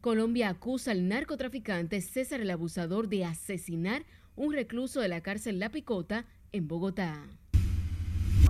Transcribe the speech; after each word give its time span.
Colombia 0.00 0.48
acusa 0.48 0.92
al 0.92 1.08
narcotraficante 1.08 2.00
César 2.00 2.40
el 2.40 2.50
Abusador 2.50 3.08
de 3.08 3.24
asesinar 3.24 4.04
un 4.34 4.54
recluso 4.54 5.00
de 5.00 5.08
la 5.08 5.20
cárcel 5.20 5.58
La 5.58 5.70
Picota 5.70 6.24
en 6.52 6.66
Bogotá. 6.66 7.22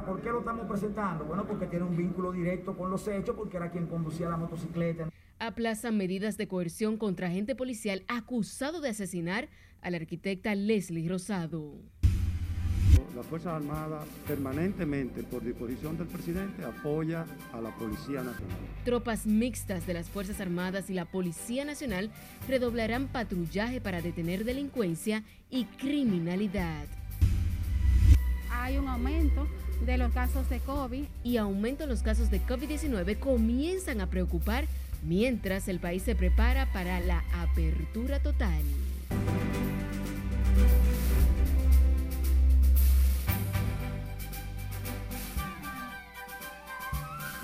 ¿Por 0.06 0.22
qué 0.22 0.30
lo 0.30 0.38
estamos 0.40 0.66
presentando? 0.66 1.24
Bueno, 1.24 1.46
porque 1.46 1.66
tiene 1.66 1.84
un 1.84 1.96
vínculo 1.96 2.32
directo 2.32 2.76
con 2.76 2.90
los 2.90 3.06
hechos, 3.08 3.34
porque 3.36 3.56
era 3.56 3.70
quien 3.70 3.86
conducía 3.86 4.28
la 4.28 4.36
motocicleta. 4.36 5.10
Aplazan 5.38 5.96
medidas 5.96 6.36
de 6.36 6.48
coerción 6.48 6.96
contra 6.96 7.28
agente 7.28 7.54
policial 7.54 8.04
acusado 8.08 8.80
de 8.80 8.90
asesinar 8.90 9.48
a 9.82 9.90
la 9.90 9.96
arquitecta 9.96 10.54
Leslie 10.54 11.08
Rosado. 11.08 11.74
Las 13.16 13.26
Fuerzas 13.26 13.54
Armadas 13.54 14.06
permanentemente, 14.26 15.22
por 15.22 15.44
disposición 15.44 15.98
del 15.98 16.06
presidente, 16.06 16.64
apoya 16.64 17.26
a 17.52 17.60
la 17.60 17.70
Policía 17.76 18.22
Nacional. 18.22 18.56
Tropas 18.84 19.26
mixtas 19.26 19.86
de 19.86 19.94
las 19.94 20.08
Fuerzas 20.08 20.40
Armadas 20.40 20.90
y 20.90 20.94
la 20.94 21.04
Policía 21.04 21.64
Nacional 21.64 22.10
redoblarán 22.48 23.08
patrullaje 23.08 23.80
para 23.80 24.00
detener 24.00 24.44
delincuencia 24.44 25.22
y 25.50 25.64
criminalidad. 25.64 26.86
Hay 28.50 28.78
un 28.78 28.88
aumento 28.88 29.46
de 29.84 29.98
los 29.98 30.12
casos 30.12 30.48
de 30.48 30.60
COVID. 30.60 31.04
Y 31.24 31.36
aumento 31.36 31.84
en 31.84 31.90
los 31.90 32.02
casos 32.02 32.30
de 32.30 32.40
COVID-19 32.40 33.18
comienzan 33.18 34.00
a 34.00 34.08
preocupar 34.08 34.66
mientras 35.02 35.68
el 35.68 35.80
país 35.80 36.02
se 36.02 36.14
prepara 36.14 36.70
para 36.72 37.00
la 37.00 37.24
apertura 37.32 38.20
total. 38.20 38.62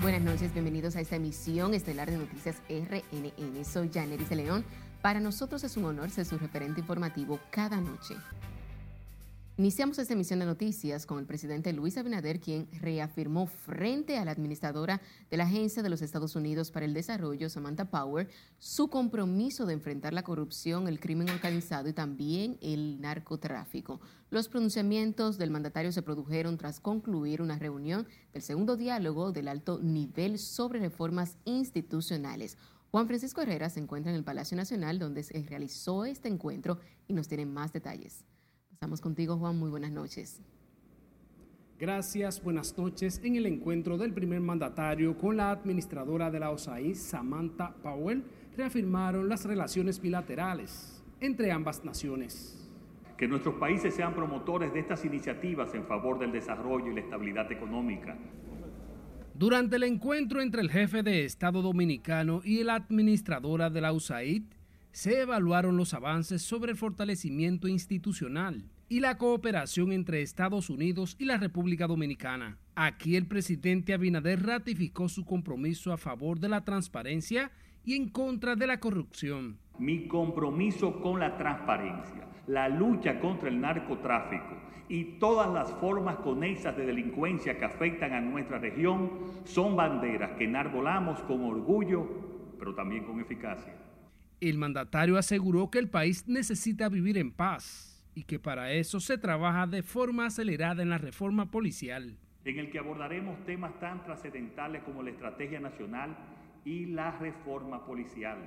Buenas 0.03 0.21
noches, 0.21 0.53
bienvenidos 0.53 0.95
a 0.97 1.01
esta 1.01 1.17
emisión 1.17 1.73
estelar 1.73 2.11
de 2.11 2.19
Noticias 2.19 2.57
RNN. 2.69 3.65
Soy 3.65 3.91
Janeris 3.93 4.29
de 4.29 4.37
León. 4.37 4.65
Para 5.01 5.21
nosotros 5.21 5.65
es 5.65 5.79
un 5.79 5.87
honor 5.87 6.11
ser 6.11 6.27
su 6.27 6.37
referente 6.37 6.81
informativo 6.81 7.41
cada 7.51 7.81
noche. 7.81 8.15
Iniciamos 9.59 9.99
esta 9.99 10.13
emisión 10.13 10.41
de 10.41 10.45
noticias 10.45 11.07
con 11.07 11.19
el 11.19 11.25
presidente 11.25 11.73
Luis 11.73 11.97
Abinader, 11.97 12.41
quien 12.41 12.69
reafirmó 12.73 13.47
frente 13.47 14.19
a 14.19 14.25
la 14.27 14.33
administradora 14.33 15.01
de 15.31 15.39
la 15.39 15.45
Agencia 15.45 15.83
de 15.83 15.89
los 15.89 16.03
Estados 16.03 16.37
Unidos 16.37 16.71
para 16.71 16.85
el 16.85 16.93
Desarrollo, 16.93 17.49
Samantha 17.49 17.87
Power, 17.87 18.29
su 18.59 18.89
compromiso 18.89 19.65
de 19.65 19.73
enfrentar 19.73 20.13
la 20.13 20.25
corrupción, 20.25 20.89
el 20.89 21.01
crimen 21.01 21.31
organizado 21.31 21.89
y 21.89 21.95
también 21.95 22.59
el 22.61 23.01
narcotráfico. 23.01 23.99
Los 24.29 24.49
pronunciamientos 24.49 25.39
del 25.39 25.51
mandatario 25.51 25.91
se 25.91 26.03
produjeron 26.03 26.59
tras 26.59 26.79
concluir 26.79 27.41
una 27.41 27.59
reunión 27.59 28.07
del 28.35 28.43
segundo 28.43 28.77
diálogo 28.77 29.33
del 29.33 29.49
alto 29.49 29.81
nivel 29.83 30.39
sobre 30.39 30.81
reformas 30.81 31.39
institucionales. 31.47 32.59
Juan 32.91 33.07
Francisco 33.07 33.41
Herrera 33.41 33.71
se 33.71 33.81
encuentra 33.81 34.13
en 34.13 34.19
el 34.19 34.25
Palacio 34.25 34.55
Nacional 34.55 34.99
donde 34.99 35.23
se 35.23 35.43
realizó 35.45 36.05
este 36.05 36.29
encuentro 36.29 36.79
y 37.09 37.15
nos 37.15 37.27
tiene 37.27 37.47
más 37.47 37.73
detalles. 37.73 38.27
Estamos 38.77 39.01
contigo, 39.01 39.39
Juan. 39.39 39.59
Muy 39.59 39.71
buenas 39.71 39.91
noches. 39.91 40.39
Gracias, 41.79 42.43
buenas 42.43 42.77
noches. 42.77 43.23
En 43.25 43.37
el 43.37 43.47
encuentro 43.47 43.97
del 43.97 44.13
primer 44.13 44.43
mandatario 44.43 45.17
con 45.17 45.39
la 45.39 45.51
administradora 45.51 46.31
de 46.31 46.41
la 46.41 46.51
OSAI, 46.51 46.95
Samantha 46.95 47.75
Powell, 47.83 48.23
reafirmaron 48.55 49.31
las 49.31 49.47
relaciones 49.47 49.99
bilaterales 49.99 51.03
entre 51.21 51.51
ambas 51.53 51.87
naciones. 51.87 52.69
Que 53.17 53.27
nuestros 53.27 53.55
países 53.55 53.95
sean 53.95 54.15
promotores 54.15 54.75
de 54.75 54.81
estas 54.81 55.07
iniciativas 55.07 55.73
en 55.73 55.87
favor 55.87 56.19
del 56.19 56.33
desarrollo 56.33 56.93
y 56.93 56.97
la 56.97 57.01
estabilidad 57.01 57.51
económica. 57.51 58.15
Durante 59.33 59.77
el 59.77 59.85
encuentro 59.85 60.43
entre 60.43 60.61
el 60.61 60.71
jefe 60.71 61.03
de 61.03 61.25
Estado 61.25 61.63
dominicano 61.63 62.43
y 62.45 62.63
la 62.63 62.75
administradora 62.75 63.71
de 63.71 63.81
la 63.81 63.95
USAID, 63.95 64.43
se 64.97 65.21
evaluaron 65.21 65.77
los 65.77 65.93
avances 65.93 66.41
sobre 66.41 66.73
el 66.73 66.79
fortalecimiento 66.79 67.69
institucional 67.69 68.65
y 68.89 69.01
la 69.01 69.19
cooperación 69.19 69.93
entre 69.93 70.23
Estados 70.23 70.71
Unidos 70.71 71.17
y 71.19 71.27
la 71.27 71.37
República 71.37 71.87
Dominicana. 71.87 72.57
Aquí 72.77 73.15
el 73.15 73.27
presidente 73.27 73.93
Abinader 73.93 74.43
ratificó 74.47 75.11
su 75.11 75.27
compromiso 75.27 75.93
a 75.93 75.99
favor 75.99 76.41
de 76.41 76.49
la 76.49 76.65
transparencia 76.65 77.51
y 77.85 77.95
en 77.95 78.09
contra 78.09 78.57
de 78.57 78.67
la 78.67 78.81
corrupción. 78.81 79.59
Mi 79.79 80.09
compromiso 80.09 80.99
con 81.03 81.21
la 81.21 81.37
transparencia, 81.37 82.27
la 82.47 82.67
lucha 82.71 83.21
contra 83.21 83.51
el 83.51 83.61
narcotráfico 83.61 84.57
y 84.89 85.19
todas 85.19 85.53
las 85.53 85.71
formas 85.79 86.17
conexas 86.21 86.75
de 86.75 86.87
delincuencia 86.87 87.59
que 87.59 87.67
afectan 87.67 88.15
a 88.15 88.23
nuestra 88.23 88.59
región 88.59 89.11
son 89.45 89.77
banderas 89.77 90.39
que 90.39 90.45
enarbolamos 90.45 91.21
con 91.25 91.45
orgullo, 91.45 92.09
pero 92.59 92.75
también 92.75 93.05
con 93.05 93.21
eficacia. 93.21 93.86
El 94.41 94.59
mandatario 94.59 95.17
aseguró 95.17 95.71
que 95.71 95.79
el 95.79 95.89
país 95.89 96.29
necesita 96.29 96.91
vivir 96.91 97.17
en 97.17 97.33
paz 97.33 98.05
y 98.15 98.25
que 98.25 98.39
para 98.39 98.71
eso 98.73 99.01
se 99.01 99.17
trabaja 99.17 99.67
de 99.67 99.83
forma 99.83 100.27
acelerada 100.27 100.83
en 100.83 100.91
la 100.91 100.99
reforma 100.99 101.51
policial. 101.51 102.19
En 102.45 102.59
el 102.59 102.71
que 102.71 102.79
abordaremos 102.79 103.43
temas 103.45 103.79
tan 103.81 104.05
trascendentales 104.05 104.83
como 104.83 105.03
la 105.03 105.11
estrategia 105.11 105.59
nacional 105.59 106.15
y 106.67 106.85
la 106.85 107.13
reforma 107.13 107.87
policial, 107.87 108.39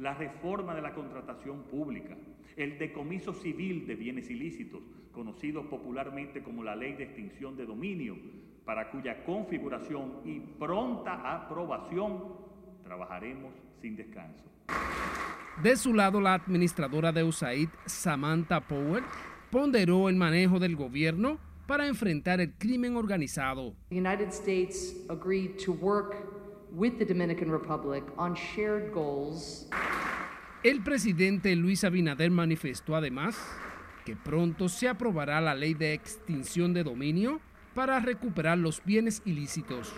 la 0.00 0.14
reforma 0.14 0.74
de 0.74 0.82
la 0.82 0.92
contratación 0.92 1.62
pública, 1.64 2.16
el 2.56 2.76
decomiso 2.76 3.32
civil 3.32 3.86
de 3.86 3.94
bienes 3.94 4.30
ilícitos, 4.30 4.82
conocido 5.12 5.70
popularmente 5.70 6.42
como 6.42 6.64
la 6.64 6.74
ley 6.74 6.94
de 6.94 7.04
extinción 7.04 7.56
de 7.56 7.64
dominio, 7.64 8.16
para 8.64 8.90
cuya 8.90 9.22
configuración 9.24 10.20
y 10.24 10.40
pronta 10.40 11.36
aprobación 11.36 12.24
trabajaremos 12.82 13.54
sin 13.80 13.94
descanso. 13.94 14.57
De 15.62 15.76
su 15.76 15.92
lado, 15.92 16.20
la 16.20 16.34
administradora 16.34 17.10
de 17.10 17.24
USAID, 17.24 17.68
Samantha 17.84 18.60
Powell, 18.60 19.02
ponderó 19.50 20.08
el 20.08 20.14
manejo 20.14 20.60
del 20.60 20.76
gobierno 20.76 21.40
para 21.66 21.88
enfrentar 21.88 22.40
el 22.40 22.52
crimen 22.52 22.94
organizado. 22.94 23.74
The 23.88 23.98
United 23.98 24.28
States 24.28 24.94
agreed 25.08 25.58
to 25.64 25.72
work 25.72 26.14
with 26.70 26.98
the 26.98 27.04
Dominican 27.04 27.50
Republic 27.50 28.04
on 28.16 28.34
shared 28.34 28.92
goals. 28.92 29.68
El 30.62 30.80
presidente 30.84 31.56
Luis 31.56 31.82
Abinader 31.82 32.30
manifestó 32.30 32.94
además 32.94 33.36
que 34.04 34.14
pronto 34.14 34.68
se 34.68 34.88
aprobará 34.88 35.40
la 35.40 35.56
ley 35.56 35.74
de 35.74 35.92
extinción 35.92 36.72
de 36.72 36.84
dominio 36.84 37.40
para 37.74 37.98
recuperar 37.98 38.58
los 38.58 38.80
bienes 38.84 39.22
ilícitos. 39.24 39.92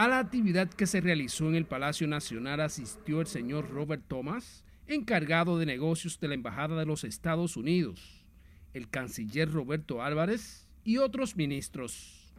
A 0.00 0.08
la 0.08 0.18
actividad 0.18 0.70
que 0.70 0.86
se 0.86 1.02
realizó 1.02 1.50
en 1.50 1.56
el 1.56 1.66
Palacio 1.66 2.06
Nacional 2.06 2.62
asistió 2.62 3.20
el 3.20 3.26
señor 3.26 3.68
Robert 3.68 4.02
Thomas, 4.08 4.64
encargado 4.86 5.58
de 5.58 5.66
negocios 5.66 6.18
de 6.18 6.28
la 6.28 6.32
Embajada 6.36 6.78
de 6.78 6.86
los 6.86 7.04
Estados 7.04 7.58
Unidos, 7.58 8.24
el 8.72 8.88
canciller 8.88 9.52
Roberto 9.52 10.02
Álvarez 10.02 10.66
y 10.84 10.96
otros 10.96 11.36
ministros. 11.36 12.32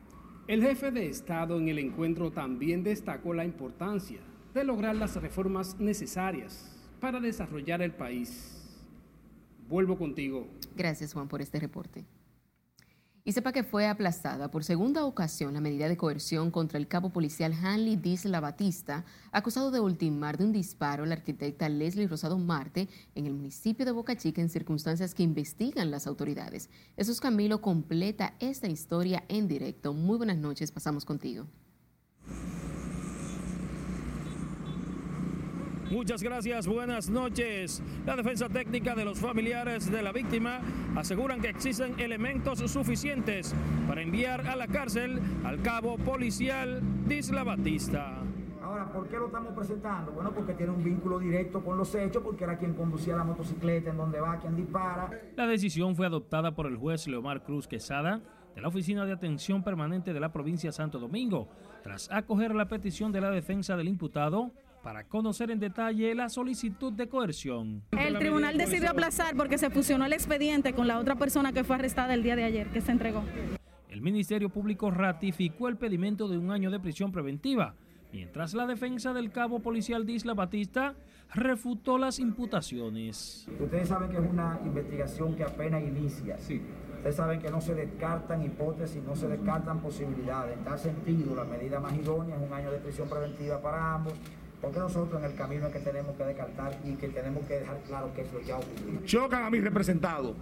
El 0.47 0.63
jefe 0.63 0.89
de 0.89 1.07
Estado 1.07 1.59
en 1.59 1.67
el 1.67 1.77
encuentro 1.77 2.31
también 2.31 2.81
destacó 2.81 3.35
la 3.35 3.45
importancia 3.45 4.21
de 4.55 4.63
lograr 4.63 4.95
las 4.95 5.16
reformas 5.21 5.79
necesarias 5.79 6.89
para 7.00 7.19
desarrollar 7.19 7.83
el 7.83 7.91
país. 7.91 8.59
Vuelvo 9.69 10.00
contigo. 10.00 10.47
Gracias 10.75 11.13
Juan 11.13 11.27
por 11.27 11.44
este 11.44 11.59
reporte. 11.59 12.07
Y 13.23 13.33
sepa 13.33 13.51
que 13.51 13.63
fue 13.63 13.87
aplazada 13.87 14.49
por 14.49 14.63
segunda 14.63 15.05
ocasión 15.05 15.53
la 15.53 15.61
medida 15.61 15.87
de 15.87 15.95
coerción 15.95 16.49
contra 16.49 16.79
el 16.79 16.87
cabo 16.87 17.11
policial 17.11 17.53
Hanley 17.53 17.95
Disla 17.95 18.39
Batista, 18.39 19.05
acusado 19.31 19.69
de 19.69 19.79
ultimar 19.79 20.39
de 20.39 20.45
un 20.45 20.51
disparo 20.51 21.03
a 21.03 21.05
la 21.05 21.13
arquitecta 21.13 21.69
Leslie 21.69 22.07
Rosado 22.07 22.39
Marte 22.39 22.89
en 23.13 23.27
el 23.27 23.33
municipio 23.33 23.85
de 23.85 23.91
Boca 23.91 24.17
Chica 24.17 24.41
en 24.41 24.49
circunstancias 24.49 25.13
que 25.13 25.21
investigan 25.21 25.91
las 25.91 26.07
autoridades. 26.07 26.71
Jesús 26.95 27.21
Camilo 27.21 27.61
completa 27.61 28.33
esta 28.39 28.67
historia 28.67 29.23
en 29.27 29.47
directo. 29.47 29.93
Muy 29.93 30.17
buenas 30.17 30.38
noches, 30.38 30.71
pasamos 30.71 31.05
contigo. 31.05 31.45
Muchas 35.91 36.24
gracias, 36.24 36.68
buenas 36.68 37.10
noches. 37.10 37.83
La 38.06 38.15
defensa 38.15 38.48
técnica 38.48 38.95
de 38.95 39.04
los 39.04 39.19
familiares 39.19 39.92
de 39.92 40.01
la 40.01 40.13
víctima 40.13 40.62
aseguran 40.95 41.42
que 41.42 41.50
existen 41.50 42.00
elementos 42.00 42.60
suficientes 42.60 43.54
para 43.89 44.01
enviar 44.01 44.48
a 44.48 44.56
la 44.56 44.68
cárcel 44.68 45.19
al 45.44 45.62
cabo 45.62 45.98
policial 45.98 46.80
Disla 47.10 47.44
Batista. 47.44 48.24
Ahora, 48.63 48.89
¿por 48.89 49.10
qué 49.10 49.18
lo 49.18 49.25
estamos 49.25 49.54
presentando? 49.54 50.13
Bueno, 50.13 50.31
porque 50.33 50.54
tiene 50.54 50.71
un 50.71 50.81
vínculo 50.81 51.19
directo 51.19 51.62
con 51.62 51.77
los 51.77 51.94
hechos, 51.94 52.24
porque 52.24 52.45
era 52.45 52.57
quien 52.57 52.74
conducía 52.74 53.18
la 53.18 53.25
motocicleta, 53.25 53.89
en 53.89 53.98
donde 53.98 54.21
va, 54.21 54.39
quien 54.39 54.56
dispara. 54.56 55.10
La 55.36 55.45
decisión 55.45 55.98
fue 55.98 56.06
adoptada 56.06 56.56
por 56.56 56.68
el 56.68 56.77
juez 56.77 57.06
Leomar 57.10 57.44
Cruz 57.44 57.68
Quesada 57.68 58.21
de 58.56 58.62
la 58.62 58.69
Oficina 58.69 59.06
de 59.06 59.12
Atención 59.12 59.62
Permanente 59.62 60.13
de 60.13 60.19
la 60.21 60.31
provincia 60.31 60.69
de 60.69 60.74
Santo 60.74 61.00
Domingo, 61.00 61.50
tras 61.83 62.10
acoger 62.13 62.56
la 62.56 62.69
petición 62.69 63.12
de 63.12 63.19
la 63.19 63.30
defensa 63.30 63.75
del 63.75 63.89
imputado 63.89 64.51
para 64.83 65.04
conocer 65.04 65.51
en 65.51 65.60
detalle 65.60 66.13
la 66.16 66.30
solicitud 66.30 66.94
de 66.94 67.07
coerción. 67.07 67.83
El 67.92 68.18
tribunal 68.18 68.57
decidió 68.57 68.89
aplazar 68.89 69.36
porque 69.36 69.57
se 69.57 69.69
fusionó 69.69 70.06
el 70.06 70.13
expediente 70.13 70.74
con 70.74 70.88
la 70.88 71.00
otra 71.00 71.16
persona 71.16 71.51
que 71.54 71.63
fue 71.63 71.75
arrestada 71.75 72.13
el 72.13 72.24
día 72.24 72.36
de 72.36 72.44
ayer, 72.44 72.68
que 72.69 72.81
se 72.81 72.92
entregó. 72.92 73.24
El 73.89 74.01
Ministerio 74.01 74.50
Público 74.50 74.89
ratificó 74.89 75.68
el 75.68 75.78
pedimento 75.78 76.28
de 76.28 76.38
un 76.38 76.51
año 76.51 76.72
de 76.72 76.80
prisión 76.80 77.12
preventiva, 77.12 77.75
mientras 78.12 78.54
la 78.54 78.66
defensa 78.66 79.13
del 79.13 79.31
cabo 79.31 79.60
policial 79.60 80.06
Disla 80.06 80.33
Batista 80.33 80.95
refutó 81.34 81.98
las 81.98 82.19
imputaciones. 82.19 83.48
Ustedes 83.60 83.88
saben 83.88 84.10
que 84.10 84.18
es 84.18 84.30
una 84.30 84.60
investigación 84.66 85.36
que 85.36 85.44
apenas 85.44 85.84
inicia. 85.84 86.38
Sí. 86.38 86.62
Ustedes 86.98 87.16
saben 87.16 87.39
que 87.39 87.50
no 87.50 87.60
se 87.62 87.74
descartan 87.74 88.44
hipótesis, 88.44 89.01
no 89.04 89.16
se 89.16 89.27
descartan 89.27 89.80
posibilidades. 89.80 90.57
En 90.57 90.63
tal 90.63 90.77
sentido, 90.77 91.36
la 91.36 91.45
medida 91.45 91.80
más 91.80 91.94
idónea 91.95 92.36
es 92.36 92.48
un 92.48 92.54
año 92.54 92.72
de 92.72 92.77
prisión 92.77 93.10
preventiva 93.10 93.60
para 93.60 93.95
ambos, 93.95 94.13
porque 94.62 94.80
nosotros 94.80 95.19
en 95.19 95.31
el 95.31 95.36
camino 95.36 95.68
es 95.68 95.74
que 95.74 95.80
tenemos 95.80 96.16
que 96.16 96.24
descartar 96.24 96.80
y 96.86 96.94
que 96.96 97.10
tenemos 97.10 97.46
que 97.46 97.56
dejar 97.56 97.81
claro 97.88 98.13
que 98.13 98.22
eso 98.22 98.40
ya 98.46 98.58
ocurrió. 98.58 99.02
Chocan 99.06 99.44
a 99.44 99.50
mi 99.50 99.60
representado 99.60 100.36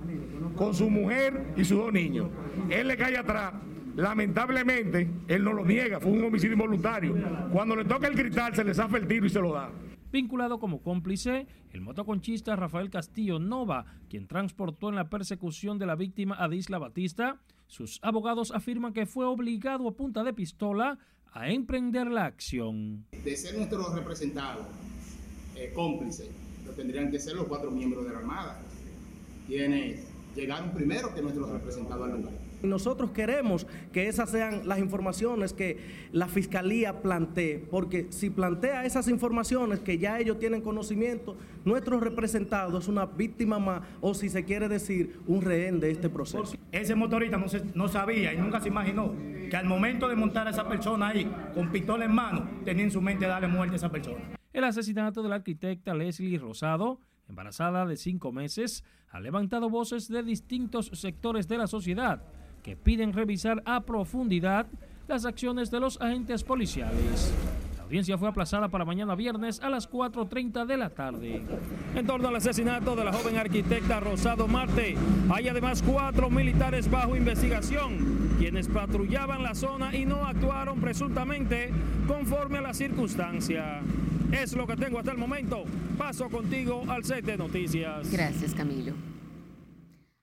con 0.55 0.73
su 0.73 0.89
mujer 0.89 1.53
y 1.55 1.63
sus 1.63 1.77
dos 1.77 1.93
niños. 1.93 2.27
Él 2.69 2.87
le 2.87 2.97
cae 2.97 3.17
atrás. 3.17 3.53
Lamentablemente, 3.95 5.09
él 5.27 5.43
no 5.43 5.53
lo 5.53 5.65
niega, 5.65 5.99
fue 5.99 6.11
un 6.11 6.23
homicidio 6.23 6.53
involuntario. 6.53 7.15
Cuando 7.51 7.75
le 7.75 7.85
toca 7.85 8.07
el 8.07 8.15
cristal, 8.15 8.55
se 8.55 8.63
le 8.63 8.73
zafa 8.73 8.97
el 8.97 9.07
tiro 9.07 9.25
y 9.25 9.29
se 9.29 9.41
lo 9.41 9.53
da. 9.53 9.71
Vinculado 10.11 10.59
como 10.59 10.81
cómplice, 10.81 11.47
el 11.71 11.81
motoconchista 11.81 12.55
Rafael 12.55 12.89
Castillo 12.89 13.39
Nova, 13.39 13.85
quien 14.09 14.27
transportó 14.27 14.89
en 14.89 14.95
la 14.95 15.09
persecución 15.09 15.77
de 15.77 15.85
la 15.85 15.95
víctima 15.95 16.35
a 16.39 16.47
Disla 16.47 16.79
Batista, 16.79 17.39
sus 17.67 17.99
abogados 18.01 18.51
afirman 18.51 18.93
que 18.93 19.05
fue 19.05 19.25
obligado 19.25 19.87
a 19.87 19.95
punta 19.95 20.23
de 20.23 20.33
pistola 20.33 20.97
a 21.33 21.49
emprender 21.49 22.07
la 22.07 22.25
acción. 22.25 23.05
De 23.23 23.35
ser 23.35 23.55
nuestro 23.55 23.93
representado, 23.93 24.65
eh, 25.55 25.71
cómplice, 25.73 26.29
lo 26.65 26.71
tendrían 26.73 27.11
que 27.11 27.19
ser 27.19 27.35
los 27.35 27.47
cuatro 27.47 27.71
miembros 27.71 28.05
de 28.05 28.13
la 28.13 28.19
Armada, 28.19 28.61
quienes 29.47 30.01
llegaron 30.35 30.71
primero 30.71 31.13
que 31.13 31.21
nuestros 31.21 31.49
representados 31.49 32.09
al 32.09 32.17
lugar. 32.21 32.48
Nosotros 32.61 33.11
queremos 33.11 33.65
que 33.91 34.07
esas 34.07 34.29
sean 34.29 34.67
las 34.67 34.79
informaciones 34.79 35.53
que 35.53 35.77
la 36.11 36.27
Fiscalía 36.27 37.01
plantee, 37.01 37.59
porque 37.59 38.07
si 38.09 38.29
plantea 38.29 38.85
esas 38.85 39.07
informaciones 39.07 39.79
que 39.79 39.97
ya 39.97 40.19
ellos 40.19 40.39
tienen 40.39 40.61
conocimiento, 40.61 41.37
nuestro 41.65 41.99
representado 41.99 42.79
es 42.79 42.87
una 42.87 43.05
víctima 43.05 43.59
más, 43.59 43.81
o 44.01 44.13
si 44.13 44.29
se 44.29 44.43
quiere 44.43 44.67
decir, 44.67 45.19
un 45.27 45.41
rehén 45.41 45.79
de 45.79 45.91
este 45.91 46.09
proceso. 46.09 46.57
Ese 46.71 46.95
motorista 46.95 47.37
no, 47.37 47.45
no 47.75 47.87
sabía 47.87 48.33
y 48.33 48.37
nunca 48.37 48.59
se 48.59 48.69
imaginó 48.69 49.13
que 49.49 49.55
al 49.55 49.65
momento 49.65 50.07
de 50.07 50.15
montar 50.15 50.47
a 50.47 50.51
esa 50.51 50.67
persona 50.67 51.09
ahí, 51.09 51.29
con 51.53 51.71
pistola 51.71 52.05
en 52.05 52.13
mano, 52.13 52.47
tenía 52.65 52.83
en 52.83 52.91
su 52.91 53.01
mente 53.01 53.25
darle 53.25 53.47
muerte 53.47 53.75
a 53.75 53.77
esa 53.77 53.89
persona. 53.89 54.39
El 54.53 54.63
asesinato 54.63 55.23
de 55.23 55.29
la 55.29 55.35
arquitecta 55.35 55.93
Leslie 55.93 56.37
Rosado, 56.37 56.99
embarazada 57.27 57.85
de 57.85 57.97
cinco 57.97 58.31
meses, 58.31 58.83
ha 59.09 59.19
levantado 59.19 59.69
voces 59.69 60.07
de 60.07 60.23
distintos 60.23 60.87
sectores 60.93 61.47
de 61.47 61.57
la 61.57 61.67
sociedad 61.67 62.23
que 62.69 62.75
piden 62.75 63.13
revisar 63.13 63.63
a 63.65 63.81
profundidad 63.81 64.67
las 65.07 65.25
acciones 65.25 65.71
de 65.71 65.79
los 65.79 65.99
agentes 65.99 66.43
policiales. 66.43 67.33
La 67.75 67.81
audiencia 67.81 68.15
fue 68.15 68.29
aplazada 68.29 68.69
para 68.69 68.85
mañana 68.85 69.15
viernes 69.15 69.59
a 69.61 69.71
las 69.71 69.89
4.30 69.89 70.67
de 70.67 70.77
la 70.77 70.91
tarde. 70.91 71.41
En 71.95 72.05
torno 72.05 72.27
al 72.27 72.35
asesinato 72.35 72.95
de 72.95 73.05
la 73.05 73.11
joven 73.11 73.37
arquitecta 73.37 73.99
Rosado 73.99 74.47
Marte, 74.47 74.95
hay 75.33 75.47
además 75.47 75.81
cuatro 75.81 76.29
militares 76.29 76.91
bajo 76.91 77.15
investigación, 77.15 78.35
quienes 78.37 78.67
patrullaban 78.67 79.41
la 79.41 79.55
zona 79.55 79.95
y 79.95 80.05
no 80.05 80.23
actuaron 80.27 80.79
presuntamente 80.79 81.71
conforme 82.07 82.59
a 82.59 82.61
la 82.61 82.75
circunstancia. 82.75 83.81
Es 84.31 84.53
lo 84.53 84.67
que 84.67 84.75
tengo 84.75 84.99
hasta 84.99 85.11
el 85.11 85.17
momento. 85.17 85.63
Paso 85.97 86.29
contigo 86.29 86.83
al 86.87 87.03
set 87.03 87.25
de 87.25 87.35
noticias. 87.35 88.11
Gracias, 88.11 88.53
Camilo. 88.53 88.93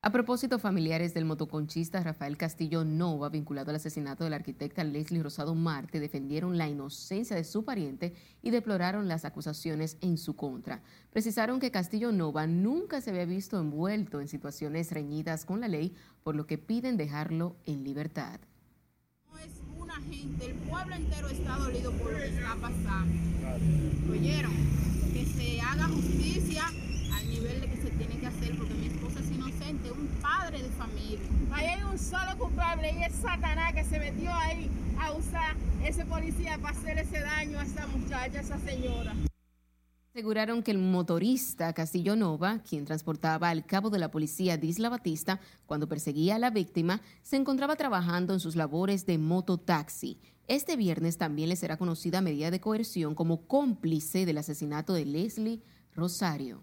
A 0.03 0.11
propósito, 0.11 0.61
familiares 0.61 1.15
del 1.15 1.25
motoconchista 1.25 2.01
Rafael 2.01 2.37
Castillo 2.37 2.85
Nova, 2.85 3.29
vinculado 3.29 3.71
al 3.71 3.77
asesinato 3.77 4.23
de 4.23 4.31
la 4.31 4.37
arquitecta 4.37 4.85
Leslie 4.85 5.23
Rosado 5.23 5.55
Marte, 5.57 5.99
defendieron 5.99 6.57
la 6.57 6.69
inocencia 6.69 7.35
de 7.35 7.43
su 7.43 7.65
pariente 7.65 8.15
y 8.41 8.51
deploraron 8.51 9.09
las 9.09 9.25
acusaciones 9.25 9.97
en 10.03 10.17
su 10.17 10.37
contra. 10.37 10.81
Precisaron 11.11 11.59
que 11.59 11.73
Castillo 11.73 12.13
Nova 12.13 12.47
nunca 12.47 13.01
se 13.01 13.11
había 13.11 13.25
visto 13.25 13.59
envuelto 13.59 14.21
en 14.21 14.29
situaciones 14.29 14.93
reñidas 14.93 15.45
con 15.45 15.61
la 15.61 15.67
ley, 15.67 15.93
por 16.23 16.37
lo 16.37 16.47
que 16.47 16.59
piden 16.59 16.97
dejarlo 16.97 17.57
en 17.65 17.83
libertad. 17.83 18.39
No 19.29 19.39
es 19.39 19.61
una 19.77 19.97
gente, 20.03 20.47
el 20.47 20.55
pueblo 20.55 20.95
entero 20.95 21.29
está 21.29 21.57
dolido 21.57 21.91
por 21.93 22.13
lo 22.13 22.19
que 22.19 22.29
está 22.29 22.55
pasando. 22.61 23.15
¿Oyeron? 24.13 24.55
Que 25.13 25.27
se 25.27 25.61
haga 25.61 25.89
justicia 25.89 26.65
al 27.13 27.29
nivel 27.29 27.61
de 27.61 27.71
que 27.71 27.77
se 27.77 27.91
tiene 27.91 28.21
que 28.21 28.27
hacer, 28.27 28.57
porque 28.57 28.75
mi 28.75 28.87
esposa 28.87 29.23
un 29.91 30.09
padre 30.23 30.63
de 30.63 30.69
familia. 30.71 31.19
Ahí 31.53 31.67
hay 31.67 31.83
un 31.83 31.99
solo 31.99 32.37
culpable 32.39 32.93
y 32.93 33.03
es 33.03 33.15
Satanás 33.15 33.73
que 33.75 33.85
se 33.85 33.99
metió 33.99 34.33
ahí 34.33 34.71
a 35.01 35.13
usar 35.13 35.57
ese 35.85 36.05
policía 36.05 36.59
para 36.59 36.77
hacer 36.77 36.99
ese 36.99 37.21
daño 37.21 37.59
a 37.59 37.63
esa 37.63 37.87
muchacha, 37.87 38.39
a 38.39 38.43
esa 38.43 38.59
señora. 38.61 39.15
Aseguraron 40.17 40.63
que 40.63 40.71
el 40.71 40.79
motorista 40.79 41.75
Castillo 41.75 42.17
Nova, 42.17 42.61
quien 42.61 42.87
transportaba 42.87 43.51
al 43.51 43.67
cabo 43.67 43.91
de 43.91 43.99
la 43.99 44.11
policía 44.11 44.57
Disla 44.57 44.89
Batista 44.89 45.41
cuando 45.67 45.89
perseguía 45.89 46.37
a 46.37 46.39
la 46.39 46.49
víctima, 46.49 47.03
se 47.23 47.37
encontraba 47.37 47.77
trabajando 47.77 48.33
en 48.33 48.41
sus 48.41 48.57
labores 48.57 49.05
de 49.05 49.19
mototaxi. 49.19 50.19
Este 50.49 50.77
viernes 50.77 51.19
también 51.19 51.51
le 51.51 51.57
será 51.57 51.77
conocida 51.77 52.23
medida 52.23 52.51
de 52.51 52.61
coerción 52.61 53.15
como 53.15 53.47
cómplice 53.47 54.25
del 54.25 54.39
asesinato 54.39 54.95
de 54.95 55.05
Leslie 55.05 55.63
Rosario. 55.95 56.63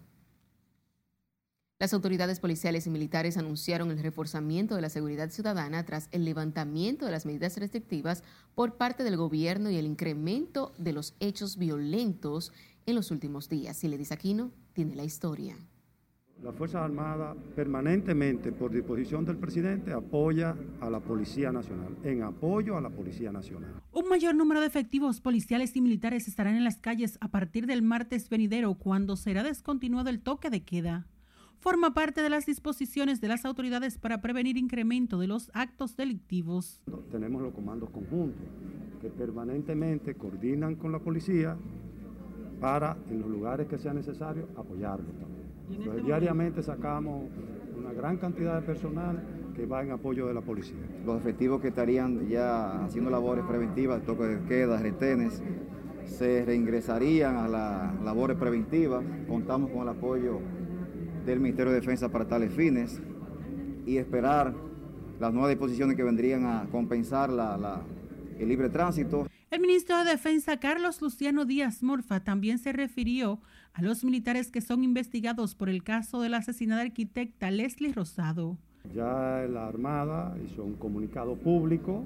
Las 1.80 1.92
autoridades 1.92 2.38
policiales 2.38 2.86
y 2.86 2.90
militares 2.90 3.36
anunciaron 3.36 3.90
el 3.90 3.98
reforzamiento 3.98 4.76
de 4.76 4.80
la 4.80 4.88
seguridad 4.88 5.30
ciudadana 5.30 5.84
tras 5.84 6.08
el 6.12 6.24
levantamiento 6.24 7.04
de 7.04 7.10
las 7.10 7.26
medidas 7.26 7.56
restrictivas 7.56 8.22
por 8.54 8.76
parte 8.76 9.02
del 9.02 9.16
gobierno 9.16 9.70
y 9.70 9.76
el 9.76 9.86
incremento 9.86 10.72
de 10.78 10.92
los 10.92 11.16
hechos 11.18 11.56
violentos 11.56 12.52
en 12.86 12.94
los 12.94 13.10
últimos 13.10 13.48
días. 13.48 13.76
Siledis 13.76 14.12
Aquino 14.12 14.52
tiene 14.72 14.94
la 14.94 15.02
historia. 15.02 15.56
Las 16.44 16.54
Fuerzas 16.54 16.82
Armadas 16.82 17.36
permanentemente, 17.56 18.52
por 18.52 18.70
disposición 18.70 19.24
del 19.24 19.38
presidente, 19.38 19.92
apoya 19.92 20.54
a 20.80 20.90
la 20.90 21.00
Policía 21.00 21.50
Nacional, 21.50 21.96
en 22.04 22.22
apoyo 22.22 22.76
a 22.76 22.80
la 22.80 22.90
Policía 22.90 23.32
Nacional. 23.32 23.82
Un 23.92 24.08
mayor 24.08 24.36
número 24.36 24.60
de 24.60 24.66
efectivos 24.66 25.20
policiales 25.20 25.74
y 25.74 25.80
militares 25.80 26.28
estarán 26.28 26.54
en 26.54 26.64
las 26.64 26.76
calles 26.76 27.18
a 27.20 27.28
partir 27.28 27.66
del 27.66 27.82
martes 27.82 28.28
venidero, 28.28 28.74
cuando 28.74 29.16
será 29.16 29.42
descontinuado 29.42 30.10
el 30.10 30.20
toque 30.20 30.50
de 30.50 30.62
queda. 30.62 31.06
Forma 31.60 31.94
parte 31.94 32.22
de 32.22 32.30
las 32.30 32.46
disposiciones 32.46 33.20
de 33.20 33.28
las 33.28 33.44
autoridades 33.44 33.98
para 33.98 34.20
prevenir 34.20 34.56
incremento 34.56 35.18
de 35.18 35.26
los 35.26 35.50
actos 35.54 35.96
delictivos. 35.96 36.82
Tenemos 37.10 37.42
los 37.42 37.54
comandos 37.54 37.90
conjuntos 37.90 38.42
que 39.00 39.08
permanentemente 39.08 40.14
coordinan 40.14 40.76
con 40.76 40.92
la 40.92 40.98
policía 40.98 41.56
para, 42.60 42.96
en 43.10 43.20
los 43.20 43.28
lugares 43.28 43.66
que 43.66 43.78
sea 43.78 43.92
necesario, 43.92 44.48
apoyarlo 44.56 45.10
también. 45.12 46.04
diariamente 46.04 46.62
sacamos 46.62 47.24
una 47.76 47.92
gran 47.92 48.16
cantidad 48.16 48.60
de 48.60 48.66
personal 48.66 49.22
que 49.54 49.66
va 49.66 49.82
en 49.82 49.92
apoyo 49.92 50.26
de 50.26 50.34
la 50.34 50.40
policía. 50.40 50.78
Los 51.04 51.20
efectivos 51.20 51.60
que 51.60 51.68
estarían 51.68 52.28
ya 52.28 52.84
haciendo 52.84 53.10
labores 53.10 53.44
preventivas, 53.44 54.02
toque 54.04 54.24
de 54.24 54.48
queda, 54.48 54.78
retenes, 54.78 55.42
se 56.06 56.44
reingresarían 56.44 57.36
a 57.36 57.48
las 57.48 58.02
labores 58.02 58.36
preventivas. 58.36 59.04
Contamos 59.28 59.70
con 59.70 59.82
el 59.82 59.88
apoyo 59.88 60.40
del 61.24 61.40
Ministerio 61.40 61.72
de 61.72 61.80
Defensa 61.80 62.10
para 62.10 62.26
tales 62.26 62.52
fines 62.52 63.00
y 63.86 63.96
esperar 63.96 64.54
las 65.20 65.32
nuevas 65.32 65.50
disposiciones 65.50 65.96
que 65.96 66.02
vendrían 66.02 66.46
a 66.46 66.66
compensar 66.70 67.30
el 68.38 68.48
libre 68.48 68.68
tránsito. 68.68 69.26
El 69.50 69.60
ministro 69.60 69.96
de 69.98 70.10
Defensa, 70.10 70.58
Carlos 70.58 71.00
Luciano 71.00 71.44
Díaz 71.44 71.82
Morfa, 71.82 72.24
también 72.24 72.58
se 72.58 72.72
refirió 72.72 73.40
a 73.72 73.82
los 73.82 74.04
militares 74.04 74.50
que 74.50 74.60
son 74.60 74.82
investigados 74.82 75.54
por 75.54 75.68
el 75.68 75.82
caso 75.84 76.20
de 76.20 76.28
la 76.28 76.42
arquitecta 76.80 77.50
Leslie 77.50 77.92
Rosado. 77.92 78.58
Ya 78.92 79.46
la 79.48 79.66
Armada 79.66 80.36
hizo 80.44 80.62
un 80.62 80.74
comunicado 80.74 81.36
público 81.36 82.04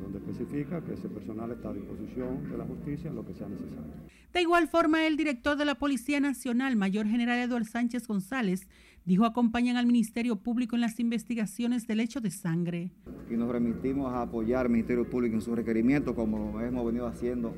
donde 0.00 0.18
especifica 0.18 0.82
que 0.82 0.94
ese 0.94 1.08
personal 1.08 1.50
está 1.50 1.70
a 1.70 1.72
disposición 1.72 2.50
de 2.50 2.58
la 2.58 2.64
justicia 2.64 3.10
en 3.10 3.16
lo 3.16 3.26
que 3.26 3.34
sea 3.34 3.48
necesario. 3.48 3.92
De 4.32 4.42
igual 4.42 4.68
forma, 4.68 5.06
el 5.06 5.16
director 5.16 5.56
de 5.56 5.64
la 5.64 5.76
Policía 5.76 6.20
Nacional, 6.20 6.76
Mayor 6.76 7.06
General 7.06 7.38
Eduardo 7.38 7.66
Sánchez 7.66 8.06
González, 8.06 8.68
dijo 9.04 9.24
acompañan 9.24 9.76
al 9.76 9.86
Ministerio 9.86 10.36
Público 10.36 10.76
en 10.76 10.80
las 10.80 10.98
investigaciones 10.98 11.86
del 11.86 12.00
hecho 12.00 12.20
de 12.20 12.30
sangre. 12.30 12.90
Y 13.30 13.34
nos 13.34 13.50
remitimos 13.50 14.12
a 14.12 14.22
apoyar 14.22 14.66
al 14.66 14.72
Ministerio 14.72 15.08
Público 15.08 15.34
en 15.36 15.42
su 15.42 15.54
requerimiento, 15.54 16.14
como 16.14 16.60
hemos 16.60 16.86
venido 16.86 17.06
haciendo 17.06 17.54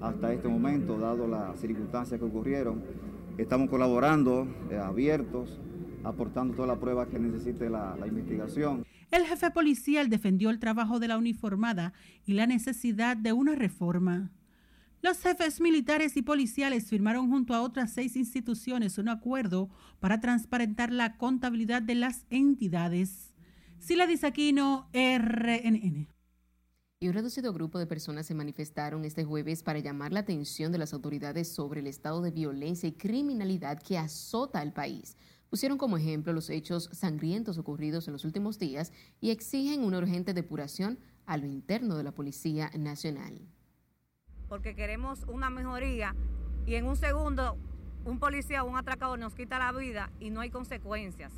hasta 0.00 0.32
este 0.32 0.48
momento, 0.48 0.98
dado 0.98 1.28
las 1.28 1.58
circunstancias 1.60 2.18
que 2.18 2.26
ocurrieron. 2.26 2.82
Estamos 3.38 3.68
colaborando, 3.68 4.48
eh, 4.70 4.76
abiertos, 4.76 5.60
aportando 6.06 6.54
todas 6.54 6.68
las 6.68 6.78
pruebas 6.78 7.08
que 7.08 7.18
necesite 7.18 7.68
la, 7.68 7.96
la 7.96 8.06
investigación. 8.06 8.86
El 9.10 9.24
jefe 9.24 9.50
policial 9.50 10.08
defendió 10.08 10.50
el 10.50 10.58
trabajo 10.58 10.98
de 10.98 11.08
la 11.08 11.18
uniformada 11.18 11.92
y 12.24 12.34
la 12.34 12.46
necesidad 12.46 13.16
de 13.16 13.32
una 13.32 13.54
reforma. 13.54 14.30
Los 15.02 15.20
jefes 15.20 15.60
militares 15.60 16.16
y 16.16 16.22
policiales 16.22 16.88
firmaron 16.88 17.30
junto 17.30 17.54
a 17.54 17.62
otras 17.62 17.92
seis 17.92 18.16
instituciones 18.16 18.98
un 18.98 19.08
acuerdo 19.08 19.68
para 20.00 20.20
transparentar 20.20 20.90
la 20.90 21.16
contabilidad 21.16 21.82
de 21.82 21.94
las 21.94 22.24
entidades. 22.30 23.34
Sila 23.78 24.06
Disaquino, 24.06 24.88
RNN. 24.92 26.08
y 26.98 27.08
un 27.08 27.14
reducido 27.14 27.52
grupo 27.52 27.78
de 27.78 27.86
personas 27.86 28.26
se 28.26 28.34
manifestaron 28.34 29.04
este 29.04 29.24
jueves 29.24 29.62
para 29.62 29.78
llamar 29.78 30.12
la 30.12 30.20
atención 30.20 30.72
de 30.72 30.78
las 30.78 30.94
autoridades 30.94 31.52
sobre 31.52 31.80
el 31.80 31.86
estado 31.86 32.22
de 32.22 32.30
violencia 32.30 32.88
y 32.88 32.92
criminalidad 32.92 33.80
que 33.80 33.98
azota 33.98 34.60
al 34.60 34.72
país. 34.72 35.16
Pusieron 35.50 35.78
como 35.78 35.96
ejemplo 35.96 36.32
los 36.32 36.50
hechos 36.50 36.90
sangrientos 36.92 37.58
ocurridos 37.58 38.08
en 38.08 38.12
los 38.12 38.24
últimos 38.24 38.58
días 38.58 38.92
y 39.20 39.30
exigen 39.30 39.84
una 39.84 39.98
urgente 39.98 40.34
depuración 40.34 40.98
a 41.24 41.36
lo 41.36 41.46
interno 41.46 41.96
de 41.96 42.04
la 42.04 42.12
Policía 42.12 42.70
Nacional. 42.76 43.40
Porque 44.48 44.74
queremos 44.74 45.24
una 45.28 45.50
mejoría 45.50 46.14
y 46.66 46.74
en 46.74 46.86
un 46.86 46.96
segundo 46.96 47.56
un 48.04 48.20
policía 48.20 48.62
o 48.62 48.68
un 48.68 48.76
atracador 48.76 49.18
nos 49.18 49.34
quita 49.34 49.58
la 49.58 49.72
vida 49.72 50.10
y 50.20 50.30
no 50.30 50.40
hay 50.40 50.50
consecuencias. 50.50 51.32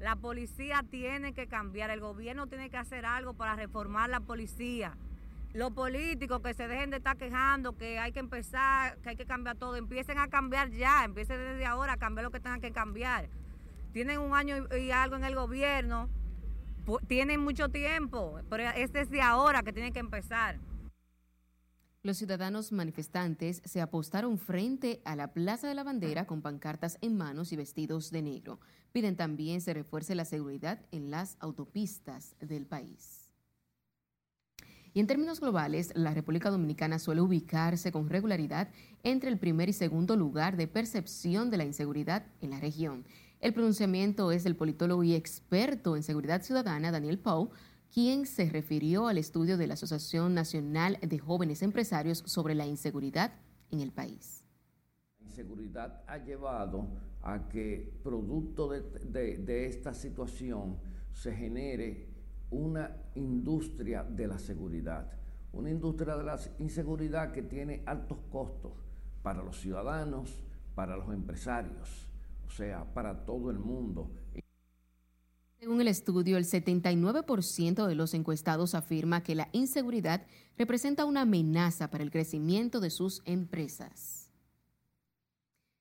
La 0.00 0.16
policía 0.16 0.84
tiene 0.90 1.32
que 1.32 1.46
cambiar, 1.46 1.90
el 1.90 2.00
gobierno 2.00 2.48
tiene 2.48 2.70
que 2.70 2.76
hacer 2.76 3.06
algo 3.06 3.34
para 3.34 3.54
reformar 3.54 4.10
la 4.10 4.18
policía. 4.18 4.96
Los 5.54 5.72
políticos 5.72 6.40
que 6.40 6.54
se 6.54 6.66
dejen 6.66 6.88
de 6.90 6.96
estar 6.96 7.18
quejando, 7.18 7.76
que 7.76 7.98
hay 7.98 8.12
que 8.12 8.20
empezar, 8.20 8.96
que 8.98 9.10
hay 9.10 9.16
que 9.16 9.26
cambiar 9.26 9.56
todo, 9.56 9.76
empiecen 9.76 10.18
a 10.18 10.28
cambiar 10.28 10.70
ya, 10.70 11.04
empiecen 11.04 11.38
desde 11.38 11.66
ahora 11.66 11.94
a 11.94 11.96
cambiar 11.98 12.24
lo 12.24 12.30
que 12.30 12.40
tengan 12.40 12.62
que 12.62 12.72
cambiar. 12.72 13.28
Tienen 13.92 14.18
un 14.18 14.34
año 14.34 14.66
y 14.74 14.90
algo 14.90 15.16
en 15.16 15.24
el 15.24 15.34
gobierno, 15.34 16.08
tienen 17.06 17.40
mucho 17.40 17.68
tiempo, 17.68 18.40
pero 18.48 18.64
es 18.70 18.92
desde 18.92 19.20
ahora 19.20 19.62
que 19.62 19.74
tienen 19.74 19.92
que 19.92 20.00
empezar. 20.00 20.58
Los 22.02 22.16
ciudadanos 22.16 22.72
manifestantes 22.72 23.62
se 23.64 23.80
apostaron 23.80 24.38
frente 24.38 25.02
a 25.04 25.14
la 25.14 25.32
Plaza 25.32 25.68
de 25.68 25.74
la 25.74 25.84
Bandera 25.84 26.26
con 26.26 26.42
pancartas 26.42 26.98
en 27.00 27.16
manos 27.16 27.52
y 27.52 27.56
vestidos 27.56 28.10
de 28.10 28.22
negro. 28.22 28.58
Piden 28.90 29.16
también 29.16 29.60
se 29.60 29.72
refuerce 29.74 30.14
la 30.14 30.24
seguridad 30.24 30.80
en 30.90 31.10
las 31.10 31.36
autopistas 31.38 32.34
del 32.40 32.66
país. 32.66 33.21
Y 34.94 35.00
en 35.00 35.06
términos 35.06 35.40
globales, 35.40 35.92
la 35.94 36.12
República 36.12 36.50
Dominicana 36.50 36.98
suele 36.98 37.22
ubicarse 37.22 37.92
con 37.92 38.10
regularidad 38.10 38.68
entre 39.02 39.30
el 39.30 39.38
primer 39.38 39.68
y 39.68 39.72
segundo 39.72 40.16
lugar 40.16 40.56
de 40.56 40.68
percepción 40.68 41.50
de 41.50 41.56
la 41.56 41.64
inseguridad 41.64 42.26
en 42.42 42.50
la 42.50 42.60
región. 42.60 43.04
El 43.40 43.54
pronunciamiento 43.54 44.30
es 44.32 44.44
del 44.44 44.54
politólogo 44.54 45.02
y 45.02 45.14
experto 45.14 45.96
en 45.96 46.02
seguridad 46.02 46.42
ciudadana 46.42 46.92
Daniel 46.92 47.18
Pau, 47.18 47.50
quien 47.92 48.24
se 48.26 48.48
refirió 48.48 49.08
al 49.08 49.18
estudio 49.18 49.56
de 49.56 49.66
la 49.66 49.74
Asociación 49.74 50.34
Nacional 50.34 50.98
de 51.02 51.18
Jóvenes 51.18 51.62
Empresarios 51.62 52.22
sobre 52.26 52.54
la 52.54 52.66
inseguridad 52.66 53.32
en 53.70 53.80
el 53.80 53.92
país. 53.92 54.44
La 55.20 55.26
inseguridad 55.26 56.04
ha 56.06 56.18
llevado 56.18 56.86
a 57.22 57.48
que, 57.48 57.98
producto 58.02 58.68
de, 58.68 59.66
esta 59.66 59.92
situación, 59.92 60.78
se 61.12 61.34
genere 61.34 62.11
una 62.52 62.96
industria 63.14 64.04
de 64.04 64.28
la 64.28 64.38
seguridad, 64.38 65.10
una 65.52 65.70
industria 65.70 66.16
de 66.16 66.24
la 66.24 66.38
inseguridad 66.58 67.32
que 67.32 67.42
tiene 67.42 67.82
altos 67.86 68.18
costos 68.30 68.72
para 69.22 69.42
los 69.42 69.60
ciudadanos, 69.60 70.42
para 70.74 70.96
los 70.96 71.12
empresarios, 71.12 72.08
o 72.46 72.50
sea, 72.50 72.84
para 72.94 73.24
todo 73.24 73.50
el 73.50 73.58
mundo. 73.58 74.10
Según 75.58 75.80
el 75.80 75.88
estudio, 75.88 76.38
el 76.38 76.44
79% 76.44 77.86
de 77.86 77.94
los 77.94 78.14
encuestados 78.14 78.74
afirma 78.74 79.22
que 79.22 79.36
la 79.36 79.48
inseguridad 79.52 80.26
representa 80.58 81.04
una 81.04 81.20
amenaza 81.20 81.88
para 81.88 82.02
el 82.02 82.10
crecimiento 82.10 82.80
de 82.80 82.90
sus 82.90 83.22
empresas. 83.26 84.22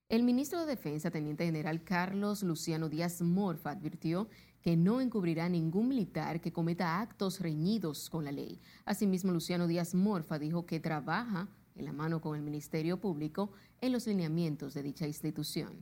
El 0.07 0.23
ministro 0.23 0.59
de 0.59 0.65
Defensa, 0.65 1.09
Teniente 1.09 1.45
General 1.45 1.83
Carlos 1.83 2.43
Luciano 2.43 2.89
Díaz 2.89 3.21
Morfa, 3.21 3.71
advirtió 3.71 4.27
que 4.61 4.77
no 4.77 5.01
encubrirá 5.01 5.49
ningún 5.49 5.87
militar 5.87 6.39
que 6.39 6.51
cometa 6.51 7.01
actos 7.01 7.39
reñidos 7.39 8.09
con 8.09 8.25
la 8.25 8.31
ley. 8.31 8.59
Asimismo, 8.85 9.31
Luciano 9.31 9.67
Díaz 9.67 9.95
Morfa 9.95 10.37
dijo 10.39 10.65
que 10.65 10.79
trabaja 10.79 11.47
en 11.75 11.85
la 11.85 11.93
mano 11.93 12.21
con 12.21 12.35
el 12.35 12.43
Ministerio 12.43 12.97
Público 12.97 13.51
en 13.79 13.91
los 13.91 14.07
lineamientos 14.07 14.73
de 14.73 14.83
dicha 14.83 15.07
institución. 15.07 15.73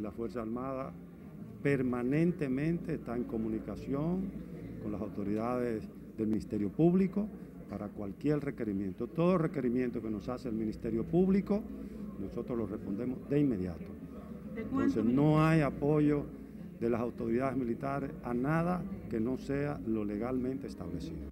La 0.00 0.10
Fuerza 0.10 0.42
Armada 0.42 0.92
permanentemente 1.62 2.94
está 2.94 3.16
en 3.16 3.24
comunicación 3.24 4.30
con 4.82 4.92
las 4.92 5.00
autoridades 5.00 5.88
del 6.16 6.28
Ministerio 6.28 6.70
Público 6.70 7.28
para 7.70 7.88
cualquier 7.88 8.40
requerimiento. 8.40 9.06
Todo 9.06 9.38
requerimiento 9.38 10.02
que 10.02 10.10
nos 10.10 10.28
hace 10.28 10.48
el 10.48 10.54
Ministerio 10.54 11.04
Público, 11.04 11.62
nosotros 12.20 12.58
lo 12.58 12.66
respondemos 12.66 13.28
de 13.28 13.40
inmediato. 13.40 13.84
Entonces 14.56 15.04
no 15.04 15.44
hay 15.44 15.60
apoyo 15.60 16.24
de 16.80 16.90
las 16.90 17.00
autoridades 17.00 17.56
militares 17.56 18.10
a 18.24 18.34
nada 18.34 18.82
que 19.10 19.20
no 19.20 19.38
sea 19.38 19.80
lo 19.86 20.04
legalmente 20.04 20.66
establecido. 20.66 21.30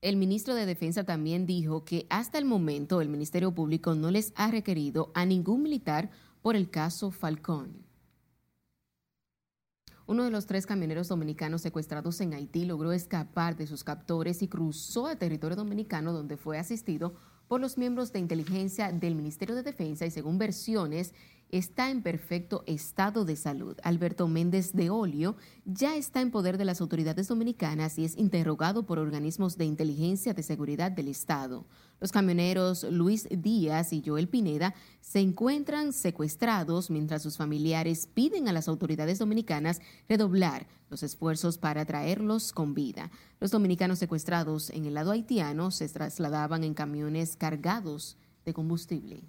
El 0.00 0.16
ministro 0.16 0.54
de 0.54 0.64
Defensa 0.64 1.04
también 1.04 1.44
dijo 1.44 1.84
que 1.84 2.06
hasta 2.08 2.38
el 2.38 2.46
momento 2.46 3.02
el 3.02 3.10
Ministerio 3.10 3.52
Público 3.52 3.94
no 3.94 4.10
les 4.10 4.32
ha 4.34 4.50
requerido 4.50 5.10
a 5.14 5.26
ningún 5.26 5.62
militar 5.62 6.10
por 6.40 6.56
el 6.56 6.70
caso 6.70 7.10
Falcón. 7.10 7.84
Uno 10.06 10.24
de 10.24 10.30
los 10.30 10.46
tres 10.46 10.66
camioneros 10.66 11.08
dominicanos 11.08 11.60
secuestrados 11.60 12.20
en 12.20 12.34
Haití 12.34 12.64
logró 12.64 12.92
escapar 12.92 13.56
de 13.56 13.66
sus 13.66 13.84
captores 13.84 14.42
y 14.42 14.48
cruzó 14.48 15.06
a 15.06 15.16
territorio 15.16 15.54
dominicano 15.54 16.12
donde 16.12 16.36
fue 16.36 16.58
asistido 16.58 17.14
por 17.46 17.60
los 17.60 17.78
miembros 17.78 18.12
de 18.12 18.20
inteligencia 18.20 18.90
del 18.90 19.14
Ministerio 19.14 19.54
de 19.54 19.62
Defensa 19.62 20.06
y 20.06 20.10
según 20.10 20.38
versiones 20.38 21.14
está 21.52 21.90
en 21.90 22.02
perfecto 22.02 22.62
estado 22.66 23.24
de 23.24 23.36
salud. 23.36 23.76
Alberto 23.82 24.28
Méndez 24.28 24.72
de 24.72 24.90
Olio 24.90 25.36
ya 25.64 25.96
está 25.96 26.20
en 26.20 26.30
poder 26.30 26.58
de 26.58 26.64
las 26.64 26.80
autoridades 26.80 27.28
dominicanas 27.28 27.98
y 27.98 28.04
es 28.04 28.16
interrogado 28.16 28.86
por 28.86 28.98
organismos 28.98 29.56
de 29.56 29.64
inteligencia 29.64 30.34
de 30.34 30.42
seguridad 30.42 30.90
del 30.90 31.08
Estado. 31.08 31.66
Los 32.00 32.12
camioneros 32.12 32.84
Luis 32.84 33.28
Díaz 33.30 33.92
y 33.92 34.02
Joel 34.04 34.28
Pineda 34.28 34.74
se 35.00 35.20
encuentran 35.20 35.92
secuestrados 35.92 36.90
mientras 36.90 37.22
sus 37.22 37.36
familiares 37.36 38.06
piden 38.06 38.48
a 38.48 38.52
las 38.52 38.68
autoridades 38.68 39.18
dominicanas 39.18 39.80
redoblar 40.08 40.66
los 40.88 41.02
esfuerzos 41.02 41.58
para 41.58 41.84
traerlos 41.84 42.52
con 42.52 42.74
vida. 42.74 43.10
Los 43.38 43.50
dominicanos 43.50 43.98
secuestrados 43.98 44.70
en 44.70 44.86
el 44.86 44.94
lado 44.94 45.10
haitiano 45.10 45.70
se 45.70 45.88
trasladaban 45.88 46.64
en 46.64 46.74
camiones 46.74 47.36
cargados 47.36 48.16
de 48.44 48.54
combustible. 48.54 49.22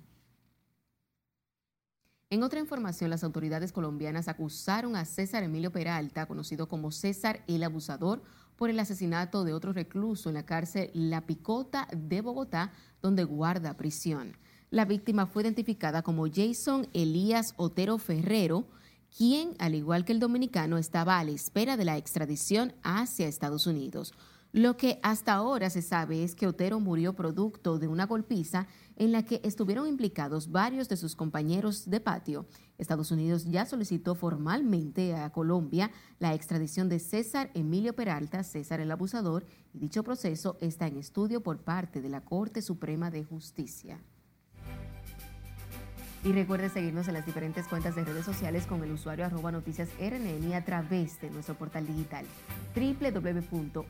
En 2.31 2.43
otra 2.43 2.61
información, 2.61 3.09
las 3.09 3.25
autoridades 3.25 3.73
colombianas 3.73 4.29
acusaron 4.29 4.95
a 4.95 5.03
César 5.03 5.43
Emilio 5.43 5.69
Peralta, 5.69 6.27
conocido 6.27 6.69
como 6.69 6.89
César 6.89 7.43
el 7.45 7.61
Abusador, 7.61 8.23
por 8.55 8.69
el 8.69 8.79
asesinato 8.79 9.43
de 9.43 9.51
otro 9.51 9.73
recluso 9.73 10.29
en 10.29 10.35
la 10.35 10.45
cárcel 10.45 10.91
La 10.93 11.25
Picota 11.25 11.89
de 11.93 12.21
Bogotá, 12.21 12.71
donde 13.01 13.25
guarda 13.25 13.75
prisión. 13.75 14.37
La 14.69 14.85
víctima 14.85 15.25
fue 15.25 15.43
identificada 15.43 16.03
como 16.03 16.25
Jason 16.33 16.87
Elías 16.93 17.53
Otero 17.57 17.97
Ferrero, 17.97 18.65
quien, 19.17 19.49
al 19.59 19.75
igual 19.75 20.05
que 20.05 20.13
el 20.13 20.21
dominicano, 20.21 20.77
estaba 20.77 21.19
a 21.19 21.25
la 21.25 21.31
espera 21.31 21.75
de 21.75 21.83
la 21.83 21.97
extradición 21.97 22.73
hacia 22.81 23.27
Estados 23.27 23.67
Unidos. 23.67 24.13
Lo 24.53 24.75
que 24.75 24.99
hasta 25.01 25.31
ahora 25.31 25.69
se 25.69 25.81
sabe 25.81 26.25
es 26.25 26.35
que 26.35 26.45
Otero 26.45 26.81
murió 26.81 27.15
producto 27.15 27.79
de 27.79 27.87
una 27.87 28.05
golpiza 28.05 28.67
en 28.97 29.13
la 29.13 29.23
que 29.23 29.39
estuvieron 29.45 29.87
implicados 29.87 30.51
varios 30.51 30.89
de 30.89 30.97
sus 30.97 31.15
compañeros 31.15 31.89
de 31.89 32.01
patio. 32.01 32.45
Estados 32.77 33.11
Unidos 33.11 33.45
ya 33.45 33.65
solicitó 33.65 34.13
formalmente 34.13 35.15
a 35.15 35.29
Colombia 35.29 35.89
la 36.19 36.33
extradición 36.33 36.89
de 36.89 36.99
César 36.99 37.49
Emilio 37.53 37.95
Peralta, 37.95 38.43
César 38.43 38.81
el 38.81 38.91
Abusador, 38.91 39.45
y 39.73 39.79
dicho 39.79 40.03
proceso 40.03 40.57
está 40.59 40.85
en 40.87 40.97
estudio 40.97 41.41
por 41.41 41.59
parte 41.59 42.01
de 42.01 42.09
la 42.09 42.25
Corte 42.25 42.61
Suprema 42.61 43.09
de 43.09 43.23
Justicia. 43.23 44.01
Y 46.23 46.33
recuerde 46.33 46.69
seguirnos 46.69 47.07
en 47.07 47.15
las 47.15 47.25
diferentes 47.25 47.67
cuentas 47.67 47.95
de 47.95 48.05
redes 48.05 48.23
sociales 48.25 48.67
con 48.67 48.83
el 48.83 48.91
usuario 48.91 49.25
arroba 49.25 49.51
noticias 49.51 49.89
RNN 49.99 50.49
y 50.49 50.53
a 50.53 50.63
través 50.63 51.19
de 51.19 51.31
nuestro 51.31 51.55
portal 51.55 51.87
digital 51.87 52.27
www.rnn.com.do 52.75 53.87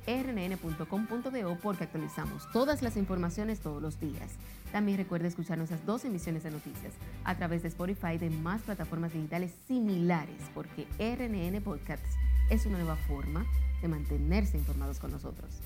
porque 1.61 1.83
actualizamos 1.83 2.49
todas 2.53 2.81
las 2.81 2.95
informaciones 2.95 3.59
todos 3.59 3.81
los 3.81 3.99
días. 3.99 4.31
También 4.71 4.97
recuerde 4.97 5.27
escuchar 5.27 5.57
nuestras 5.57 5.85
dos 5.85 6.05
emisiones 6.05 6.43
de 6.43 6.51
noticias 6.51 6.93
a 7.25 7.35
través 7.35 7.63
de 7.63 7.67
Spotify 7.67 8.13
y 8.15 8.19
de 8.19 8.29
más 8.29 8.61
plataformas 8.61 9.11
digitales 9.11 9.51
similares 9.67 10.41
porque 10.53 10.87
RNN 10.99 11.61
Podcasts 11.61 12.15
es 12.49 12.65
una 12.65 12.77
nueva 12.77 12.95
forma 12.95 13.45
de 13.81 13.89
mantenerse 13.89 14.57
informados 14.57 14.99
con 14.99 15.11
nosotros 15.11 15.59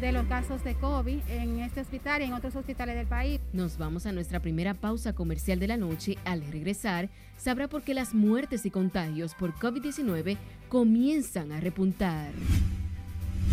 de 0.00 0.12
los 0.12 0.26
casos 0.26 0.64
de 0.64 0.74
COVID 0.76 1.18
en 1.28 1.58
este 1.60 1.82
hospital 1.82 2.22
y 2.22 2.24
en 2.24 2.32
otros 2.32 2.56
hospitales 2.56 2.96
del 2.96 3.06
país. 3.06 3.38
Nos 3.52 3.76
vamos 3.76 4.06
a 4.06 4.12
nuestra 4.12 4.40
primera 4.40 4.72
pausa 4.72 5.12
comercial 5.12 5.58
de 5.58 5.68
la 5.68 5.76
noche. 5.76 6.16
Al 6.24 6.42
regresar, 6.46 7.10
sabrá 7.36 7.68
por 7.68 7.82
qué 7.82 7.92
las 7.92 8.14
muertes 8.14 8.64
y 8.64 8.70
contagios 8.70 9.34
por 9.34 9.52
COVID-19 9.54 10.38
comienzan 10.70 11.52
a 11.52 11.60
repuntar. 11.60 12.30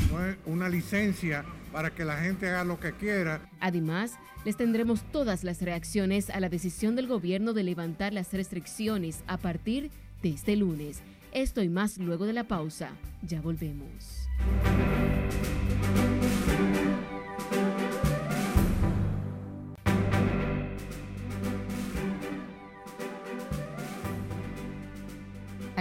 No 0.09 0.25
es 0.25 0.37
una 0.45 0.69
licencia 0.69 1.43
para 1.73 1.89
que 1.93 2.05
la 2.05 2.15
gente 2.17 2.47
haga 2.47 2.63
lo 2.63 2.79
que 2.79 2.93
quiera. 2.93 3.41
Además, 3.59 4.13
les 4.45 4.55
tendremos 4.55 5.01
todas 5.11 5.43
las 5.43 5.61
reacciones 5.61 6.29
a 6.29 6.39
la 6.39 6.47
decisión 6.47 6.95
del 6.95 7.07
gobierno 7.07 7.51
de 7.51 7.63
levantar 7.63 8.13
las 8.13 8.31
restricciones 8.31 9.21
a 9.27 9.37
partir 9.37 9.91
de 10.23 10.29
este 10.29 10.55
lunes. 10.55 11.01
Esto 11.33 11.61
y 11.61 11.67
más 11.67 11.97
luego 11.97 12.25
de 12.25 12.33
la 12.33 12.45
pausa. 12.45 12.91
Ya 13.21 13.41
volvemos. 13.41 14.29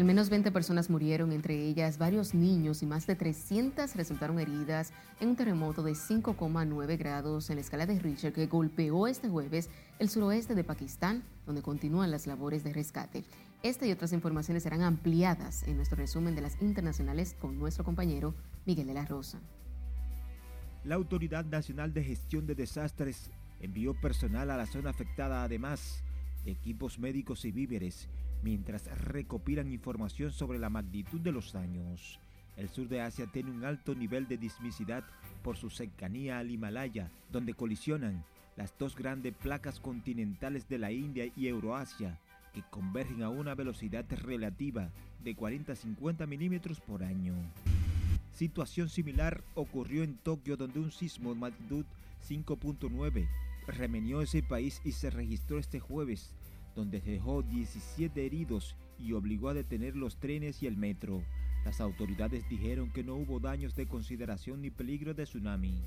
Menos 0.06 0.30
20 0.30 0.52
personas 0.52 0.88
murieron, 0.88 1.32
entre 1.32 1.60
ellas 1.64 1.98
varios 1.98 2.32
niños 2.32 2.80
y 2.80 2.86
más 2.86 3.08
de 3.08 3.16
300 3.16 3.96
resultaron 3.96 4.38
heridas 4.38 4.92
en 5.18 5.30
un 5.30 5.34
terremoto 5.34 5.82
de 5.82 5.94
5,9 5.94 6.96
grados 6.96 7.50
en 7.50 7.56
la 7.56 7.62
escala 7.62 7.86
de 7.86 7.98
Richter 7.98 8.32
que 8.32 8.46
golpeó 8.46 9.08
este 9.08 9.28
jueves 9.28 9.68
el 9.98 10.08
suroeste 10.08 10.54
de 10.54 10.62
Pakistán, 10.62 11.24
donde 11.44 11.60
continúan 11.60 12.12
las 12.12 12.28
labores 12.28 12.62
de 12.62 12.72
rescate. 12.72 13.24
Esta 13.64 13.84
y 13.84 13.90
otras 13.90 14.12
informaciones 14.12 14.62
serán 14.62 14.82
ampliadas 14.82 15.64
en 15.64 15.74
nuestro 15.74 15.96
resumen 15.96 16.36
de 16.36 16.42
las 16.42 16.62
internacionales 16.62 17.34
con 17.40 17.58
nuestro 17.58 17.82
compañero 17.82 18.32
Miguel 18.64 18.86
de 18.86 18.94
la 18.94 19.06
Rosa. 19.06 19.40
La 20.84 20.94
Autoridad 20.94 21.44
Nacional 21.46 21.92
de 21.92 22.04
Gestión 22.04 22.46
de 22.46 22.54
Desastres 22.54 23.32
envió 23.58 23.92
personal 24.00 24.52
a 24.52 24.56
la 24.56 24.66
zona 24.66 24.90
afectada, 24.90 25.42
además 25.42 26.04
de 26.44 26.52
equipos 26.52 27.00
médicos 27.00 27.44
y 27.44 27.50
víveres 27.50 28.08
mientras 28.42 28.86
recopilan 29.00 29.72
información 29.72 30.32
sobre 30.32 30.58
la 30.58 30.70
magnitud 30.70 31.20
de 31.20 31.32
los 31.32 31.52
daños. 31.52 32.20
El 32.56 32.68
sur 32.68 32.88
de 32.88 33.00
Asia 33.00 33.26
tiene 33.26 33.50
un 33.50 33.64
alto 33.64 33.94
nivel 33.94 34.28
de 34.28 34.38
dismisidad 34.38 35.04
por 35.42 35.56
su 35.56 35.68
cercanía 35.70 36.38
al 36.38 36.50
Himalaya, 36.50 37.10
donde 37.30 37.54
colisionan 37.54 38.24
las 38.56 38.76
dos 38.78 38.96
grandes 38.96 39.34
placas 39.34 39.80
continentales 39.80 40.68
de 40.68 40.78
la 40.78 40.90
India 40.90 41.30
y 41.36 41.46
Euroasia, 41.48 42.18
que 42.54 42.62
convergen 42.70 43.22
a 43.22 43.28
una 43.28 43.54
velocidad 43.54 44.06
relativa 44.10 44.90
de 45.22 45.34
40 45.34 45.72
a 45.72 45.76
50 45.76 46.26
milímetros 46.26 46.80
por 46.80 47.02
año. 47.02 47.34
Situación 48.32 48.88
similar 48.88 49.42
ocurrió 49.54 50.02
en 50.02 50.16
Tokio, 50.16 50.56
donde 50.56 50.80
un 50.80 50.90
sismo 50.90 51.34
de 51.34 51.40
magnitud 51.40 51.84
5.9 52.28 53.28
remenió 53.66 54.22
ese 54.22 54.42
país 54.42 54.80
y 54.84 54.92
se 54.92 55.10
registró 55.10 55.58
este 55.58 55.80
jueves 55.80 56.35
donde 56.76 57.00
dejó 57.00 57.42
17 57.42 58.24
heridos 58.24 58.76
y 59.00 59.12
obligó 59.14 59.48
a 59.48 59.54
detener 59.54 59.96
los 59.96 60.20
trenes 60.20 60.62
y 60.62 60.68
el 60.68 60.76
metro. 60.76 61.24
Las 61.64 61.80
autoridades 61.80 62.48
dijeron 62.48 62.92
que 62.92 63.02
no 63.02 63.16
hubo 63.16 63.40
daños 63.40 63.74
de 63.74 63.88
consideración 63.88 64.62
ni 64.62 64.70
peligro 64.70 65.14
de 65.14 65.24
tsunami. 65.24 65.82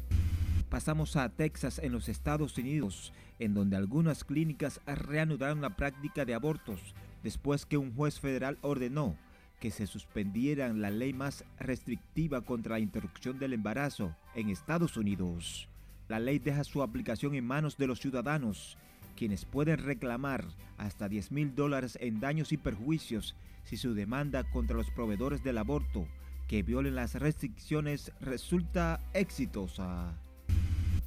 Pasamos 0.70 1.16
a 1.16 1.30
Texas 1.30 1.80
en 1.80 1.94
los 1.94 2.10
Estados 2.10 2.58
Unidos, 2.58 3.14
en 3.40 3.54
donde 3.54 3.78
algunas 3.78 4.24
clínicas 4.24 4.82
reanudaron 4.86 5.62
la 5.62 5.76
práctica 5.76 6.26
de 6.26 6.34
abortos 6.34 6.94
después 7.24 7.66
que 7.66 7.78
un 7.78 7.96
juez 7.96 8.20
federal 8.20 8.58
ordenó 8.62 9.16
que 9.60 9.72
se 9.72 9.88
suspendiera 9.88 10.72
la 10.74 10.90
ley 10.90 11.14
más 11.14 11.44
restrictiva 11.60 12.42
contra 12.42 12.74
la 12.74 12.80
interrupción 12.80 13.40
del 13.40 13.54
embarazo 13.54 14.16
en 14.36 14.50
Estados 14.50 14.96
Unidos. 14.96 15.68
La 16.08 16.20
ley 16.20 16.40
deja 16.40 16.64
su 16.64 16.82
aplicación 16.82 17.36
en 17.36 17.46
manos 17.46 17.78
de 17.78 17.88
los 17.88 18.00
ciudadanos 18.00 18.78
quienes 19.20 19.44
pueden 19.44 19.80
reclamar 19.80 20.46
hasta 20.78 21.10
10 21.10 21.34
mil 21.34 21.54
dólares 21.54 21.98
en 22.00 22.22
daños 22.22 22.54
y 22.54 22.58
perjuicios 22.58 23.36
si 23.66 23.76
su 23.76 23.94
demanda 23.94 24.46
contra 24.46 24.78
los 24.78 24.92
proveedores 24.92 25.44
del 25.44 25.58
aborto 25.58 26.08
que 26.48 26.64
violen 26.64 26.96
las 26.96 27.16
restricciones 27.16 28.14
resulta 28.22 29.02
exitosa. 29.14 30.18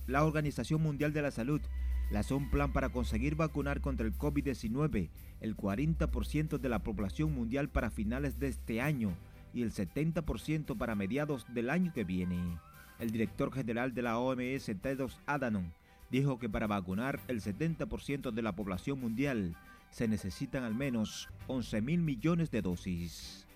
La 0.06 0.26
Organización 0.26 0.82
Mundial 0.82 1.14
de 1.14 1.22
la 1.22 1.30
Salud 1.30 1.62
lanzó 2.10 2.36
un 2.36 2.50
plan 2.50 2.74
para 2.74 2.90
conseguir 2.90 3.34
vacunar 3.34 3.80
contra 3.80 4.06
el 4.06 4.14
COVID-19 4.14 5.08
el 5.40 5.56
40% 5.56 6.58
de 6.58 6.68
la 6.68 6.80
población 6.80 7.34
mundial 7.34 7.70
para 7.70 7.90
finales 7.90 8.38
de 8.38 8.48
este 8.48 8.82
año 8.82 9.16
y 9.54 9.62
el 9.62 9.72
70% 9.72 10.76
para 10.76 10.94
mediados 10.94 11.46
del 11.54 11.70
año 11.70 11.94
que 11.94 12.04
viene. 12.04 12.58
El 12.98 13.10
director 13.10 13.50
general 13.54 13.94
de 13.94 14.02
la 14.02 14.18
OMS, 14.18 14.70
Tedros 14.82 15.18
Adhanom, 15.24 15.70
dijo 16.12 16.38
que 16.38 16.50
para 16.50 16.66
vacunar 16.66 17.20
el 17.26 17.40
70% 17.40 18.32
de 18.32 18.42
la 18.42 18.52
población 18.52 19.00
mundial 19.00 19.56
se 19.90 20.06
necesitan 20.06 20.62
al 20.62 20.74
menos 20.74 21.30
11 21.46 21.80
mil 21.80 22.02
millones 22.02 22.50
de 22.50 22.60
dosis. 22.60 23.46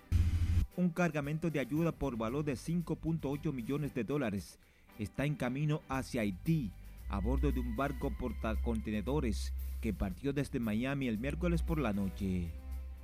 Un 0.75 0.89
cargamento 0.89 1.51
de 1.51 1.61
ayuda 1.61 1.93
por 1.93 2.17
valor 2.17 2.45
de 2.45 2.55
5.8 2.55 3.53
millones 3.53 3.93
de 3.95 4.05
dólares 4.05 4.59
está 4.99 5.27
en 5.27 5.35
camino 5.35 5.83
hacia 5.91 6.23
Haití 6.23 6.73
a 7.11 7.21
bordo 7.21 7.53
de 7.53 7.61
un 7.61 7.77
barco 7.77 8.11
portacontenedores 8.11 9.53
que 9.83 9.93
partió 9.93 10.33
desde 10.33 10.59
Miami 10.59 11.09
el 11.09 11.19
miércoles 11.19 11.63
por 11.63 11.79
la 11.79 11.93
noche. 11.93 12.51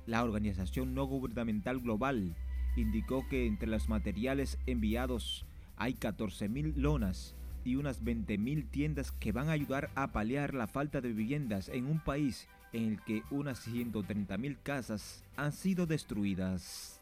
La 0.07 0.23
organización 0.23 0.95
no 0.95 1.05
gubernamental 1.05 1.79
global 1.79 2.35
indicó 2.75 3.27
que 3.29 3.45
entre 3.45 3.69
los 3.69 3.87
materiales 3.87 4.57
enviados 4.65 5.45
hay 5.77 5.93
14.000 5.93 6.75
lonas 6.75 7.35
y 7.63 7.75
unas 7.75 8.03
20.000 8.03 8.69
tiendas 8.69 9.11
que 9.11 9.31
van 9.31 9.49
a 9.49 9.53
ayudar 9.53 9.89
a 9.95 10.11
paliar 10.11 10.53
la 10.53 10.67
falta 10.67 11.01
de 11.01 11.13
viviendas 11.13 11.69
en 11.69 11.85
un 11.85 11.99
país 11.99 12.47
en 12.73 12.93
el 12.93 13.01
que 13.01 13.23
unas 13.31 13.67
130.000 13.67 14.57
casas 14.63 15.23
han 15.35 15.51
sido 15.51 15.85
destruidas. 15.85 17.01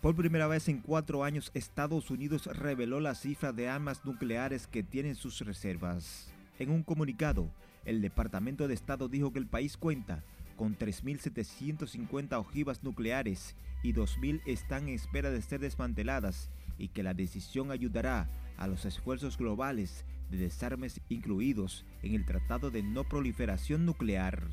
Por 0.00 0.16
primera 0.16 0.46
vez 0.46 0.68
en 0.68 0.78
cuatro 0.78 1.24
años, 1.24 1.50
Estados 1.52 2.10
Unidos 2.10 2.46
reveló 2.46 3.00
la 3.00 3.14
cifra 3.14 3.52
de 3.52 3.68
armas 3.68 4.04
nucleares 4.04 4.66
que 4.66 4.82
tienen 4.82 5.14
sus 5.14 5.40
reservas. 5.40 6.32
En 6.58 6.70
un 6.70 6.82
comunicado, 6.82 7.50
el 7.84 8.00
Departamento 8.00 8.68
de 8.68 8.74
Estado 8.74 9.08
dijo 9.08 9.32
que 9.32 9.38
el 9.38 9.46
país 9.46 9.76
cuenta 9.76 10.22
con 10.56 10.76
3.750 10.76 12.38
ojivas 12.38 12.82
nucleares 12.82 13.56
y 13.82 13.94
2.000 13.94 14.42
están 14.46 14.88
en 14.88 14.94
espera 14.94 15.30
de 15.30 15.40
ser 15.42 15.60
desmanteladas 15.60 16.50
y 16.78 16.88
que 16.88 17.02
la 17.02 17.14
decisión 17.14 17.70
ayudará 17.70 18.28
a 18.60 18.68
los 18.68 18.84
esfuerzos 18.84 19.36
globales 19.36 20.04
de 20.30 20.38
desarmes 20.38 21.00
incluidos 21.08 21.84
en 22.02 22.14
el 22.14 22.24
Tratado 22.24 22.70
de 22.70 22.84
No 22.84 23.02
Proliferación 23.02 23.84
Nuclear. 23.84 24.46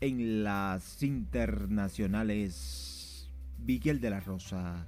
En 0.00 0.44
las 0.44 1.02
internacionales, 1.02 3.28
Miguel 3.58 4.00
de 4.00 4.10
la 4.10 4.20
Rosa. 4.20 4.86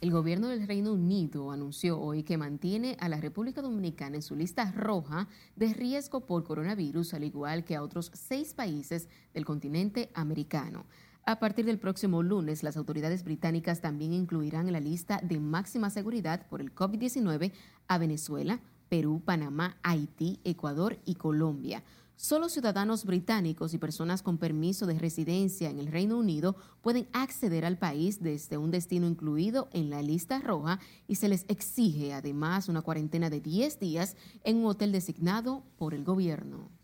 El 0.00 0.12
gobierno 0.12 0.48
del 0.48 0.66
Reino 0.66 0.92
Unido 0.92 1.52
anunció 1.52 2.00
hoy 2.00 2.22
que 2.22 2.38
mantiene 2.38 2.96
a 2.98 3.08
la 3.08 3.20
República 3.20 3.60
Dominicana 3.60 4.16
en 4.16 4.22
su 4.22 4.34
lista 4.34 4.72
roja 4.72 5.28
de 5.54 5.74
riesgo 5.74 6.26
por 6.26 6.44
coronavirus, 6.44 7.12
al 7.14 7.24
igual 7.24 7.64
que 7.64 7.76
a 7.76 7.82
otros 7.82 8.10
seis 8.14 8.54
países 8.54 9.08
del 9.34 9.44
continente 9.44 10.10
americano. 10.14 10.86
A 11.24 11.38
partir 11.38 11.64
del 11.64 11.78
próximo 11.78 12.20
lunes, 12.24 12.64
las 12.64 12.76
autoridades 12.76 13.22
británicas 13.22 13.80
también 13.80 14.12
incluirán 14.12 14.66
en 14.66 14.72
la 14.72 14.80
lista 14.80 15.20
de 15.22 15.38
máxima 15.38 15.88
seguridad 15.88 16.48
por 16.48 16.60
el 16.60 16.74
COVID-19 16.74 17.52
a 17.86 17.98
Venezuela, 17.98 18.60
Perú, 18.88 19.22
Panamá, 19.24 19.78
Haití, 19.84 20.40
Ecuador 20.42 20.98
y 21.04 21.14
Colombia. 21.14 21.84
Solo 22.16 22.48
ciudadanos 22.48 23.04
británicos 23.04 23.72
y 23.72 23.78
personas 23.78 24.22
con 24.22 24.36
permiso 24.36 24.84
de 24.86 24.98
residencia 24.98 25.70
en 25.70 25.78
el 25.78 25.86
Reino 25.86 26.18
Unido 26.18 26.56
pueden 26.80 27.08
acceder 27.12 27.64
al 27.64 27.78
país 27.78 28.20
desde 28.20 28.58
un 28.58 28.72
destino 28.72 29.06
incluido 29.06 29.68
en 29.72 29.90
la 29.90 30.02
lista 30.02 30.40
roja 30.40 30.80
y 31.06 31.14
se 31.14 31.28
les 31.28 31.44
exige 31.46 32.12
además 32.14 32.68
una 32.68 32.82
cuarentena 32.82 33.30
de 33.30 33.40
10 33.40 33.78
días 33.78 34.16
en 34.42 34.56
un 34.56 34.66
hotel 34.66 34.90
designado 34.90 35.62
por 35.78 35.94
el 35.94 36.02
gobierno. 36.02 36.81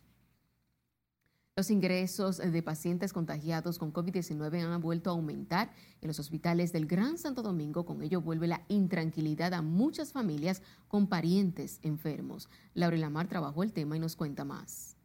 Los 1.59 1.73
ingresos 1.73 2.37
de 2.37 2.63
pacientes 2.63 3.13
contagiados 3.13 3.81
con 3.81 3.93
COVID-19 3.93 4.63
han 4.63 4.81
vuelto 4.81 5.11
a 5.11 5.15
aumentar 5.15 5.73
en 6.01 6.07
los 6.07 6.21
hospitales 6.21 6.73
del 6.73 6.87
Gran 6.87 7.19
Santo 7.19 7.43
Domingo. 7.43 7.85
Con 7.85 8.01
ello 8.01 8.21
vuelve 8.21 8.47
la 8.47 8.63
intranquilidad 8.69 9.53
a 9.53 9.61
muchas 9.61 10.13
familias 10.13 10.63
con 10.87 11.09
parientes 11.09 11.81
enfermos. 11.83 12.49
Laura 12.75 12.97
Lamar 12.97 13.27
trabajó 13.27 13.65
el 13.65 13.73
tema 13.73 13.97
y 13.97 13.99
nos 13.99 14.15
cuenta 14.15 14.45
más. 14.45 14.97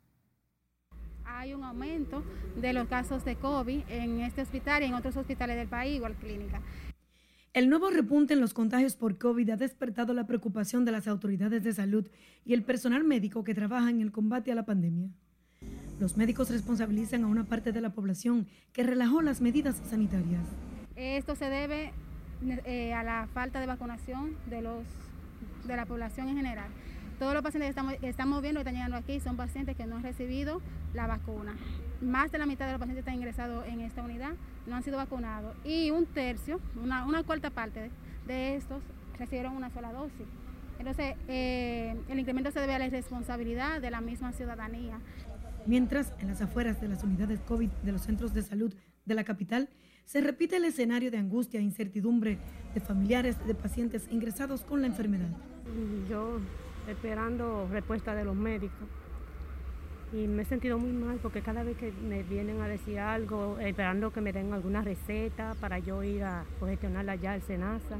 Hay 1.26 1.56
un 1.56 1.64
aumento 1.64 2.24
de 2.62 2.72
los 2.72 2.88
casos 2.88 3.26
de 3.26 3.36
COVID 3.36 3.86
en 3.90 4.20
este 4.20 4.44
hospital 4.44 4.84
y 4.84 4.86
en 4.86 4.94
otros 4.94 5.18
hospitales 5.18 5.58
del 5.58 5.70
país, 5.70 5.96
igual 5.96 6.14
clínica. 6.18 6.62
El 7.54 7.68
nuevo 7.68 7.90
repunte 7.90 8.36
en 8.36 8.42
los 8.42 8.54
contagios 8.54 8.96
por 8.96 9.18
COVID 9.18 9.50
ha 9.50 9.58
despertado 9.58 10.14
la 10.14 10.28
preocupación 10.28 10.86
de 10.86 10.92
las 10.92 11.08
autoridades 11.08 11.64
de 11.64 11.74
salud 11.74 12.08
y 12.46 12.54
el 12.54 12.64
personal 12.64 13.04
médico 13.04 13.44
que 13.44 13.56
trabaja 13.56 13.90
en 13.90 14.02
el 14.02 14.12
combate 14.12 14.52
a 14.52 14.56
la 14.56 14.66
pandemia. 14.68 15.10
Los 16.00 16.18
médicos 16.18 16.50
responsabilizan 16.50 17.24
a 17.24 17.28
una 17.28 17.44
parte 17.44 17.72
de 17.72 17.82
la 17.82 17.92
población 17.92 18.48
que 18.74 18.84
relajó 18.84 19.22
las 19.22 19.42
medidas 19.42 19.82
sanitarias. 19.90 20.44
Esto 20.96 21.36
se 21.36 21.46
debe 21.46 21.92
eh, 22.66 22.94
a 22.94 23.04
la 23.04 23.28
falta 23.34 23.60
de 23.60 23.68
vacunación 23.68 24.36
de, 24.50 24.62
los, 24.62 24.84
de 25.66 25.76
la 25.76 25.86
población 25.86 26.28
en 26.30 26.38
general. 26.38 26.68
Todos 27.20 27.34
los 27.34 27.44
pacientes 27.44 27.76
que 28.02 28.10
estamos, 28.10 28.42
viendo 28.42 28.60
que 28.60 28.70
están 28.70 28.74
llegando 28.74 28.98
aquí 28.98 29.20
son 29.20 29.38
pacientes 29.38 29.78
que 29.78 29.86
no 29.86 29.98
han 29.98 30.04
recibido 30.04 30.62
la 30.94 31.08
vacuna. 31.08 31.56
Más 32.02 32.32
de 32.32 32.38
la 32.38 32.46
mitad 32.46 32.66
de 32.66 32.74
los 32.74 32.80
pacientes 32.80 33.06
que 33.06 33.12
están 33.12 33.16
ingresados 33.16 33.66
en 33.68 33.80
esta 33.80 34.04
unidad 34.04 34.34
no 34.68 34.76
han 34.76 34.84
sido 34.84 34.98
vacunados 34.98 35.56
y 35.64 35.92
un 35.92 36.06
tercio, 36.06 36.60
una, 36.82 37.24
cuarta 37.24 37.50
parte 37.50 37.92
de, 38.28 38.56
estos 38.56 38.82
recibieron 39.18 39.56
una 39.56 39.70
sola 39.70 39.94
dosis. 39.94 40.28
Entonces, 40.80 41.16
eh, 41.28 41.96
el 42.10 42.20
incremento 42.20 42.52
se 42.52 42.60
debe 42.60 42.74
a 42.74 42.80
la 42.80 42.88
irresponsabilidad 42.88 43.80
de 43.80 43.92
la 43.92 44.02
misma 44.02 44.34
ciudadanía. 44.34 45.00
Mientras, 45.66 46.14
en 46.20 46.28
las 46.28 46.42
afueras 46.42 46.82
de 46.82 46.90
las 46.90 47.04
unidades 47.04 47.40
COVID 47.42 47.70
de 47.70 47.92
los 47.92 48.02
centros 48.02 48.34
de 48.34 48.42
salud 48.42 48.74
de 49.06 49.16
la 49.16 49.24
capital, 49.24 49.70
se 50.06 50.20
repite 50.20 50.58
el 50.58 50.66
escenario 50.66 51.10
de 51.10 51.18
angustia 51.18 51.60
e 51.60 51.64
incertidumbre 51.64 52.38
de 52.74 52.80
familiares 52.82 53.38
de 53.48 53.56
pacientes 53.56 54.08
ingresados 54.12 54.64
con 54.64 54.82
la 54.82 54.88
enfermedad. 54.88 55.30
Yo 56.10 56.40
esperando 56.90 57.68
respuesta 57.72 58.14
de 58.14 58.26
los 58.26 58.36
médicos 58.36 58.90
y 60.12 60.28
me 60.28 60.44
he 60.44 60.46
sentido 60.46 60.78
muy 60.78 60.92
mal 60.92 61.18
porque 61.22 61.42
cada 61.42 61.64
vez 61.64 61.78
que 61.78 61.92
me 61.92 62.24
vienen 62.24 62.62
a 62.62 62.68
decir 62.68 63.00
algo, 63.00 63.58
esperando 63.60 64.12
que 64.12 64.22
me 64.22 64.34
den 64.34 64.54
alguna 64.54 64.82
receta 64.82 65.56
para 65.60 65.80
yo 65.80 66.04
ir 66.04 66.24
a 66.24 66.46
gestionarla 66.60 67.16
ya 67.16 67.34
al 67.34 67.42
SENASA. 67.42 68.00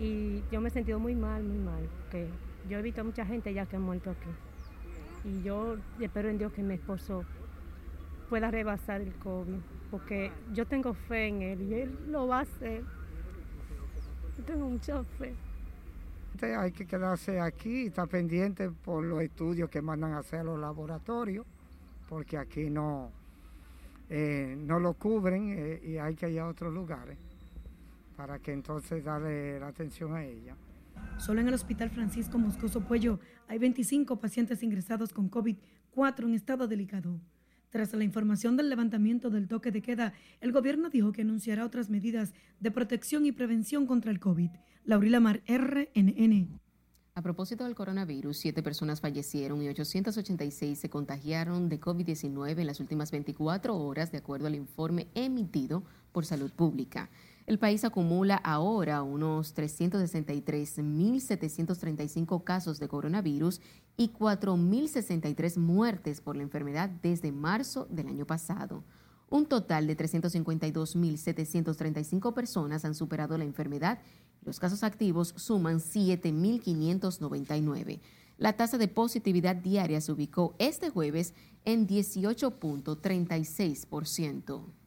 Y 0.00 0.42
yo 0.50 0.60
me 0.60 0.68
he 0.68 0.72
sentido 0.72 0.98
muy 0.98 1.14
mal, 1.14 1.42
muy 1.42 1.58
mal, 1.58 1.86
porque 2.02 2.28
yo 2.68 2.78
he 2.78 2.82
visto 2.82 3.02
a 3.02 3.04
mucha 3.04 3.26
gente 3.26 3.52
ya 3.52 3.66
que 3.66 3.76
ha 3.76 3.80
muerto 3.80 4.10
aquí. 4.10 4.30
Y 5.24 5.42
yo 5.42 5.76
espero 6.00 6.28
en 6.28 6.38
Dios 6.38 6.52
que 6.52 6.62
mi 6.62 6.74
esposo 6.74 7.24
pueda 8.28 8.50
rebasar 8.50 9.00
el 9.00 9.12
COVID, 9.14 9.60
porque 9.90 10.32
yo 10.52 10.66
tengo 10.66 10.94
fe 10.94 11.28
en 11.28 11.42
él 11.42 11.62
y 11.62 11.74
él 11.74 11.98
lo 12.08 12.26
va 12.26 12.38
a 12.38 12.42
hacer. 12.42 12.82
Yo 14.38 14.44
tengo 14.44 14.68
mucha 14.68 15.04
fe. 15.04 15.34
Hay 16.40 16.72
que 16.72 16.86
quedarse 16.86 17.38
aquí 17.38 17.82
y 17.82 17.86
estar 17.86 18.08
pendiente 18.08 18.70
por 18.70 19.04
los 19.04 19.20
estudios 19.22 19.70
que 19.70 19.80
mandan 19.80 20.14
a 20.14 20.18
hacer 20.18 20.40
a 20.40 20.44
los 20.44 20.58
laboratorios, 20.58 21.46
porque 22.08 22.36
aquí 22.36 22.68
no, 22.68 23.10
eh, 24.08 24.56
no 24.58 24.80
lo 24.80 24.94
cubren 24.94 25.54
eh, 25.56 25.80
y 25.84 25.98
hay 25.98 26.16
que 26.16 26.30
ir 26.30 26.40
a 26.40 26.48
otros 26.48 26.72
lugares 26.72 27.18
para 28.16 28.38
que 28.38 28.52
entonces 28.52 29.04
darle 29.04 29.60
la 29.60 29.68
atención 29.68 30.14
a 30.14 30.24
ella. 30.24 30.56
Solo 31.24 31.40
en 31.40 31.46
el 31.46 31.54
Hospital 31.54 31.88
Francisco 31.88 32.36
Moscoso 32.36 32.80
Puello 32.80 33.20
hay 33.46 33.58
25 33.58 34.18
pacientes 34.18 34.64
ingresados 34.64 35.12
con 35.12 35.28
COVID, 35.28 35.56
4 35.92 36.26
en 36.26 36.34
estado 36.34 36.66
delicado. 36.66 37.20
Tras 37.70 37.92
la 37.94 38.02
información 38.02 38.56
del 38.56 38.68
levantamiento 38.68 39.30
del 39.30 39.46
toque 39.46 39.70
de 39.70 39.82
queda, 39.82 40.14
el 40.40 40.50
gobierno 40.50 40.90
dijo 40.90 41.12
que 41.12 41.22
anunciará 41.22 41.64
otras 41.64 41.90
medidas 41.90 42.34
de 42.58 42.72
protección 42.72 43.24
y 43.24 43.30
prevención 43.30 43.86
contra 43.86 44.10
el 44.10 44.18
COVID. 44.18 44.50
Laurila 44.84 45.20
Mar, 45.20 45.44
RNN. 45.46 46.58
A 47.14 47.22
propósito 47.22 47.62
del 47.64 47.76
coronavirus, 47.76 48.38
siete 48.38 48.60
personas 48.64 49.00
fallecieron 49.00 49.62
y 49.62 49.68
886 49.68 50.76
se 50.76 50.90
contagiaron 50.90 51.68
de 51.68 51.78
COVID-19 51.80 52.58
en 52.58 52.66
las 52.66 52.80
últimas 52.80 53.12
24 53.12 53.76
horas, 53.76 54.10
de 54.10 54.18
acuerdo 54.18 54.48
al 54.48 54.56
informe 54.56 55.06
emitido 55.14 55.84
por 56.10 56.26
Salud 56.26 56.50
Pública. 56.50 57.10
El 57.46 57.58
país 57.58 57.84
acumula 57.84 58.36
ahora 58.36 59.02
unos 59.02 59.56
363.735 59.56 62.44
casos 62.44 62.78
de 62.78 62.86
coronavirus 62.86 63.60
y 63.96 64.10
4.063 64.10 65.58
muertes 65.58 66.20
por 66.20 66.36
la 66.36 66.44
enfermedad 66.44 66.88
desde 67.02 67.32
marzo 67.32 67.88
del 67.90 68.06
año 68.06 68.26
pasado. 68.26 68.84
Un 69.28 69.46
total 69.46 69.88
de 69.88 69.96
352.735 69.96 72.32
personas 72.32 72.84
han 72.84 72.94
superado 72.94 73.36
la 73.36 73.42
enfermedad. 73.44 73.98
Los 74.44 74.60
casos 74.60 74.84
activos 74.84 75.34
suman 75.36 75.80
7.599. 75.80 77.98
La 78.38 78.52
tasa 78.52 78.78
de 78.78 78.86
positividad 78.88 79.56
diaria 79.56 80.00
se 80.00 80.12
ubicó 80.12 80.54
este 80.58 80.90
jueves 80.90 81.34
en 81.64 81.88
18.36%. 81.88 84.81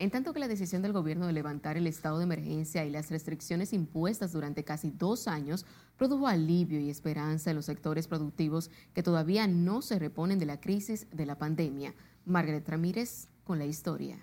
En 0.00 0.10
tanto 0.10 0.32
que 0.32 0.40
la 0.40 0.48
decisión 0.48 0.80
del 0.80 0.94
gobierno 0.94 1.26
de 1.26 1.34
levantar 1.34 1.76
el 1.76 1.86
estado 1.86 2.16
de 2.16 2.24
emergencia 2.24 2.86
y 2.86 2.90
las 2.90 3.10
restricciones 3.10 3.74
impuestas 3.74 4.32
durante 4.32 4.64
casi 4.64 4.90
dos 4.90 5.28
años 5.28 5.66
produjo 5.98 6.26
alivio 6.26 6.80
y 6.80 6.88
esperanza 6.88 7.50
en 7.50 7.56
los 7.56 7.66
sectores 7.66 8.08
productivos 8.08 8.70
que 8.94 9.02
todavía 9.02 9.46
no 9.46 9.82
se 9.82 9.98
reponen 9.98 10.38
de 10.38 10.46
la 10.46 10.58
crisis 10.58 11.06
de 11.12 11.26
la 11.26 11.36
pandemia. 11.36 11.94
Margaret 12.24 12.66
Ramírez 12.66 13.28
con 13.44 13.58
la 13.58 13.66
historia. 13.66 14.16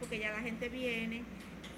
Porque 0.00 0.18
ya 0.18 0.32
la 0.32 0.40
gente 0.40 0.68
viene 0.68 1.22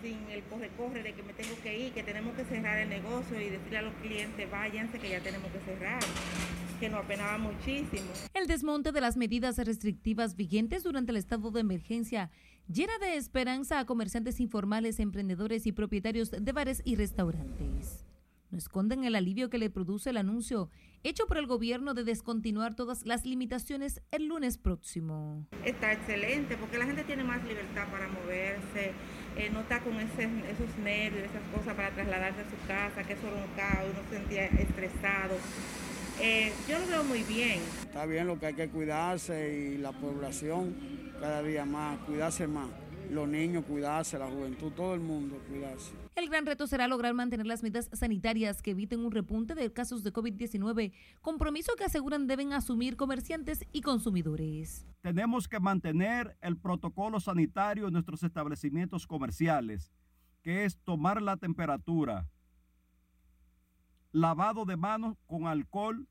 sin 0.01 0.17
el 0.31 0.43
corre-corre 0.45 1.03
de 1.03 1.13
que 1.13 1.23
me 1.23 1.35
tengo 1.35 1.55
que 1.63 1.79
ir, 1.79 1.93
que 1.93 2.03
tenemos 2.03 2.35
que 2.35 2.47
cerrar 2.47 2.79
el 2.79 2.89
negocio 2.89 3.39
y 3.39 3.51
decirle 3.51 3.77
a 3.77 3.83
los 3.83 3.95
clientes, 3.97 4.51
váyanse 4.51 4.99
que 4.99 5.11
ya 5.11 5.21
tenemos 5.21 5.53
que 5.53 5.61
cerrar 5.61 6.01
que 6.83 6.89
nos 6.89 7.05
apenaba 7.05 7.39
muchísimo. 7.39 8.11
El 8.35 8.49
desmonte 8.49 8.91
de 8.91 9.01
las 9.01 9.17
medidas 9.17 9.57
restrictivas 9.59 10.35
vigentes 10.35 10.83
durante 10.83 11.13
el 11.13 11.17
estado 11.17 11.53
de 11.53 11.61
emergencia 11.61 12.29
llena 12.69 12.99
de 12.99 13.17
esperanza 13.17 13.79
a 13.79 13.87
comerciantes 13.87 14.41
informales, 14.41 15.01
emprendedores 15.01 15.67
y 15.67 15.73
propietarios 15.73 16.31
de 16.31 16.53
bares 16.53 16.83
y 16.85 16.97
restaurantes. 16.97 18.05
No 18.53 18.59
esconden 18.59 19.05
el 19.05 19.15
alivio 19.15 19.49
que 19.49 19.57
le 19.57 19.71
produce 19.71 20.11
el 20.11 20.19
anuncio 20.19 20.69
hecho 21.05 21.27
por 21.27 21.39
el 21.39 21.47
gobierno 21.47 21.95
de 21.95 22.05
descontinuar 22.05 22.75
todas 22.75 23.07
las 23.07 23.25
limitaciones 23.25 24.03
el 24.11 24.27
lunes 24.27 24.59
próximo. 24.59 25.47
Está 25.65 25.95
excelente 25.95 26.59
porque 26.59 26.77
la 26.77 26.85
gente 26.85 27.03
tiene 27.05 27.25
más 27.25 27.43
libertad 27.45 27.89
para 27.91 28.09
moverse, 28.09 28.93
eh, 29.39 29.51
no 29.51 29.61
está 29.61 29.81
con 29.81 29.99
esos 29.99 30.79
nervios, 30.85 31.25
esas 31.25 31.49
cosas 31.55 31.75
para 31.75 31.91
trasladarse 31.93 32.43
a 32.43 32.51
su 32.51 32.67
casa, 32.69 33.03
que 33.05 33.15
eso 33.15 33.27
era 33.27 33.37
un 33.37 33.51
caos, 33.57 33.91
uno 33.91 34.03
se 34.11 34.17
sentía 34.17 34.45
estresado. 34.45 35.37
Eh, 36.21 36.53
yo 36.69 36.79
lo 36.79 36.87
veo 36.87 37.05
muy 37.05 37.23
bien. 37.23 37.63
Está 37.81 38.05
bien 38.05 38.27
lo 38.27 38.39
que 38.39 38.47
hay 38.47 38.55
que 38.55 38.69
cuidarse 38.69 39.73
y 39.75 39.79
la 39.79 39.93
población 39.93 40.77
cada 41.23 41.41
día 41.45 41.65
más, 41.65 42.01
cuidarse 42.01 42.49
más. 42.49 42.69
Los 43.09 43.29
niños 43.29 43.65
cuidarse, 43.65 44.19
la 44.19 44.27
juventud, 44.27 44.73
todo 44.73 44.95
el 44.95 45.01
mundo 45.01 45.41
cuidarse. 45.49 45.93
El 46.17 46.29
gran 46.29 46.45
reto 46.45 46.67
será 46.67 46.89
lograr 46.89 47.15
mantener 47.15 47.47
las 47.47 47.63
medidas 47.63 47.89
sanitarias 47.93 48.61
que 48.61 48.73
eviten 48.73 49.05
un 49.05 49.13
repunte 49.13 49.55
de 49.55 49.73
casos 49.73 50.03
de 50.03 50.13
COVID-19, 50.13 50.93
compromiso 51.21 51.75
que 51.79 51.85
aseguran 51.85 52.27
deben 52.27 52.53
asumir 52.53 52.97
comerciantes 52.97 53.65
y 53.73 53.83
consumidores. 53.83 54.85
Tenemos 55.01 55.47
que 55.47 55.61
mantener 55.61 56.37
el 56.41 56.57
protocolo 56.57 57.21
sanitario 57.21 57.87
en 57.87 57.93
nuestros 57.93 58.25
establecimientos 58.25 59.07
comerciales, 59.07 59.93
que 60.43 60.65
es 60.65 60.77
tomar 60.79 61.23
la 61.23 61.37
temperatura, 61.37 62.27
lavado 64.11 64.65
de 64.65 64.77
manos 64.77 65.17
con 65.29 65.47
alcohol 65.47 66.09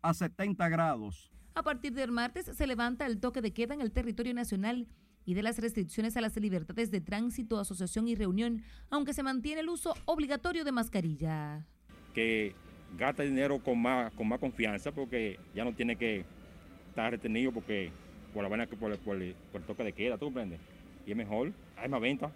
a 0.00 0.14
70 0.14 0.68
grados. 0.68 1.32
A 1.54 1.62
partir 1.62 1.92
del 1.92 2.12
martes 2.12 2.46
se 2.46 2.66
levanta 2.66 3.06
el 3.06 3.18
toque 3.18 3.42
de 3.42 3.52
queda 3.52 3.74
en 3.74 3.80
el 3.80 3.92
territorio 3.92 4.32
nacional 4.34 4.86
y 5.24 5.34
de 5.34 5.42
las 5.42 5.58
restricciones 5.58 6.16
a 6.16 6.20
las 6.20 6.36
libertades 6.36 6.90
de 6.90 7.00
tránsito, 7.00 7.58
asociación 7.58 8.08
y 8.08 8.14
reunión, 8.14 8.62
aunque 8.88 9.12
se 9.12 9.22
mantiene 9.22 9.60
el 9.60 9.68
uso 9.68 9.94
obligatorio 10.06 10.64
de 10.64 10.72
mascarilla. 10.72 11.66
Que 12.14 12.54
gasta 12.96 13.22
dinero 13.22 13.58
con 13.58 13.80
más, 13.80 14.12
con 14.14 14.28
más 14.28 14.38
confianza 14.38 14.92
porque 14.92 15.38
ya 15.54 15.64
no 15.64 15.74
tiene 15.74 15.96
que 15.96 16.24
estar 16.88 17.10
retenido 17.10 17.52
porque 17.52 17.92
por 18.32 18.42
la 18.42 18.48
vaina 18.48 18.66
que 18.66 18.76
por, 18.76 18.96
por, 18.98 19.16
el 19.20 19.34
toque 19.66 19.84
de 19.84 19.92
queda, 19.92 20.18
¿tú 20.18 20.26
comprendes? 20.26 20.60
Y 21.06 21.10
es 21.10 21.16
mejor, 21.16 21.52
hay 21.76 21.88
más 21.88 22.00
venta. 22.00 22.32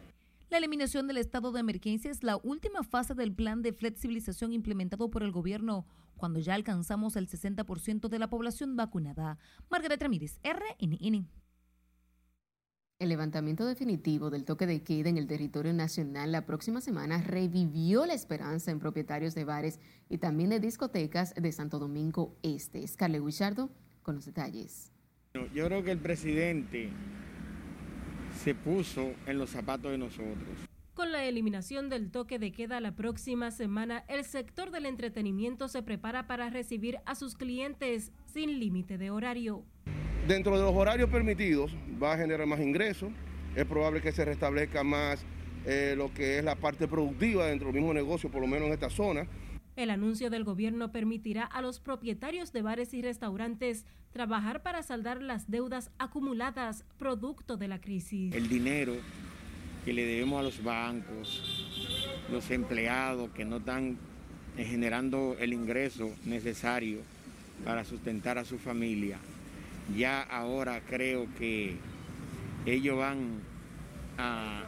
La 0.50 0.58
eliminación 0.58 1.06
del 1.06 1.16
estado 1.16 1.52
de 1.52 1.60
emergencia 1.60 2.10
es 2.10 2.22
la 2.22 2.36
última 2.36 2.82
fase 2.82 3.14
del 3.14 3.32
plan 3.32 3.62
de 3.62 3.72
flexibilización 3.72 4.52
implementado 4.52 5.08
por 5.08 5.22
el 5.22 5.32
gobierno 5.32 5.86
cuando 6.16 6.38
ya 6.40 6.54
alcanzamos 6.54 7.16
el 7.16 7.28
60% 7.28 8.08
de 8.08 8.18
la 8.18 8.28
población 8.28 8.76
vacunada. 8.76 9.38
Margaret 9.70 10.02
Ramírez, 10.02 10.38
RNN. 10.42 11.28
El 13.00 13.08
levantamiento 13.08 13.66
definitivo 13.66 14.30
del 14.30 14.44
toque 14.44 14.66
de 14.66 14.82
queda 14.82 15.08
en 15.08 15.18
el 15.18 15.26
territorio 15.26 15.72
nacional 15.72 16.30
la 16.30 16.46
próxima 16.46 16.80
semana 16.80 17.20
revivió 17.20 18.06
la 18.06 18.14
esperanza 18.14 18.70
en 18.70 18.78
propietarios 18.78 19.34
de 19.34 19.44
bares 19.44 19.80
y 20.08 20.18
también 20.18 20.50
de 20.50 20.60
discotecas 20.60 21.34
de 21.34 21.52
Santo 21.52 21.80
Domingo 21.80 22.38
Este. 22.42 22.86
Scarlett 22.86 23.24
Guichardo 23.24 23.70
con 24.02 24.14
los 24.14 24.26
detalles. 24.26 24.92
Yo 25.52 25.66
creo 25.66 25.82
que 25.82 25.90
el 25.90 25.98
presidente 25.98 26.90
se 28.42 28.54
puso 28.54 29.12
en 29.26 29.38
los 29.38 29.50
zapatos 29.50 29.90
de 29.90 29.98
nosotros. 29.98 30.73
Con 30.94 31.10
la 31.10 31.24
eliminación 31.24 31.88
del 31.88 32.12
toque 32.12 32.38
de 32.38 32.52
queda 32.52 32.78
la 32.78 32.94
próxima 32.94 33.50
semana, 33.50 34.04
el 34.06 34.24
sector 34.24 34.70
del 34.70 34.86
entretenimiento 34.86 35.66
se 35.66 35.82
prepara 35.82 36.28
para 36.28 36.50
recibir 36.50 36.98
a 37.04 37.16
sus 37.16 37.34
clientes 37.34 38.12
sin 38.32 38.60
límite 38.60 38.96
de 38.96 39.10
horario. 39.10 39.64
Dentro 40.28 40.56
de 40.56 40.62
los 40.62 40.72
horarios 40.72 41.10
permitidos 41.10 41.74
va 42.00 42.12
a 42.12 42.16
generar 42.16 42.46
más 42.46 42.60
ingresos, 42.60 43.10
es 43.56 43.64
probable 43.64 44.00
que 44.02 44.12
se 44.12 44.24
restablezca 44.24 44.84
más 44.84 45.26
eh, 45.66 45.94
lo 45.96 46.14
que 46.14 46.38
es 46.38 46.44
la 46.44 46.54
parte 46.54 46.86
productiva 46.86 47.46
dentro 47.46 47.72
del 47.72 47.76
mismo 47.76 47.92
negocio, 47.92 48.30
por 48.30 48.40
lo 48.40 48.46
menos 48.46 48.68
en 48.68 48.74
esta 48.74 48.88
zona. 48.88 49.26
El 49.74 49.90
anuncio 49.90 50.30
del 50.30 50.44
gobierno 50.44 50.92
permitirá 50.92 51.42
a 51.42 51.60
los 51.60 51.80
propietarios 51.80 52.52
de 52.52 52.62
bares 52.62 52.94
y 52.94 53.02
restaurantes 53.02 53.84
trabajar 54.12 54.62
para 54.62 54.84
saldar 54.84 55.20
las 55.20 55.50
deudas 55.50 55.90
acumuladas 55.98 56.84
producto 56.98 57.56
de 57.56 57.66
la 57.66 57.80
crisis. 57.80 58.32
El 58.32 58.48
dinero 58.48 58.94
que 59.84 59.92
le 59.92 60.04
debemos 60.06 60.40
a 60.40 60.42
los 60.42 60.62
bancos, 60.62 61.68
los 62.30 62.50
empleados 62.50 63.30
que 63.30 63.44
no 63.44 63.58
están 63.58 63.98
generando 64.56 65.36
el 65.38 65.52
ingreso 65.52 66.10
necesario 66.24 67.00
para 67.64 67.84
sustentar 67.84 68.38
a 68.38 68.44
su 68.44 68.58
familia. 68.58 69.18
Ya 69.96 70.22
ahora 70.22 70.80
creo 70.88 71.26
que 71.38 71.76
ellos 72.64 72.96
van 72.96 73.40
a, 74.16 74.62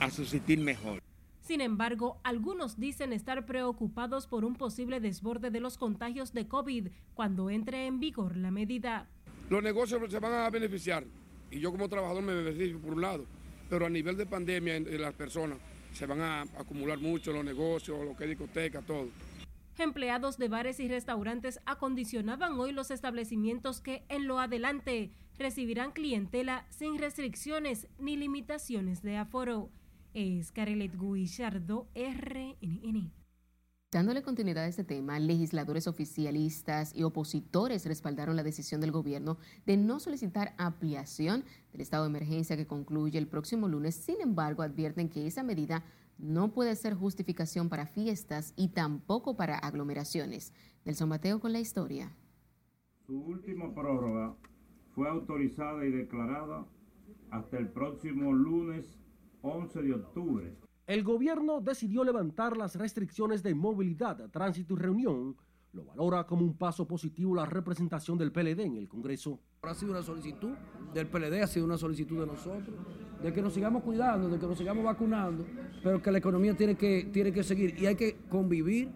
a 0.00 0.10
subsistir 0.10 0.60
mejor. 0.60 1.00
Sin 1.40 1.60
embargo, 1.60 2.18
algunos 2.24 2.78
dicen 2.78 3.12
estar 3.12 3.46
preocupados 3.46 4.26
por 4.26 4.44
un 4.44 4.54
posible 4.54 5.00
desborde 5.00 5.50
de 5.50 5.60
los 5.60 5.78
contagios 5.78 6.32
de 6.32 6.48
COVID 6.48 6.88
cuando 7.14 7.50
entre 7.50 7.86
en 7.86 8.00
vigor 8.00 8.36
la 8.36 8.50
medida. 8.50 9.08
Los 9.48 9.62
negocios 9.62 10.00
se 10.10 10.18
van 10.18 10.32
a 10.32 10.50
beneficiar, 10.50 11.04
Y 11.50 11.60
yo 11.60 11.70
como 11.70 11.88
trabajador 11.88 12.24
me 12.24 12.34
beneficio 12.34 12.80
por 12.80 12.94
un 12.94 13.00
lado, 13.00 13.26
pero 13.68 13.86
a 13.86 13.90
nivel 13.90 14.16
de 14.16 14.26
pandemia 14.26 14.80
las 14.80 15.14
personas 15.14 15.58
se 15.92 16.06
van 16.06 16.20
a 16.20 16.42
acumular 16.42 16.98
mucho 16.98 17.32
los 17.32 17.44
negocios, 17.44 18.04
lo 18.04 18.16
que 18.16 18.24
es 18.24 18.30
discoteca, 18.30 18.82
todo. 18.82 19.08
Empleados 19.78 20.38
de 20.38 20.48
bares 20.48 20.80
y 20.80 20.88
restaurantes 20.88 21.60
acondicionaban 21.66 22.58
hoy 22.58 22.72
los 22.72 22.90
establecimientos 22.90 23.80
que 23.80 24.04
en 24.08 24.26
lo 24.26 24.40
adelante 24.40 25.10
recibirán 25.38 25.92
clientela 25.92 26.66
sin 26.70 26.98
restricciones 26.98 27.88
ni 27.98 28.16
limitaciones 28.16 29.02
de 29.02 29.18
aforo. 29.18 29.70
Es 30.14 30.50
Carelet 30.50 30.98
Guillardo, 30.98 31.88
RNN. 31.94 33.12
Dándole 33.92 34.20
continuidad 34.20 34.64
a 34.64 34.68
este 34.68 34.82
tema, 34.82 35.20
legisladores 35.20 35.86
oficialistas 35.86 36.92
y 36.92 37.04
opositores 37.04 37.86
respaldaron 37.86 38.34
la 38.34 38.42
decisión 38.42 38.80
del 38.80 38.90
gobierno 38.90 39.38
de 39.64 39.76
no 39.76 40.00
solicitar 40.00 40.54
ampliación 40.58 41.44
del 41.70 41.82
estado 41.82 42.02
de 42.02 42.10
emergencia 42.10 42.56
que 42.56 42.66
concluye 42.66 43.16
el 43.16 43.28
próximo 43.28 43.68
lunes. 43.68 43.94
Sin 43.94 44.20
embargo, 44.20 44.64
advierten 44.64 45.08
que 45.08 45.28
esa 45.28 45.44
medida 45.44 45.84
no 46.18 46.52
puede 46.52 46.74
ser 46.74 46.94
justificación 46.94 47.68
para 47.68 47.86
fiestas 47.86 48.54
y 48.56 48.68
tampoco 48.68 49.36
para 49.36 49.56
aglomeraciones. 49.56 50.52
Nelson 50.84 51.08
Mateo 51.08 51.38
con 51.38 51.52
la 51.52 51.60
historia. 51.60 52.10
Su 53.06 53.16
última 53.16 53.72
prórroga 53.72 54.34
fue 54.96 55.08
autorizada 55.08 55.86
y 55.86 55.92
declarada 55.92 56.66
hasta 57.30 57.56
el 57.56 57.68
próximo 57.68 58.32
lunes 58.32 58.98
11 59.42 59.82
de 59.82 59.94
octubre 59.94 60.65
el 60.86 61.02
gobierno 61.02 61.60
decidió 61.60 62.04
levantar 62.04 62.56
las 62.56 62.76
restricciones 62.76 63.42
de 63.42 63.54
movilidad, 63.54 64.30
tránsito 64.30 64.74
y 64.74 64.78
reunión. 64.78 65.36
Lo 65.72 65.84
valora 65.84 66.24
como 66.24 66.44
un 66.44 66.56
paso 66.56 66.86
positivo 66.86 67.34
la 67.34 67.44
representación 67.44 68.16
del 68.16 68.32
PLD 68.32 68.60
en 68.60 68.76
el 68.76 68.88
Congreso. 68.88 69.40
Ha 69.62 69.74
sido 69.74 69.90
una 69.90 70.02
solicitud 70.02 70.54
del 70.94 71.08
PLD, 71.08 71.42
ha 71.42 71.46
sido 71.48 71.66
una 71.66 71.76
solicitud 71.76 72.20
de 72.20 72.26
nosotros, 72.26 72.76
de 73.20 73.32
que 73.32 73.42
nos 73.42 73.52
sigamos 73.52 73.82
cuidando, 73.82 74.28
de 74.28 74.38
que 74.38 74.46
nos 74.46 74.56
sigamos 74.56 74.84
vacunando, 74.84 75.44
pero 75.82 76.00
que 76.00 76.12
la 76.12 76.18
economía 76.18 76.56
tiene 76.56 76.76
que, 76.76 77.10
tiene 77.12 77.32
que 77.32 77.42
seguir 77.42 77.76
y 77.78 77.86
hay 77.86 77.96
que 77.96 78.16
convivir 78.30 78.88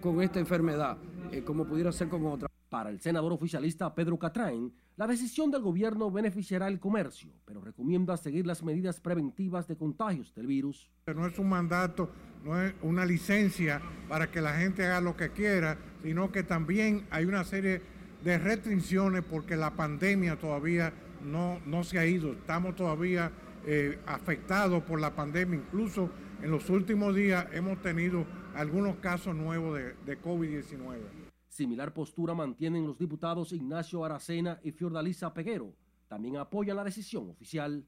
con 0.00 0.20
esta 0.20 0.40
enfermedad, 0.40 0.98
eh, 1.30 1.44
como 1.44 1.64
pudiera 1.64 1.92
ser 1.92 2.08
con 2.08 2.26
otra. 2.26 2.48
Para 2.68 2.90
el 2.90 3.00
senador 3.00 3.32
oficialista 3.32 3.94
Pedro 3.94 4.18
Catrain, 4.18 4.72
la 4.98 5.06
decisión 5.06 5.52
del 5.52 5.62
gobierno 5.62 6.10
beneficiará 6.10 6.66
el 6.66 6.80
comercio, 6.80 7.30
pero 7.44 7.60
recomienda 7.60 8.16
seguir 8.16 8.44
las 8.44 8.64
medidas 8.64 8.98
preventivas 8.98 9.68
de 9.68 9.76
contagios 9.76 10.34
del 10.34 10.48
virus. 10.48 10.90
No 11.06 11.24
es 11.24 11.38
un 11.38 11.48
mandato, 11.48 12.10
no 12.44 12.60
es 12.60 12.74
una 12.82 13.06
licencia 13.06 13.80
para 14.08 14.28
que 14.28 14.40
la 14.40 14.54
gente 14.54 14.84
haga 14.84 15.00
lo 15.00 15.16
que 15.16 15.30
quiera, 15.30 15.78
sino 16.02 16.32
que 16.32 16.42
también 16.42 17.06
hay 17.10 17.26
una 17.26 17.44
serie 17.44 17.80
de 18.24 18.38
restricciones 18.38 19.22
porque 19.22 19.54
la 19.56 19.70
pandemia 19.76 20.36
todavía 20.36 20.92
no, 21.24 21.60
no 21.64 21.84
se 21.84 22.00
ha 22.00 22.04
ido. 22.04 22.32
Estamos 22.32 22.74
todavía 22.74 23.30
eh, 23.66 24.00
afectados 24.04 24.82
por 24.82 25.00
la 25.00 25.14
pandemia. 25.14 25.60
Incluso 25.60 26.10
en 26.42 26.50
los 26.50 26.68
últimos 26.70 27.14
días 27.14 27.46
hemos 27.52 27.80
tenido 27.82 28.26
algunos 28.56 28.96
casos 28.96 29.36
nuevos 29.36 29.78
de, 29.78 29.94
de 30.04 30.20
COVID-19. 30.20 31.27
Similar 31.48 31.94
postura 31.94 32.34
mantienen 32.34 32.86
los 32.86 32.98
diputados 32.98 33.52
Ignacio 33.52 34.04
Aracena 34.04 34.60
y 34.62 34.70
Fiordalisa 34.70 35.32
Peguero. 35.32 35.72
También 36.06 36.36
apoyan 36.36 36.76
la 36.76 36.84
decisión 36.84 37.30
oficial. 37.30 37.84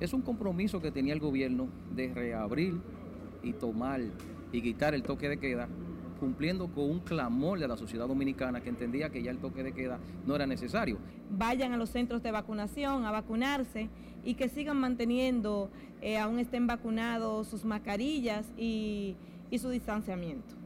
Es 0.00 0.12
un 0.12 0.22
compromiso 0.22 0.80
que 0.80 0.90
tenía 0.90 1.12
el 1.12 1.20
gobierno 1.20 1.68
de 1.94 2.12
reabrir 2.14 2.80
y 3.42 3.52
tomar 3.52 4.00
y 4.52 4.62
quitar 4.62 4.94
el 4.94 5.02
toque 5.02 5.28
de 5.28 5.38
queda, 5.38 5.68
cumpliendo 6.20 6.72
con 6.72 6.88
un 6.88 7.00
clamor 7.00 7.58
de 7.58 7.68
la 7.68 7.76
sociedad 7.76 8.06
dominicana 8.06 8.60
que 8.60 8.68
entendía 8.68 9.10
que 9.10 9.22
ya 9.22 9.32
el 9.32 9.38
toque 9.38 9.62
de 9.62 9.72
queda 9.72 9.98
no 10.24 10.36
era 10.36 10.46
necesario. 10.46 10.98
Vayan 11.30 11.72
a 11.72 11.76
los 11.76 11.90
centros 11.90 12.22
de 12.22 12.30
vacunación 12.30 13.04
a 13.04 13.10
vacunarse 13.10 13.88
y 14.24 14.34
que 14.34 14.48
sigan 14.48 14.78
manteniendo, 14.78 15.68
eh, 16.00 16.16
aún 16.16 16.38
estén 16.38 16.66
vacunados, 16.66 17.48
sus 17.48 17.64
mascarillas 17.64 18.46
y 18.56 19.16
su 19.58 19.68
distanciamiento. 19.68 20.63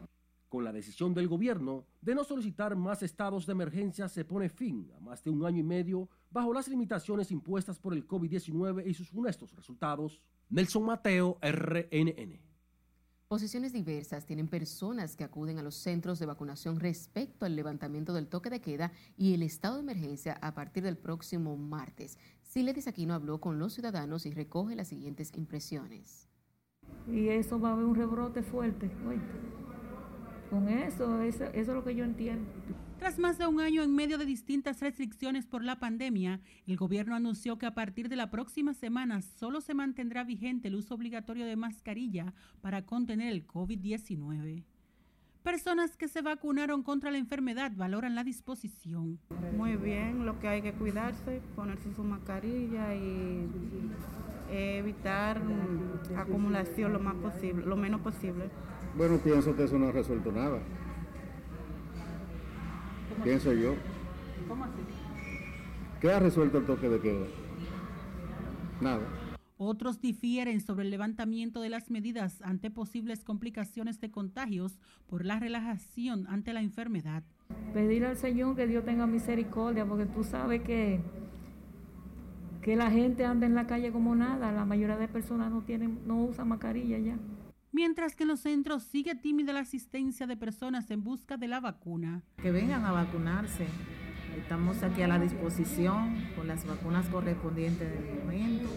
Con 0.49 0.65
la 0.65 0.73
decisión 0.73 1.13
del 1.13 1.29
gobierno 1.29 1.85
de 2.01 2.15
no 2.15 2.25
solicitar 2.25 2.75
más 2.75 3.03
estados 3.03 3.45
de 3.45 3.53
emergencia 3.53 4.09
se 4.09 4.25
pone 4.25 4.49
fin 4.49 4.91
a 4.97 5.01
más 5.01 5.23
de 5.23 5.31
un 5.31 5.45
año 5.45 5.59
y 5.59 5.63
medio 5.63 6.09
bajo 6.31 6.55
las 6.55 6.69
limitaciones 6.69 7.31
impuestas 7.31 7.79
por 7.79 7.93
el 7.93 8.09
COVID-19 8.09 8.87
y 8.87 8.95
sus 8.95 9.11
funestos 9.11 9.55
resultados. 9.55 10.23
Nelson 10.49 10.85
Mateo, 10.85 11.39
RNN. 11.43 12.41
Posiciones 13.29 13.75
diversas 13.75 14.25
tienen 14.25 14.49
personas 14.49 15.15
que 15.15 15.25
acuden 15.25 15.59
a 15.59 15.63
los 15.63 15.75
centros 15.75 16.19
de 16.19 16.25
vacunación 16.25 16.81
respecto 16.81 17.45
al 17.45 17.55
levantamiento 17.55 18.15
del 18.15 18.27
toque 18.27 18.49
de 18.49 18.63
queda 18.63 18.91
y 19.19 19.35
el 19.35 19.43
estado 19.43 19.75
de 19.75 19.83
emergencia 19.83 20.39
a 20.41 20.55
partir 20.55 20.83
del 20.83 20.97
próximo 20.97 21.59
martes. 21.59 22.19
Siledis 22.41 22.89
Aquino 22.89 23.13
habló 23.13 23.39
con 23.39 23.59
los 23.59 23.75
ciudadanos 23.75 24.25
y 24.25 24.31
recoge 24.31 24.75
las 24.77 24.89
siguientes 24.89 25.31
impresiones. 25.37 26.27
Y 27.07 27.29
eso 27.29 27.61
va 27.61 27.69
a 27.69 27.73
haber 27.73 27.85
un 27.85 27.95
rebrote 27.95 28.43
fuerte. 28.43 28.91
Con 30.51 30.69
eso, 30.69 31.21
eso, 31.23 31.45
es 31.53 31.67
lo 31.67 31.85
que 31.85 31.95
yo 31.95 32.05
entiendo. 32.05 32.47
Tras 32.99 33.19
más 33.19 33.39
de 33.39 33.47
un 33.47 33.61
año 33.61 33.83
en 33.83 33.95
medio 33.95 34.19
de 34.19 34.27
distintas 34.27 34.81
restricciones 34.81 35.47
por 35.47 35.63
la 35.63 35.79
pandemia, 35.79 36.41
el 36.67 36.77
gobierno 36.77 37.15
anunció 37.15 37.59
que 37.59 37.67
a 37.67 37.75
partir 37.75 38.09
de 38.09 38.17
la 38.17 38.31
próxima 38.31 38.75
semana 38.75 39.23
solo 39.23 39.61
se 39.61 39.75
mantendrá 39.75 40.25
vigente 40.25 40.69
el 40.69 40.75
uso 40.75 40.95
obligatorio 40.95 41.47
de 41.47 41.57
mascarilla 41.57 42.35
para 42.61 42.87
contener 42.87 43.33
el 43.33 43.47
COVID-19. 43.47 44.65
Personas 45.43 45.97
que 45.97 46.09
se 46.09 46.23
vacunaron 46.23 46.83
contra 46.83 47.11
la 47.11 47.19
enfermedad 47.19 47.73
valoran 47.75 48.15
la 48.15 48.25
disposición. 48.25 49.19
Muy 49.57 49.77
bien, 49.77 50.27
lo 50.27 50.39
que 50.41 50.49
hay 50.49 50.63
que 50.63 50.73
cuidarse, 50.73 51.41
ponerse 51.55 51.95
su 51.95 52.03
mascarilla 52.03 52.95
y 52.95 53.49
evitar 54.51 55.41
acumulación 56.17 56.93
lo 56.93 57.01
más 57.01 57.15
posible, 57.15 57.65
lo 57.65 57.77
menos 57.77 58.01
posible. 58.01 58.51
Bueno, 58.99 59.17
pienso 59.19 59.55
que 59.55 59.63
eso 59.63 59.79
no 59.79 59.87
ha 59.87 59.93
resuelto 59.93 60.33
nada. 60.33 60.59
Pienso 63.23 63.53
yo. 63.53 63.77
¿Cómo 64.49 64.65
así? 64.65 64.73
¿Qué 66.01 66.11
ha 66.11 66.19
resuelto 66.19 66.59
el 66.59 66.67
toque 66.67 66.89
de 66.89 67.01
queda? 67.01 67.27
Nada. 68.81 69.07
Otros 69.57 70.01
difieren 70.01 70.61
sobre 70.61 70.85
el 70.85 70.91
levantamiento 70.91 71.61
de 71.61 71.69
las 71.69 71.93
medidas 71.93 72.43
ante 72.43 72.73
posibles 72.73 73.23
complicaciones 73.23 74.01
de 74.01 74.11
contagios 74.11 74.81
por 75.07 75.25
la 75.25 75.39
relajación 75.39 76.27
ante 76.27 76.53
la 76.53 76.61
enfermedad. 76.61 77.23
Pedir 77.73 78.05
al 78.05 78.17
Señor 78.17 78.57
que 78.57 78.67
Dios 78.67 78.85
tenga 78.85 79.07
misericordia, 79.07 79.87
porque 79.87 80.07
tú 80.07 80.25
sabes 80.25 80.63
que, 80.63 81.01
que 82.63 82.75
la 82.75 82.91
gente 82.91 83.25
anda 83.25 83.47
en 83.47 83.55
la 83.55 83.69
calle 83.69 83.93
como 83.93 84.17
nada, 84.17 84.51
la 84.51 84.65
mayoría 84.65 84.97
de 84.97 85.07
personas 85.07 85.53
no 85.53 85.63
tienen, 85.63 86.01
no 86.05 86.25
usan 86.25 86.49
mascarilla 86.49 86.99
ya 86.99 87.17
mientras 87.73 88.15
que 88.15 88.25
en 88.25 88.29
los 88.29 88.41
centros 88.41 88.83
sigue 88.83 89.15
tímida 89.15 89.53
la 89.53 89.61
asistencia 89.61 90.27
de 90.27 90.37
personas 90.37 90.91
en 90.91 91.03
busca 91.03 91.37
de 91.37 91.49
la 91.49 91.61
vacuna. 91.61 92.23
Que 92.37 92.51
vengan 92.51 92.85
a 92.85 92.93
vacunarse. 92.93 93.67
Estamos 94.37 94.83
aquí 94.83 95.03
a 95.03 95.09
la 95.09 95.19
disposición 95.19 96.29
con 96.37 96.47
las 96.47 96.67
vacunas 96.67 97.09
correspondientes 97.09 97.91
del 97.91 98.21
momento, 98.21 98.69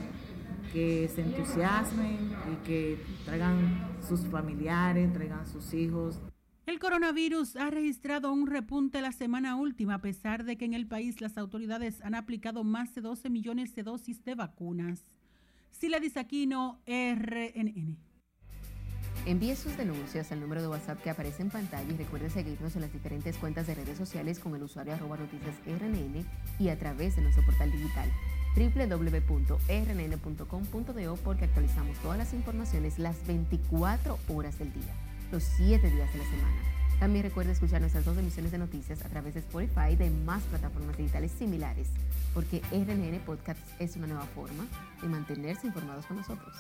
que 0.74 1.10
se 1.14 1.22
entusiasmen 1.22 2.32
y 2.52 2.66
que 2.66 2.98
traigan 3.26 4.00
sus 4.08 4.22
familiares, 4.22 5.14
traigan 5.14 5.46
sus 5.48 5.74
hijos. 5.74 6.20
El 6.66 6.80
coronavirus 6.80 7.58
ha 7.58 7.70
registrado 7.70 8.32
un 8.32 8.48
repunte 8.48 9.02
la 9.02 9.12
semana 9.12 9.56
última, 9.56 9.96
a 9.96 10.02
pesar 10.02 10.46
de 10.46 10.58
que 10.58 10.66
en 10.66 10.74
el 10.74 10.88
país 10.88 11.20
las 11.20 11.38
autoridades 11.38 12.02
han 12.02 12.16
aplicado 12.16 12.64
más 12.64 12.96
de 12.96 13.02
12 13.02 13.30
millones 13.30 13.76
de 13.76 13.84
dosis 13.84 14.24
de 14.24 14.36
vacunas. 14.36 15.06
Sila 15.72 16.00
Aquino, 16.16 16.80
RNN. 16.86 18.11
Envíe 19.26 19.56
sus 19.56 19.78
denuncias 19.78 20.32
al 20.32 20.40
número 20.40 20.62
de 20.62 20.68
WhatsApp 20.68 21.00
que 21.02 21.12
aparece 21.12 21.44
en 21.44 21.52
pantalla 21.52 21.88
y 21.92 21.96
recuerde 21.96 22.32
seguirnos 22.32 22.76
en 22.76 22.82
las 22.82 22.92
diferentes 22.92 23.38
cuentas 23.38 23.68
de 23.68 23.76
redes 23.76 23.96
sociales 23.96 24.40
con 24.40 24.56
el 24.56 24.64
usuario 24.64 24.96
arroba 24.96 25.16
noticias 25.18 25.54
RNN 25.68 26.26
y 26.58 26.70
a 26.70 26.80
través 26.80 27.16
de 27.16 27.22
nuestro 27.22 27.46
portal 27.46 27.72
digital 27.72 28.10
www.rnn.com.do 28.56 29.60
porque 31.24 31.46
actualizamos 31.46 31.98
todas 32.00 32.18
las 32.18 32.34
informaciones 32.34 32.98
las 32.98 33.16
24 33.28 34.18
horas 34.30 34.58
del 34.58 34.74
día, 34.74 34.96
los 35.32 35.44
7 35.44 35.88
días 35.88 36.12
de 36.12 36.18
la 36.18 36.26
semana. 36.26 36.58
También 37.00 37.24
recuerde 37.24 37.52
escuchar 37.52 37.80
nuestras 37.82 38.06
dos 38.06 38.18
emisiones 38.18 38.52
de 38.52 38.58
noticias 38.58 39.06
a 39.06 39.10
través 39.10 39.36
de 39.36 39.42
Spotify 39.42 39.92
y 39.94 39.96
de 39.98 40.10
más 40.10 40.42
plataformas 40.44 40.98
digitales 40.98 41.32
similares, 41.32 41.90
porque 42.34 42.62
RNN 42.72 43.20
Podcast 43.26 43.60
es 43.80 43.96
una 43.96 44.08
nueva 44.08 44.26
forma 44.26 44.66
de 45.02 45.08
mantenerse 45.08 45.68
informados 45.68 46.08
con 46.08 46.18
nosotros. 46.18 46.56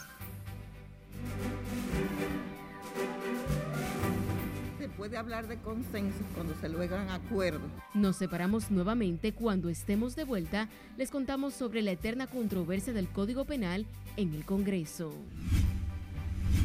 Puede 5.01 5.17
hablar 5.17 5.47
de 5.47 5.57
consenso 5.57 6.19
cuando 6.35 6.53
se 6.61 6.69
logran 6.69 7.09
acuerdos. 7.09 7.71
Nos 7.95 8.17
separamos 8.17 8.69
nuevamente 8.69 9.33
cuando 9.33 9.67
estemos 9.67 10.15
de 10.15 10.25
vuelta. 10.25 10.69
Les 10.95 11.09
contamos 11.09 11.55
sobre 11.55 11.81
la 11.81 11.89
eterna 11.89 12.27
controversia 12.27 12.93
del 12.93 13.07
Código 13.07 13.45
Penal 13.45 13.87
en 14.15 14.31
el 14.35 14.45
Congreso. 14.45 15.11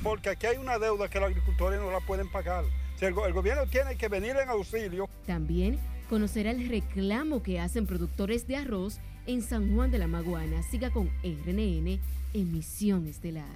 Porque 0.02 0.28
aquí 0.28 0.48
hay 0.48 0.58
una 0.58 0.78
deuda 0.78 1.08
que 1.08 1.18
los 1.18 1.30
agricultores 1.30 1.80
no 1.80 1.90
la 1.90 2.00
pueden 2.00 2.30
pagar. 2.30 2.66
el, 3.00 3.14
el 3.26 3.32
gobierno 3.32 3.62
tiene 3.70 3.96
que 3.96 4.08
venir 4.08 4.36
en 4.36 4.50
auxilio. 4.50 5.08
También 5.26 5.78
conocerá 6.10 6.50
el 6.50 6.68
reclamo 6.68 7.42
que 7.42 7.58
hacen 7.58 7.86
productores 7.86 8.46
de 8.46 8.56
arroz 8.58 9.00
en 9.26 9.40
San 9.40 9.74
Juan 9.74 9.90
de 9.90 9.96
la 9.96 10.08
Maguana. 10.08 10.62
Siga 10.62 10.90
con 10.90 11.08
RNN, 11.24 11.98
emisión 12.34 13.06
estelar. 13.06 13.46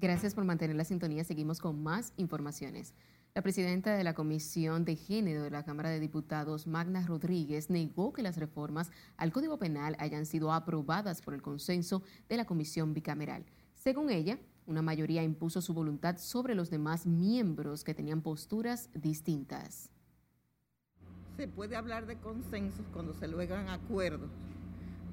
Gracias 0.00 0.34
por 0.34 0.44
mantener 0.44 0.76
la 0.76 0.84
sintonía. 0.84 1.24
Seguimos 1.24 1.60
con 1.60 1.82
más 1.82 2.14
informaciones. 2.16 2.94
La 3.34 3.42
presidenta 3.42 3.94
de 3.94 4.02
la 4.02 4.14
Comisión 4.14 4.86
de 4.86 4.96
Género 4.96 5.42
de 5.42 5.50
la 5.50 5.62
Cámara 5.62 5.90
de 5.90 6.00
Diputados, 6.00 6.66
Magna 6.66 7.06
Rodríguez, 7.06 7.68
negó 7.68 8.14
que 8.14 8.22
las 8.22 8.38
reformas 8.38 8.90
al 9.18 9.30
Código 9.30 9.58
Penal 9.58 9.96
hayan 9.98 10.24
sido 10.24 10.54
aprobadas 10.54 11.20
por 11.20 11.34
el 11.34 11.42
consenso 11.42 12.02
de 12.30 12.38
la 12.38 12.46
Comisión 12.46 12.94
Bicameral. 12.94 13.44
Según 13.74 14.08
ella, 14.08 14.38
una 14.64 14.80
mayoría 14.80 15.22
impuso 15.22 15.60
su 15.60 15.74
voluntad 15.74 16.16
sobre 16.16 16.54
los 16.54 16.70
demás 16.70 17.04
miembros 17.04 17.84
que 17.84 17.92
tenían 17.92 18.22
posturas 18.22 18.88
distintas. 18.94 19.90
Se 21.36 21.46
puede 21.46 21.76
hablar 21.76 22.06
de 22.06 22.16
consensos 22.16 22.86
cuando 22.94 23.12
se 23.12 23.28
logran 23.28 23.68
acuerdos 23.68 24.30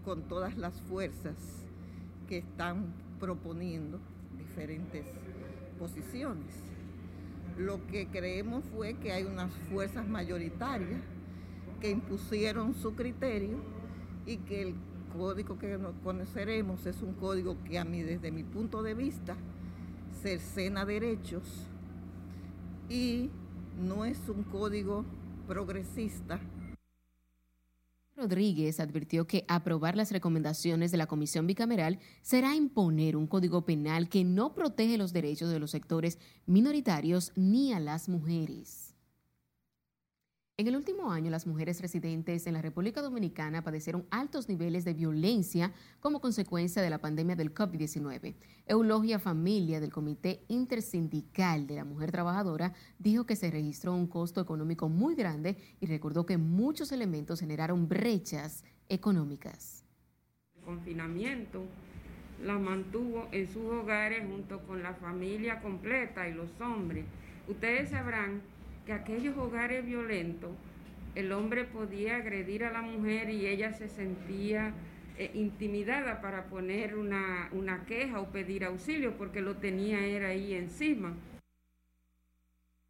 con 0.06 0.30
todas 0.30 0.56
las 0.58 0.80
fuerzas 0.84 1.36
que 2.30 2.38
están 2.38 2.94
proponiendo 3.20 4.00
diferentes 4.58 5.06
posiciones. 5.78 6.48
Lo 7.60 7.86
que 7.88 8.08
creemos 8.08 8.64
fue 8.76 8.96
que 8.96 9.12
hay 9.12 9.24
unas 9.24 9.52
fuerzas 9.70 10.08
mayoritarias 10.08 11.00
que 11.80 11.92
impusieron 11.92 12.74
su 12.74 12.96
criterio 12.96 13.58
y 14.26 14.38
que 14.38 14.64
el 14.64 14.76
código 15.16 15.60
que 15.60 15.78
conoceremos 16.04 16.88
es 16.88 17.02
un 17.04 17.14
código 17.14 17.56
que 17.66 17.78
a 17.78 17.86
mí 17.86 18.02
desde 18.02 18.32
mi 18.32 18.44
punto 18.44 18.82
de 18.82 18.96
vista 18.96 19.36
cercena 20.24 20.86
derechos 20.86 21.44
y 22.90 23.30
no 23.80 24.06
es 24.06 24.18
un 24.28 24.44
código 24.44 25.06
progresista 25.48 26.40
Rodríguez 28.18 28.80
advirtió 28.80 29.28
que 29.28 29.46
aprobar 29.48 29.96
las 29.96 30.12
recomendaciones 30.12 30.92
de 30.92 30.98
la 30.98 31.06
Comisión 31.06 31.46
Bicameral 31.46 32.00
será 32.24 32.56
imponer 32.56 33.16
un 33.16 33.28
código 33.28 33.64
penal 33.64 34.10
que 34.10 34.24
no 34.24 34.56
protege 34.56 34.98
los 34.98 35.14
derechos 35.14 35.52
de 35.52 35.60
los 35.60 35.70
sectores 35.70 36.18
minoritarios 36.48 37.32
ni 37.36 37.74
a 37.74 37.80
las 37.80 38.10
mujeres. 38.10 38.87
En 40.60 40.66
el 40.66 40.76
último 40.76 41.12
año, 41.12 41.30
las 41.30 41.46
mujeres 41.46 41.82
residentes 41.82 42.48
en 42.48 42.56
la 42.56 42.64
República 42.64 43.04
Dominicana 43.04 43.62
padecieron 43.62 44.08
altos 44.10 44.50
niveles 44.50 44.86
de 44.86 44.96
violencia 44.96 45.72
como 46.00 46.20
consecuencia 46.20 46.82
de 46.82 46.90
la 46.90 46.98
pandemia 46.98 47.36
del 47.36 47.54
COVID-19. 47.54 48.34
Eulogia 48.66 49.20
Familia 49.20 49.80
del 49.80 49.92
Comité 49.92 50.42
Intersindical 50.48 51.68
de 51.68 51.76
la 51.76 51.86
Mujer 51.86 52.10
Trabajadora 52.10 52.74
dijo 52.98 53.28
que 53.28 53.36
se 53.36 53.52
registró 53.52 53.94
un 53.94 54.08
costo 54.08 54.42
económico 54.42 54.90
muy 54.90 55.14
grande 55.14 55.58
y 55.80 55.86
recordó 55.86 56.26
que 56.26 56.40
muchos 56.40 56.92
elementos 56.92 57.40
generaron 57.40 57.88
brechas 57.88 58.64
económicas. 58.90 59.86
El 60.56 60.64
confinamiento 60.64 61.66
las 62.44 62.60
mantuvo 62.60 63.28
en 63.32 63.48
sus 63.48 63.64
hogares 63.64 64.26
junto 64.28 64.60
con 64.64 64.82
la 64.82 64.96
familia 64.96 65.62
completa 65.62 66.28
y 66.28 66.34
los 66.34 66.50
hombres. 66.60 67.06
Ustedes 67.48 67.92
sabrán 67.92 68.42
que 68.88 68.94
aquellos 68.94 69.38
hogares 69.38 69.86
violentos, 69.86 70.52
el 71.14 71.34
hombre 71.34 71.66
podía 71.66 72.16
agredir 72.16 72.64
a 72.64 72.72
la 72.72 72.82
mujer 72.82 73.30
y 73.30 73.46
ella 73.46 73.74
se 73.74 73.90
sentía 73.90 74.74
eh, 75.18 75.30
intimidada 75.34 76.22
para 76.22 76.46
poner 76.46 76.96
una, 76.96 77.50
una 77.52 77.86
queja 77.86 78.22
o 78.22 78.32
pedir 78.32 78.64
auxilio 78.64 79.18
porque 79.18 79.42
lo 79.42 79.58
tenía 79.58 80.06
era 80.06 80.30
ahí 80.30 80.54
encima. 80.54 81.14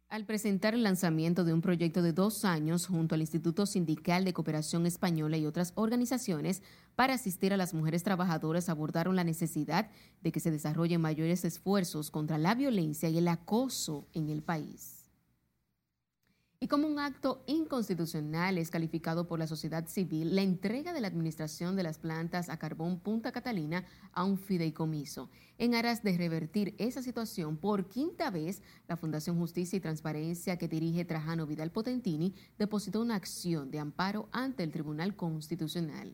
Al 0.08 0.24
presentar 0.24 0.72
el 0.72 0.84
lanzamiento 0.84 1.42
de 1.42 1.52
un 1.52 1.60
proyecto 1.60 2.00
de 2.00 2.12
dos 2.12 2.44
años 2.44 2.86
junto 2.86 3.16
al 3.16 3.20
Instituto 3.20 3.66
Sindical 3.66 4.24
de 4.24 4.32
Cooperación 4.32 4.86
Española 4.86 5.36
y 5.36 5.46
otras 5.46 5.72
organizaciones 5.74 6.62
para 6.94 7.14
asistir 7.14 7.52
a 7.52 7.56
las 7.56 7.74
mujeres 7.74 8.04
trabajadoras, 8.04 8.68
abordaron 8.68 9.16
la 9.16 9.24
necesidad 9.24 9.90
de 10.22 10.30
que 10.30 10.40
se 10.40 10.52
desarrollen 10.52 11.00
mayores 11.00 11.44
esfuerzos 11.44 12.12
contra 12.12 12.38
la 12.38 12.54
violencia 12.54 13.08
y 13.08 13.18
el 13.18 13.26
acoso 13.26 14.06
en 14.14 14.28
el 14.28 14.42
país 14.42 14.97
y 16.60 16.66
como 16.66 16.88
un 16.88 16.98
acto 16.98 17.44
inconstitucional 17.46 18.58
es 18.58 18.70
calificado 18.70 19.28
por 19.28 19.38
la 19.38 19.46
sociedad 19.46 19.86
civil 19.86 20.34
la 20.34 20.42
entrega 20.42 20.92
de 20.92 21.00
la 21.00 21.06
administración 21.06 21.76
de 21.76 21.84
las 21.84 21.98
plantas 21.98 22.48
a 22.48 22.58
carbón 22.58 22.98
Punta 22.98 23.30
Catalina 23.30 23.84
a 24.12 24.24
un 24.24 24.38
fideicomiso. 24.38 25.30
En 25.56 25.74
aras 25.74 26.02
de 26.02 26.16
revertir 26.16 26.74
esa 26.78 27.00
situación, 27.00 27.56
por 27.56 27.88
quinta 27.88 28.30
vez, 28.30 28.62
la 28.88 28.96
Fundación 28.96 29.38
Justicia 29.38 29.76
y 29.76 29.80
Transparencia 29.80 30.56
que 30.56 30.66
dirige 30.66 31.04
Trajano 31.04 31.46
Vidal 31.46 31.70
Potentini 31.70 32.34
depositó 32.58 33.02
una 33.02 33.14
acción 33.14 33.70
de 33.70 33.78
amparo 33.78 34.28
ante 34.32 34.64
el 34.64 34.72
Tribunal 34.72 35.14
Constitucional. 35.14 36.12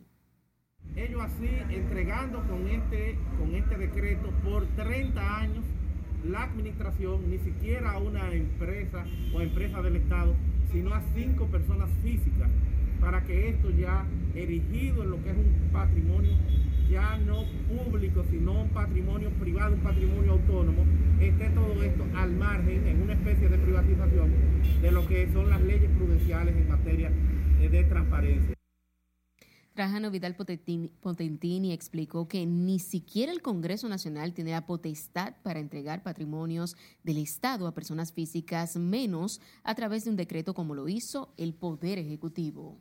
Ellos 0.95 1.23
así 1.23 1.47
entregando 1.71 2.47
con 2.47 2.69
este, 2.69 3.19
con 3.39 3.55
este 3.55 3.79
decreto 3.79 4.31
por 4.45 4.67
30 4.77 5.39
años 5.39 5.65
la 6.25 6.45
administración, 6.45 7.31
ni 7.31 7.39
siquiera 7.39 7.93
a 7.93 7.99
una 7.99 8.33
empresa 8.33 9.05
o 9.35 9.41
empresa 9.41 9.83
del 9.83 9.97
Estado, 9.97 10.35
sino 10.73 10.95
a 10.95 11.03
cinco 11.15 11.47
personas 11.47 11.89
físicas, 12.03 12.51
para 13.01 13.23
que 13.25 13.51
esto 13.51 13.71
ya 13.71 14.05
erigido 14.35 15.03
en 15.03 15.11
lo 15.11 15.23
que 15.23 15.31
es 15.31 15.37
un 15.37 15.71
patrimonio 15.73 16.33
ya 16.91 17.17
no 17.19 17.45
público, 17.69 18.25
sino 18.31 18.63
un 18.63 18.69
patrimonio 18.69 19.31
privado, 19.41 19.75
un 19.75 19.81
patrimonio 19.81 20.33
autónomo, 20.33 20.85
esté 21.21 21.49
todo 21.51 21.83
esto 21.83 22.05
al 22.15 22.33
margen, 22.33 22.87
en 22.87 23.03
una 23.03 23.15
especie 23.15 23.49
de 23.49 23.59
privatización 23.59 24.31
de 24.83 24.91
lo 24.93 25.07
que 25.07 25.29
son 25.33 25.51
las 25.51 25.63
leyes 25.63 25.91
prudenciales 25.97 26.55
en 26.57 26.69
materia 26.69 27.11
de 27.61 27.85
transparencia. 27.85 28.55
Trajano 29.75 30.13
Vidal 30.13 30.37
Potentini 30.37 31.73
explicó 31.73 32.29
que 32.29 32.47
ni 32.47 32.79
siquiera 32.79 33.33
el 33.33 33.43
Congreso 33.43 33.89
Nacional 33.89 34.33
tiene 34.33 34.53
la 34.53 34.67
potestad 34.67 35.35
para 35.43 35.59
entregar 35.59 36.05
patrimonios 36.05 36.77
del 37.03 37.19
Estado 37.19 37.67
a 37.67 37.75
personas 37.75 38.13
físicas, 38.13 38.77
menos 38.77 39.41
a 39.65 39.75
través 39.75 40.05
de 40.05 40.11
un 40.11 40.17
decreto 40.17 40.55
como 40.55 40.77
lo 40.77 40.89
hizo 40.89 41.35
el 41.37 41.55
Poder 41.55 41.99
Ejecutivo. 41.99 42.79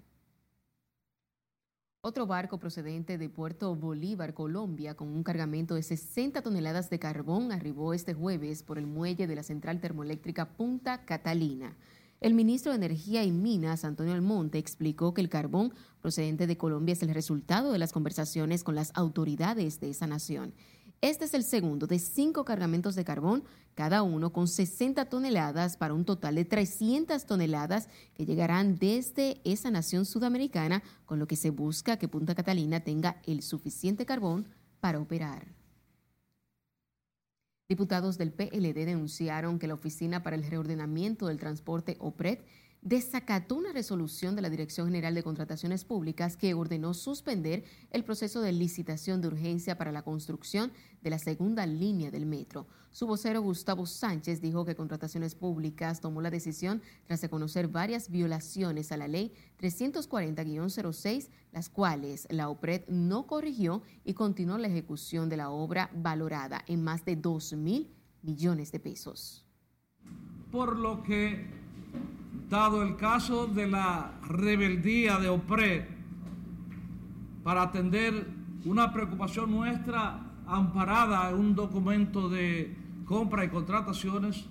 Otro 2.02 2.28
barco 2.28 2.60
procedente 2.60 3.18
de 3.18 3.30
Puerto 3.30 3.76
Bolívar, 3.76 4.36
Colombia, 4.36 4.94
con 4.94 5.08
un 5.08 5.24
cargamento 5.24 5.74
de 5.74 5.82
60 5.82 6.44
toneladas 6.44 6.92
de 6.92 7.00
carbón, 7.00 7.52
arribó 7.52 7.96
este 7.96 8.14
jueves 8.14 8.62
por 8.62 8.78
el 8.78 8.86
muelle 8.86 9.26
de 9.26 9.36
la 9.36 9.42
central 9.42 9.80
termoeléctrica 9.80 10.54
Punta 10.54 11.06
Catalina. 11.06 11.76
El 12.24 12.36
ministro 12.36 12.72
de 12.72 12.78
Energía 12.78 13.26
y 13.26 13.34
Minas, 13.34 13.84
Antonio 13.84 14.14
Almonte, 14.14 14.58
explicó 14.58 15.14
que 15.14 15.20
el 15.20 15.28
carbón 15.28 15.74
procedente 16.00 16.48
de 16.48 16.56
Colombia 16.56 16.94
es 16.94 17.04
el 17.04 17.14
resultado 17.14 17.74
de 17.74 17.78
las 17.78 17.92
conversaciones 17.92 18.64
con 18.64 18.76
las 18.76 18.94
autoridades 18.96 19.82
de 19.82 19.90
esa 19.90 20.08
nación. 20.08 20.54
Este 21.02 21.26
es 21.26 21.34
el 21.34 21.44
segundo 21.44 21.86
de 21.86 22.00
cinco 22.00 22.46
cargamentos 22.46 22.96
de 22.96 23.04
carbón, 23.04 23.44
cada 23.76 24.04
uno 24.04 24.32
con 24.32 24.48
60 24.48 25.04
toneladas 25.10 25.76
para 25.76 25.94
un 25.94 26.06
total 26.06 26.36
de 26.36 26.46
300 26.46 27.26
toneladas 27.26 27.90
que 28.14 28.26
llegarán 28.26 28.78
desde 28.78 29.42
esa 29.44 29.70
nación 29.70 30.06
sudamericana, 30.06 30.82
con 31.06 31.20
lo 31.20 31.28
que 31.28 31.36
se 31.36 31.50
busca 31.50 31.98
que 31.98 32.08
Punta 32.08 32.36
Catalina 32.36 32.80
tenga 32.80 33.22
el 33.26 33.42
suficiente 33.42 34.06
carbón 34.06 34.48
para 34.80 35.02
operar. 35.02 35.63
Diputados 37.70 38.18
del 38.18 38.34
PLD 38.34 38.86
denunciaron 38.86 39.58
que 39.58 39.68
la 39.68 39.76
Oficina 39.76 40.22
para 40.22 40.36
el 40.36 40.44
Reordenamiento 40.44 41.28
del 41.28 41.40
Transporte 41.40 41.96
OPRED 42.00 42.40
desacató 42.84 43.56
una 43.56 43.72
resolución 43.72 44.36
de 44.36 44.42
la 44.42 44.50
Dirección 44.50 44.88
General 44.88 45.16
de 45.16 45.24
Contrataciones 45.24 45.86
Públicas 45.86 46.36
que 46.36 46.54
ordenó 46.54 46.94
suspender 46.94 47.64
el 47.92 48.04
proceso 48.04 48.42
de 48.42 48.52
licitación 48.52 49.22
de 49.22 49.30
urgencia 49.30 49.78
para 49.78 49.94
la 49.94 50.02
construcción 50.02 50.72
de 51.02 51.10
la 51.10 51.18
segunda 51.18 51.66
línea 51.66 52.12
del 52.12 52.26
metro. 52.26 52.68
Su 52.92 53.08
vocero 53.08 53.42
Gustavo 53.42 53.86
Sánchez 53.86 54.42
dijo 54.42 54.66
que 54.66 54.76
Contrataciones 54.76 55.34
Públicas 55.34 56.02
tomó 56.02 56.22
la 56.22 56.30
decisión 56.30 56.82
tras 57.06 57.22
de 57.22 57.30
conocer 57.30 57.70
varias 57.70 58.10
violaciones 58.10 58.92
a 58.92 58.98
la 58.98 59.08
ley 59.08 59.34
340-06, 59.60 61.30
las 61.54 61.70
cuales 61.70 62.28
la 62.30 62.50
OPRED 62.50 62.84
no 62.90 63.28
corrigió 63.28 63.82
y 64.04 64.14
continuó 64.14 64.58
la 64.58 64.68
ejecución 64.68 65.30
de 65.30 65.38
la 65.38 65.50
obra 65.50 65.90
valorada 65.96 66.64
en 66.68 66.84
más 66.84 67.06
de 67.06 67.16
2 67.16 67.54
mil 67.54 67.96
millones 68.22 68.72
de 68.72 68.80
pesos. 68.80 69.46
Por 70.52 70.78
lo 70.78 71.02
que 71.02 71.63
dado 72.54 72.84
el 72.84 72.98
caso 72.98 73.48
de 73.48 73.66
la 73.66 74.12
rebeldía 74.28 75.18
de 75.18 75.28
OPRE, 75.28 75.88
para 77.44 77.64
atender 77.64 78.28
una 78.64 78.94
preocupación 78.94 79.50
nuestra 79.50 80.20
amparada 80.46 81.32
en 81.32 81.40
un 81.40 81.56
documento 81.56 82.30
de 82.30 82.78
compra 83.06 83.44
y 83.44 83.50
contrataciones, 83.50 84.46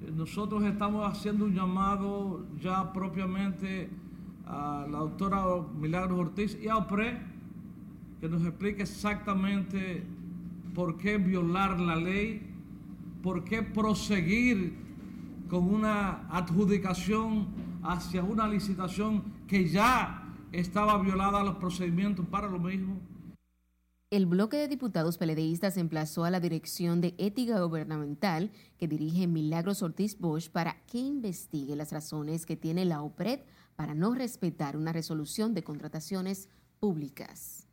eh, 0.00 0.10
nosotros 0.16 0.64
estamos 0.64 1.06
haciendo 1.06 1.44
un 1.44 1.52
llamado 1.52 2.46
ya 2.58 2.90
propiamente 2.90 3.90
a 4.46 4.86
la 4.90 5.00
doctora 5.00 5.44
Milagros 5.78 6.18
Ortiz 6.18 6.58
y 6.58 6.68
a 6.68 6.78
OPRE 6.78 7.20
que 8.18 8.30
nos 8.30 8.42
explique 8.42 8.84
exactamente 8.84 10.06
por 10.74 10.96
qué 10.96 11.18
violar 11.18 11.78
la 11.78 11.96
ley, 11.96 12.50
por 13.22 13.44
qué 13.44 13.62
proseguir 13.62 14.85
con 15.48 15.72
una 15.72 16.28
adjudicación 16.28 17.48
hacia 17.82 18.22
una 18.22 18.48
licitación 18.48 19.22
que 19.46 19.68
ya 19.68 20.34
estaba 20.52 20.98
violada 20.98 21.42
los 21.42 21.56
procedimientos 21.56 22.26
para 22.26 22.48
lo 22.48 22.58
mismo. 22.58 22.98
El 24.08 24.26
bloque 24.26 24.56
de 24.56 24.68
diputados 24.68 25.18
peledeístas 25.18 25.76
emplazó 25.76 26.24
a 26.24 26.30
la 26.30 26.38
Dirección 26.38 27.00
de 27.00 27.16
Ética 27.18 27.60
Gubernamental 27.60 28.52
que 28.78 28.86
dirige 28.86 29.26
Milagros 29.26 29.82
Ortiz 29.82 30.18
Bosch 30.20 30.48
para 30.48 30.80
que 30.86 30.98
investigue 30.98 31.74
las 31.74 31.92
razones 31.92 32.46
que 32.46 32.56
tiene 32.56 32.84
la 32.84 33.02
OPRED 33.02 33.40
para 33.74 33.94
no 33.94 34.14
respetar 34.14 34.76
una 34.76 34.92
resolución 34.92 35.54
de 35.54 35.64
contrataciones 35.64 36.48
públicas. 36.78 37.65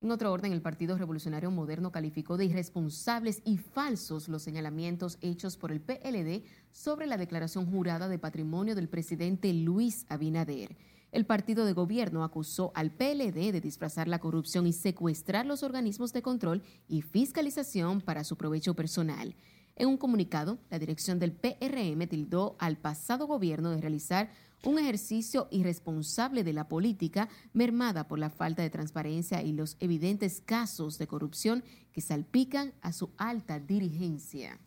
En 0.00 0.12
otro 0.12 0.32
orden, 0.32 0.52
el 0.52 0.62
Partido 0.62 0.96
Revolucionario 0.96 1.50
Moderno 1.50 1.90
calificó 1.90 2.36
de 2.36 2.44
irresponsables 2.44 3.42
y 3.44 3.56
falsos 3.56 4.28
los 4.28 4.42
señalamientos 4.42 5.18
hechos 5.22 5.56
por 5.56 5.72
el 5.72 5.80
PLD 5.80 6.44
sobre 6.70 7.08
la 7.08 7.16
declaración 7.16 7.66
jurada 7.66 8.06
de 8.06 8.20
patrimonio 8.20 8.76
del 8.76 8.88
presidente 8.88 9.52
Luis 9.52 10.06
Abinader. 10.08 10.76
El 11.10 11.26
partido 11.26 11.64
de 11.64 11.72
gobierno 11.72 12.22
acusó 12.22 12.70
al 12.76 12.92
PLD 12.92 13.50
de 13.50 13.60
disfrazar 13.60 14.06
la 14.06 14.20
corrupción 14.20 14.68
y 14.68 14.72
secuestrar 14.72 15.46
los 15.46 15.64
organismos 15.64 16.12
de 16.12 16.22
control 16.22 16.62
y 16.86 17.02
fiscalización 17.02 18.00
para 18.00 18.22
su 18.22 18.36
provecho 18.36 18.74
personal. 18.74 19.34
En 19.74 19.88
un 19.88 19.96
comunicado, 19.96 20.58
la 20.70 20.78
dirección 20.78 21.18
del 21.18 21.32
PRM 21.32 22.06
tildó 22.06 22.54
al 22.60 22.76
pasado 22.76 23.26
gobierno 23.26 23.70
de 23.70 23.80
realizar 23.80 24.30
un 24.64 24.78
ejercicio 24.78 25.48
irresponsable 25.50 26.44
de 26.44 26.52
la 26.52 26.68
política 26.68 27.28
mermada 27.52 28.08
por 28.08 28.18
la 28.18 28.30
falta 28.30 28.62
de 28.62 28.70
transparencia 28.70 29.42
y 29.42 29.52
los 29.52 29.76
evidentes 29.80 30.40
casos 30.40 30.98
de 30.98 31.06
corrupción 31.06 31.64
que 31.92 32.00
salpican 32.00 32.72
a 32.80 32.92
su 32.92 33.10
alta 33.16 33.60
dirigencia. 33.60 34.58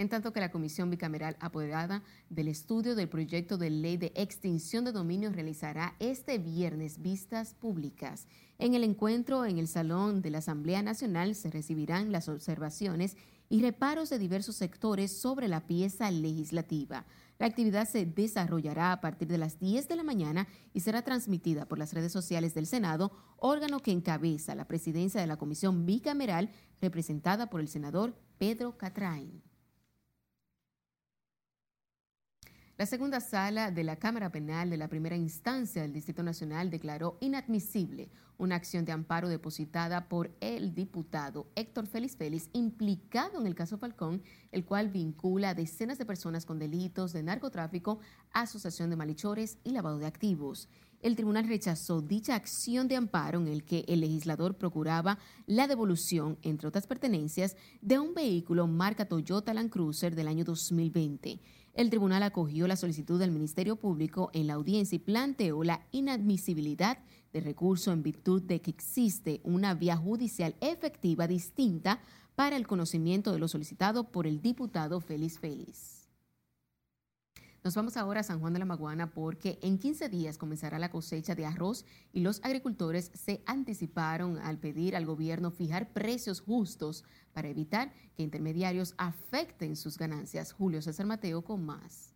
En 0.00 0.08
tanto 0.08 0.32
que 0.32 0.38
la 0.38 0.52
Comisión 0.52 0.90
Bicameral 0.90 1.36
apoderada 1.40 2.04
del 2.30 2.46
estudio 2.46 2.94
del 2.94 3.08
proyecto 3.08 3.58
de 3.58 3.68
ley 3.68 3.96
de 3.96 4.12
extinción 4.14 4.84
de 4.84 4.92
dominio 4.92 5.32
realizará 5.32 5.96
este 5.98 6.38
viernes 6.38 7.02
vistas 7.02 7.54
públicas. 7.54 8.28
En 8.58 8.74
el 8.74 8.84
encuentro 8.84 9.44
en 9.44 9.58
el 9.58 9.66
Salón 9.66 10.22
de 10.22 10.30
la 10.30 10.38
Asamblea 10.38 10.82
Nacional 10.82 11.34
se 11.34 11.50
recibirán 11.50 12.12
las 12.12 12.28
observaciones 12.28 13.16
y 13.48 13.60
reparos 13.60 14.08
de 14.08 14.20
diversos 14.20 14.54
sectores 14.54 15.18
sobre 15.18 15.48
la 15.48 15.66
pieza 15.66 16.12
legislativa. 16.12 17.04
La 17.38 17.46
actividad 17.46 17.88
se 17.88 18.04
desarrollará 18.04 18.90
a 18.90 19.00
partir 19.00 19.28
de 19.28 19.38
las 19.38 19.60
10 19.60 19.86
de 19.86 19.94
la 19.94 20.02
mañana 20.02 20.48
y 20.74 20.80
será 20.80 21.02
transmitida 21.02 21.66
por 21.66 21.78
las 21.78 21.92
redes 21.92 22.10
sociales 22.10 22.52
del 22.52 22.66
Senado, 22.66 23.12
órgano 23.36 23.78
que 23.78 23.92
encabeza 23.92 24.56
la 24.56 24.66
presidencia 24.66 25.20
de 25.20 25.28
la 25.28 25.36
Comisión 25.36 25.86
Bicameral 25.86 26.50
representada 26.80 27.48
por 27.48 27.60
el 27.60 27.68
senador 27.68 28.16
Pedro 28.38 28.76
Catrain. 28.76 29.47
La 32.78 32.86
segunda 32.86 33.18
sala 33.18 33.72
de 33.72 33.82
la 33.82 33.96
Cámara 33.96 34.30
Penal 34.30 34.70
de 34.70 34.76
la 34.76 34.86
primera 34.86 35.16
instancia 35.16 35.82
del 35.82 35.92
Distrito 35.92 36.22
Nacional 36.22 36.70
declaró 36.70 37.18
inadmisible 37.20 38.08
una 38.36 38.54
acción 38.54 38.84
de 38.84 38.92
amparo 38.92 39.28
depositada 39.28 40.08
por 40.08 40.30
el 40.40 40.76
diputado 40.76 41.48
Héctor 41.56 41.88
Félix 41.88 42.14
Félix 42.14 42.48
implicado 42.52 43.40
en 43.40 43.48
el 43.48 43.56
caso 43.56 43.78
Falcón, 43.78 44.22
el 44.52 44.64
cual 44.64 44.90
vincula 44.90 45.50
a 45.50 45.54
decenas 45.54 45.98
de 45.98 46.06
personas 46.06 46.46
con 46.46 46.60
delitos 46.60 47.12
de 47.12 47.24
narcotráfico, 47.24 47.98
asociación 48.32 48.90
de 48.90 48.96
malhechores 48.96 49.58
y 49.64 49.72
lavado 49.72 49.98
de 49.98 50.06
activos. 50.06 50.68
El 51.00 51.16
tribunal 51.16 51.48
rechazó 51.48 52.00
dicha 52.00 52.36
acción 52.36 52.86
de 52.86 52.94
amparo 52.94 53.40
en 53.40 53.48
el 53.48 53.64
que 53.64 53.84
el 53.88 54.02
legislador 54.02 54.56
procuraba 54.56 55.18
la 55.46 55.66
devolución, 55.66 56.38
entre 56.42 56.68
otras 56.68 56.86
pertenencias, 56.86 57.56
de 57.80 57.98
un 57.98 58.14
vehículo 58.14 58.68
marca 58.68 59.08
Toyota 59.08 59.52
Land 59.52 59.70
Cruiser 59.70 60.14
del 60.14 60.28
año 60.28 60.44
2020. 60.44 61.40
El 61.78 61.90
tribunal 61.90 62.24
acogió 62.24 62.66
la 62.66 62.74
solicitud 62.74 63.20
del 63.20 63.30
Ministerio 63.30 63.76
Público 63.76 64.30
en 64.32 64.48
la 64.48 64.54
audiencia 64.54 64.96
y 64.96 64.98
planteó 64.98 65.62
la 65.62 65.86
inadmisibilidad 65.92 66.98
de 67.32 67.40
recurso 67.40 67.92
en 67.92 68.02
virtud 68.02 68.42
de 68.42 68.60
que 68.60 68.72
existe 68.72 69.40
una 69.44 69.74
vía 69.74 69.96
judicial 69.96 70.56
efectiva 70.60 71.28
distinta 71.28 72.00
para 72.34 72.56
el 72.56 72.66
conocimiento 72.66 73.30
de 73.30 73.38
lo 73.38 73.46
solicitado 73.46 74.10
por 74.10 74.26
el 74.26 74.42
diputado 74.42 75.00
Félix 75.00 75.38
Félix. 75.38 75.97
Nos 77.64 77.74
vamos 77.74 77.96
ahora 77.96 78.20
a 78.20 78.24
San 78.24 78.38
Juan 78.38 78.52
de 78.52 78.60
la 78.60 78.64
Maguana 78.64 79.10
porque 79.10 79.58
en 79.62 79.78
15 79.78 80.08
días 80.08 80.38
comenzará 80.38 80.78
la 80.78 80.90
cosecha 80.90 81.34
de 81.34 81.44
arroz 81.44 81.84
y 82.12 82.20
los 82.20 82.40
agricultores 82.44 83.10
se 83.14 83.42
anticiparon 83.46 84.38
al 84.38 84.58
pedir 84.58 84.94
al 84.94 85.06
gobierno 85.06 85.50
fijar 85.50 85.92
precios 85.92 86.40
justos 86.40 87.04
para 87.32 87.48
evitar 87.48 87.92
que 88.16 88.22
intermediarios 88.22 88.94
afecten 88.96 89.74
sus 89.74 89.98
ganancias. 89.98 90.52
Julio 90.52 90.80
César 90.82 91.06
Mateo 91.06 91.42
con 91.42 91.66
más. 91.66 92.14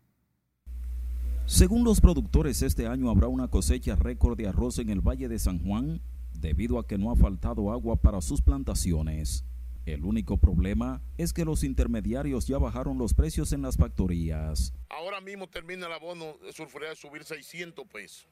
Según 1.44 1.82
los 1.82 2.00
productores, 2.00 2.62
este 2.62 2.86
año 2.86 3.10
habrá 3.10 3.26
una 3.26 3.48
cosecha 3.48 3.96
récord 3.96 4.36
de 4.36 4.46
arroz 4.46 4.78
en 4.78 4.90
el 4.90 5.00
Valle 5.00 5.28
de 5.28 5.40
San 5.40 5.58
Juan 5.58 6.00
debido 6.32 6.78
a 6.78 6.86
que 6.86 6.98
no 6.98 7.10
ha 7.10 7.16
faltado 7.16 7.72
agua 7.72 7.96
para 7.96 8.20
sus 8.20 8.40
plantaciones. 8.40 9.44
El 9.84 10.04
único 10.04 10.36
problema 10.36 11.02
es 11.18 11.32
que 11.32 11.44
los 11.44 11.64
intermediarios 11.64 12.46
ya 12.46 12.58
bajaron 12.58 12.98
los 12.98 13.14
precios 13.14 13.52
en 13.52 13.62
las 13.62 13.76
factorías. 13.76 14.72
Ahora 14.88 15.20
mismo 15.20 15.48
termina 15.48 15.86
el 15.86 15.92
abono 15.92 16.36
de 16.40 16.52
de 16.52 16.96
subir 16.96 17.24
600 17.24 17.86
pesos. 17.88 18.28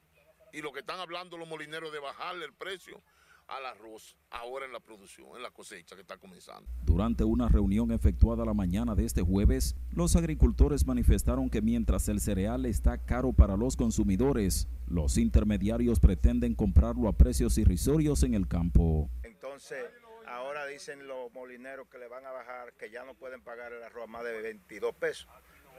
Y 0.53 0.63
lo 0.63 0.73
que 0.73 0.81
están 0.81 1.01
hablando 1.01 1.37
los 1.37 1.49
molineros 1.49 1.93
de 1.93 1.99
bajarle 1.99 2.45
el 2.45 2.53
precio 2.53 3.03
al 3.49 3.67
arroz 3.67 4.17
ahora 4.31 4.67
en 4.67 4.73
la 4.73 4.81
producción, 4.81 5.29
en 5.37 5.43
la 5.43 5.51
cosecha 5.51 5.97
que 5.97 6.03
está 6.03 6.17
comenzando. 6.17 6.71
Durante 6.85 7.25
una 7.25 7.49
reunión 7.49 7.91
efectuada 7.91 8.45
la 8.45 8.55
mañana 8.55 8.95
de 8.95 9.05
este 9.05 9.23
jueves, 9.23 9.75
los 9.91 10.15
agricultores 10.15 10.87
manifestaron 10.87 11.51
que 11.51 11.61
mientras 11.61 12.09
el 12.09 12.21
cereal 12.21 12.65
está 12.65 12.99
caro 12.99 13.33
para 13.33 13.57
los 13.57 13.77
consumidores, 13.77 14.69
los 14.87 15.19
intermediarios 15.19 15.99
pretenden 15.99 16.55
comprarlo 16.55 17.09
a 17.09 17.13
precios 17.13 17.59
irrisorios 17.59 18.23
en 18.23 18.35
el 18.35 18.47
campo. 18.47 19.11
Entonces, 19.25 19.85
ahora 20.31 20.67
dicen 20.67 21.07
los 21.07 21.33
molineros 21.33 21.89
que 21.89 21.99
le 21.99 22.09
van 22.09 22.25
a 22.25 22.31
bajar, 22.31 22.73
que 22.79 22.91
ya 22.91 23.05
no 23.05 23.15
pueden 23.15 23.41
pagar 23.41 23.73
el 23.73 23.83
arroz 23.83 24.05
a 24.05 24.07
más 24.07 24.25
de 24.25 24.41
22 24.41 24.95
pesos, 24.95 25.27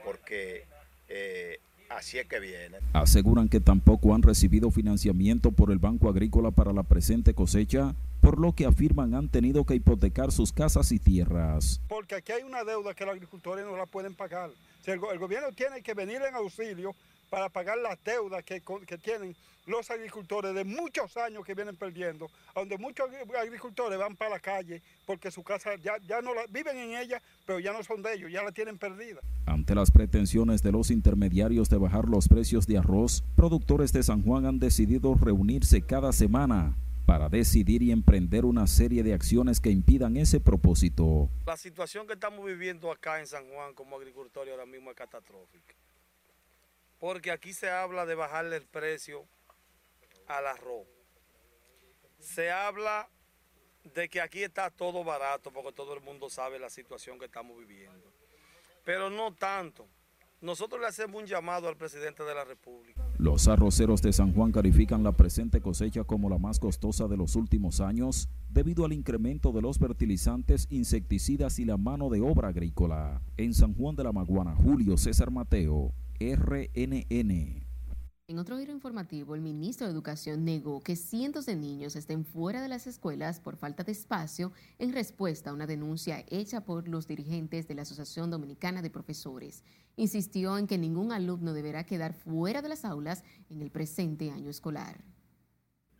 porque 0.04 0.66
eh, 1.08 1.58
así 1.88 2.18
es 2.18 2.26
que 2.26 2.38
viene. 2.38 2.78
Aseguran 2.92 3.48
que 3.48 3.60
tampoco 3.60 4.14
han 4.14 4.22
recibido 4.22 4.70
financiamiento 4.70 5.52
por 5.52 5.70
el 5.70 5.78
Banco 5.78 6.08
Agrícola 6.08 6.50
para 6.50 6.72
la 6.72 6.82
presente 6.82 7.34
cosecha, 7.34 7.94
por 8.20 8.38
lo 8.38 8.54
que 8.54 8.66
afirman 8.66 9.14
han 9.14 9.28
tenido 9.28 9.64
que 9.64 9.74
hipotecar 9.74 10.30
sus 10.30 10.52
casas 10.52 10.92
y 10.92 10.98
tierras. 10.98 11.80
Porque 11.88 12.16
aquí 12.16 12.32
hay 12.32 12.42
una 12.42 12.62
deuda 12.64 12.94
que 12.94 13.04
los 13.04 13.14
agricultores 13.14 13.64
no 13.64 13.76
la 13.76 13.86
pueden 13.86 14.14
pagar. 14.14 14.50
el, 14.86 15.00
el 15.12 15.18
gobierno 15.18 15.50
tiene 15.52 15.82
que 15.82 15.94
venir 15.94 16.20
en 16.22 16.34
auxilio 16.34 16.94
para 17.32 17.48
pagar 17.48 17.78
las 17.78 17.96
deudas 18.04 18.44
que, 18.44 18.60
que, 18.86 18.98
tienen 18.98 19.34
los 19.64 19.90
agricultores 19.90 20.54
de 20.54 20.64
muchos 20.64 21.16
años 21.16 21.46
que 21.46 21.54
vienen 21.54 21.74
perdiendo, 21.74 22.28
donde 22.54 22.76
muchos 22.76 23.08
agricultores 23.40 23.98
van 23.98 24.14
para 24.16 24.32
la 24.32 24.38
calle 24.38 24.82
porque 25.06 25.30
su 25.30 25.42
casa 25.42 25.76
ya, 25.76 25.96
ya 26.06 26.20
no 26.20 26.34
la 26.34 26.44
viven 26.50 26.76
en 26.76 26.94
ella, 26.94 27.22
pero 27.46 27.58
ya 27.58 27.72
no 27.72 27.82
son 27.82 28.02
de 28.02 28.12
ellos, 28.12 28.30
ya 28.30 28.42
la 28.42 28.52
tienen 28.52 28.76
perdida. 28.76 29.22
Ante 29.46 29.74
las 29.74 29.90
pretensiones 29.90 30.62
de 30.62 30.72
los 30.72 30.90
intermediarios 30.90 31.70
de 31.70 31.78
bajar 31.78 32.06
los 32.06 32.28
precios 32.28 32.66
de 32.66 32.76
arroz, 32.76 33.24
productores 33.34 33.94
de 33.94 34.02
San 34.02 34.22
Juan 34.22 34.44
han 34.44 34.58
decidido 34.58 35.14
reunirse 35.14 35.80
cada 35.80 36.12
semana 36.12 36.76
para 37.06 37.30
decidir 37.30 37.82
y 37.82 37.92
emprender 37.92 38.44
una 38.44 38.66
serie 38.66 39.02
de 39.02 39.14
acciones 39.14 39.58
que 39.58 39.70
impidan 39.70 40.18
ese 40.18 40.38
propósito. 40.38 41.30
La 41.46 41.56
situación 41.56 42.06
que 42.06 42.12
estamos 42.12 42.44
viviendo 42.44 42.92
acá 42.92 43.20
en 43.20 43.26
San 43.26 43.48
Juan 43.48 43.72
como 43.72 43.96
agricultores 43.96 44.52
ahora 44.52 44.66
mismo 44.66 44.90
es 44.90 44.96
catastrófica 44.98 45.81
porque 47.02 47.32
aquí 47.32 47.52
se 47.52 47.68
habla 47.68 48.06
de 48.06 48.14
bajarle 48.14 48.54
el 48.54 48.64
precio 48.64 49.26
al 50.28 50.46
arroz. 50.46 50.86
Se 52.20 52.48
habla 52.52 53.08
de 53.92 54.08
que 54.08 54.20
aquí 54.20 54.44
está 54.44 54.70
todo 54.70 55.02
barato 55.02 55.50
porque 55.50 55.72
todo 55.72 55.94
el 55.94 56.00
mundo 56.00 56.30
sabe 56.30 56.60
la 56.60 56.70
situación 56.70 57.18
que 57.18 57.24
estamos 57.24 57.58
viviendo. 57.58 58.12
Pero 58.84 59.10
no 59.10 59.34
tanto. 59.34 59.88
Nosotros 60.40 60.80
le 60.80 60.86
hacemos 60.86 61.20
un 61.20 61.26
llamado 61.26 61.66
al 61.66 61.76
presidente 61.76 62.22
de 62.22 62.36
la 62.36 62.44
República. 62.44 63.02
Los 63.18 63.48
arroceros 63.48 64.00
de 64.00 64.12
San 64.12 64.32
Juan 64.32 64.52
califican 64.52 65.02
la 65.02 65.10
presente 65.10 65.60
cosecha 65.60 66.04
como 66.04 66.30
la 66.30 66.38
más 66.38 66.60
costosa 66.60 67.08
de 67.08 67.16
los 67.16 67.34
últimos 67.34 67.80
años 67.80 68.28
debido 68.48 68.84
al 68.84 68.92
incremento 68.92 69.50
de 69.50 69.62
los 69.62 69.76
fertilizantes, 69.78 70.68
insecticidas 70.70 71.58
y 71.58 71.64
la 71.64 71.76
mano 71.76 72.10
de 72.10 72.20
obra 72.20 72.48
agrícola. 72.48 73.20
En 73.36 73.54
San 73.54 73.74
Juan 73.74 73.96
de 73.96 74.04
la 74.04 74.12
Maguana, 74.12 74.54
Julio 74.54 74.96
César 74.96 75.32
Mateo, 75.32 75.92
RNN. 76.30 77.62
En 78.28 78.38
otro 78.38 78.56
giro 78.58 78.72
informativo, 78.72 79.34
el 79.34 79.40
ministro 79.40 79.86
de 79.86 79.92
Educación 79.92 80.44
negó 80.44 80.80
que 80.80 80.94
cientos 80.94 81.44
de 81.44 81.56
niños 81.56 81.96
estén 81.96 82.24
fuera 82.24 82.62
de 82.62 82.68
las 82.68 82.86
escuelas 82.86 83.40
por 83.40 83.56
falta 83.56 83.82
de 83.82 83.92
espacio 83.92 84.52
en 84.78 84.92
respuesta 84.92 85.50
a 85.50 85.52
una 85.52 85.66
denuncia 85.66 86.24
hecha 86.28 86.64
por 86.64 86.88
los 86.88 87.08
dirigentes 87.08 87.66
de 87.66 87.74
la 87.74 87.82
Asociación 87.82 88.30
Dominicana 88.30 88.80
de 88.80 88.90
Profesores. 88.90 89.64
Insistió 89.96 90.56
en 90.56 90.66
que 90.66 90.78
ningún 90.78 91.12
alumno 91.12 91.52
deberá 91.52 91.84
quedar 91.84 92.14
fuera 92.14 92.62
de 92.62 92.68
las 92.68 92.84
aulas 92.84 93.24
en 93.50 93.60
el 93.60 93.70
presente 93.70 94.30
año 94.30 94.48
escolar. 94.48 95.04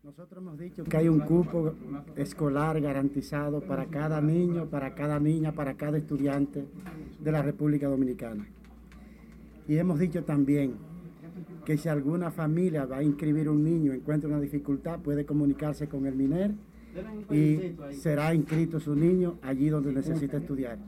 Nosotros 0.03 0.43
hemos 0.43 0.59
dicho 0.59 0.85
que 0.85 0.97
hay 0.97 1.09
un 1.09 1.20
cupo 1.20 1.75
escolar 2.16 2.81
garantizado 2.81 3.61
para 3.61 3.87
cada 3.87 4.20
niño, 4.20 4.70
para 4.70 4.95
cada 4.95 5.20
niña, 5.20 5.53
para 5.53 5.77
cada 5.77 5.99
estudiante 5.99 6.66
de 7.20 7.33
la 7.33 7.43
República 7.43 7.89
Dominicana. 7.89 8.49
Y 9.68 9.76
hemos 9.76 9.98
dicho 9.98 10.24
también 10.24 10.74
que 11.64 11.78
si 11.78 11.88
alguna 11.88 12.30
familia 12.30 12.84
va 12.86 12.98
a 12.98 13.02
inscribir 13.02 13.48
un 13.48 13.62
niño, 13.62 13.92
encuentra 13.92 14.28
una 14.28 14.40
dificultad, 14.40 14.98
puede 14.98 15.24
comunicarse 15.24 15.88
con 15.88 16.06
el 16.06 16.14
MINER 16.14 16.52
y 17.30 17.76
será 17.94 18.34
inscrito 18.34 18.80
su 18.80 18.94
niño 18.94 19.38
allí 19.42 19.68
donde 19.68 19.92
necesita 19.92 20.38
estudiar. 20.38 20.78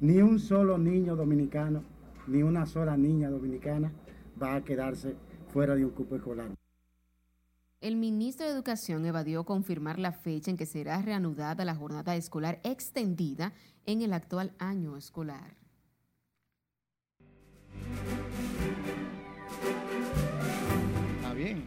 Ni 0.00 0.20
un 0.20 0.38
solo 0.38 0.76
niño 0.76 1.16
dominicano, 1.16 1.82
ni 2.26 2.42
una 2.42 2.66
sola 2.66 2.96
niña 2.96 3.30
dominicana 3.30 3.92
va 4.42 4.56
a 4.56 4.64
quedarse 4.64 5.14
fuera 5.52 5.74
de 5.76 5.84
un 5.84 5.92
cupo 5.92 6.16
escolar. 6.16 6.50
El 7.80 7.96
ministro 7.96 8.46
de 8.46 8.52
Educación 8.52 9.04
evadió 9.04 9.44
confirmar 9.44 9.98
la 9.98 10.12
fecha 10.12 10.50
en 10.50 10.56
que 10.56 10.66
será 10.66 11.00
reanudada 11.02 11.64
la 11.64 11.74
jornada 11.74 12.16
escolar 12.16 12.58
extendida 12.64 13.52
en 13.86 14.02
el 14.02 14.14
actual 14.14 14.52
año 14.58 14.96
escolar. 14.96 15.63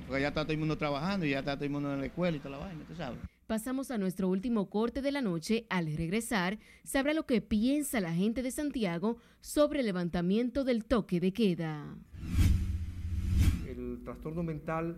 Porque 0.08 0.22
ya 0.22 0.30
está 0.30 0.44
todo 0.44 0.54
el 0.54 0.60
mundo 0.60 0.78
trabajando 0.78 1.26
y 1.26 1.32
ya 1.32 1.40
está 1.40 1.56
todo 1.56 1.66
el 1.66 1.72
mundo 1.72 1.94
en 1.94 2.00
la 2.00 2.06
escuela 2.06 2.38
y 2.38 2.40
toda 2.40 2.58
la 2.58 2.66
vaina, 2.66 2.84
tú 2.88 2.96
sabes. 2.96 3.20
Pasamos 3.46 3.92
a 3.92 3.98
nuestro 3.98 4.30
último 4.30 4.70
corte 4.70 5.02
de 5.02 5.12
la 5.12 5.22
noche. 5.22 5.66
Al 5.70 5.96
regresar, 5.96 6.60
sabrá 6.84 7.14
lo 7.14 7.26
que 7.26 7.42
piensa 7.42 8.00
la 8.00 8.14
gente 8.14 8.42
de 8.42 8.52
Santiago 8.52 9.18
sobre 9.42 9.82
el 9.82 9.86
levantamiento 9.86 10.64
del 10.64 10.86
toque 10.86 11.20
de 11.20 11.34
queda. 11.34 11.96
El 13.68 14.02
trastorno 14.04 14.44
mental 14.44 14.98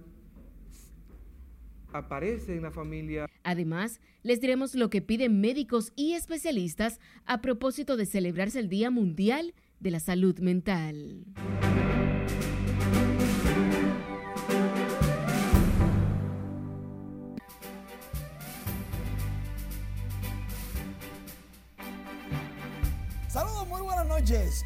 aparece 1.91 2.55
en 2.55 2.63
la 2.63 2.71
familia. 2.71 3.27
Además, 3.43 3.99
les 4.23 4.41
diremos 4.41 4.75
lo 4.75 4.89
que 4.89 5.01
piden 5.01 5.41
médicos 5.41 5.91
y 5.95 6.13
especialistas 6.13 6.99
a 7.25 7.41
propósito 7.41 7.97
de 7.97 8.05
celebrarse 8.05 8.59
el 8.59 8.69
Día 8.69 8.91
Mundial 8.91 9.53
de 9.79 9.91
la 9.91 9.99
Salud 9.99 10.37
Mental. 10.39 11.25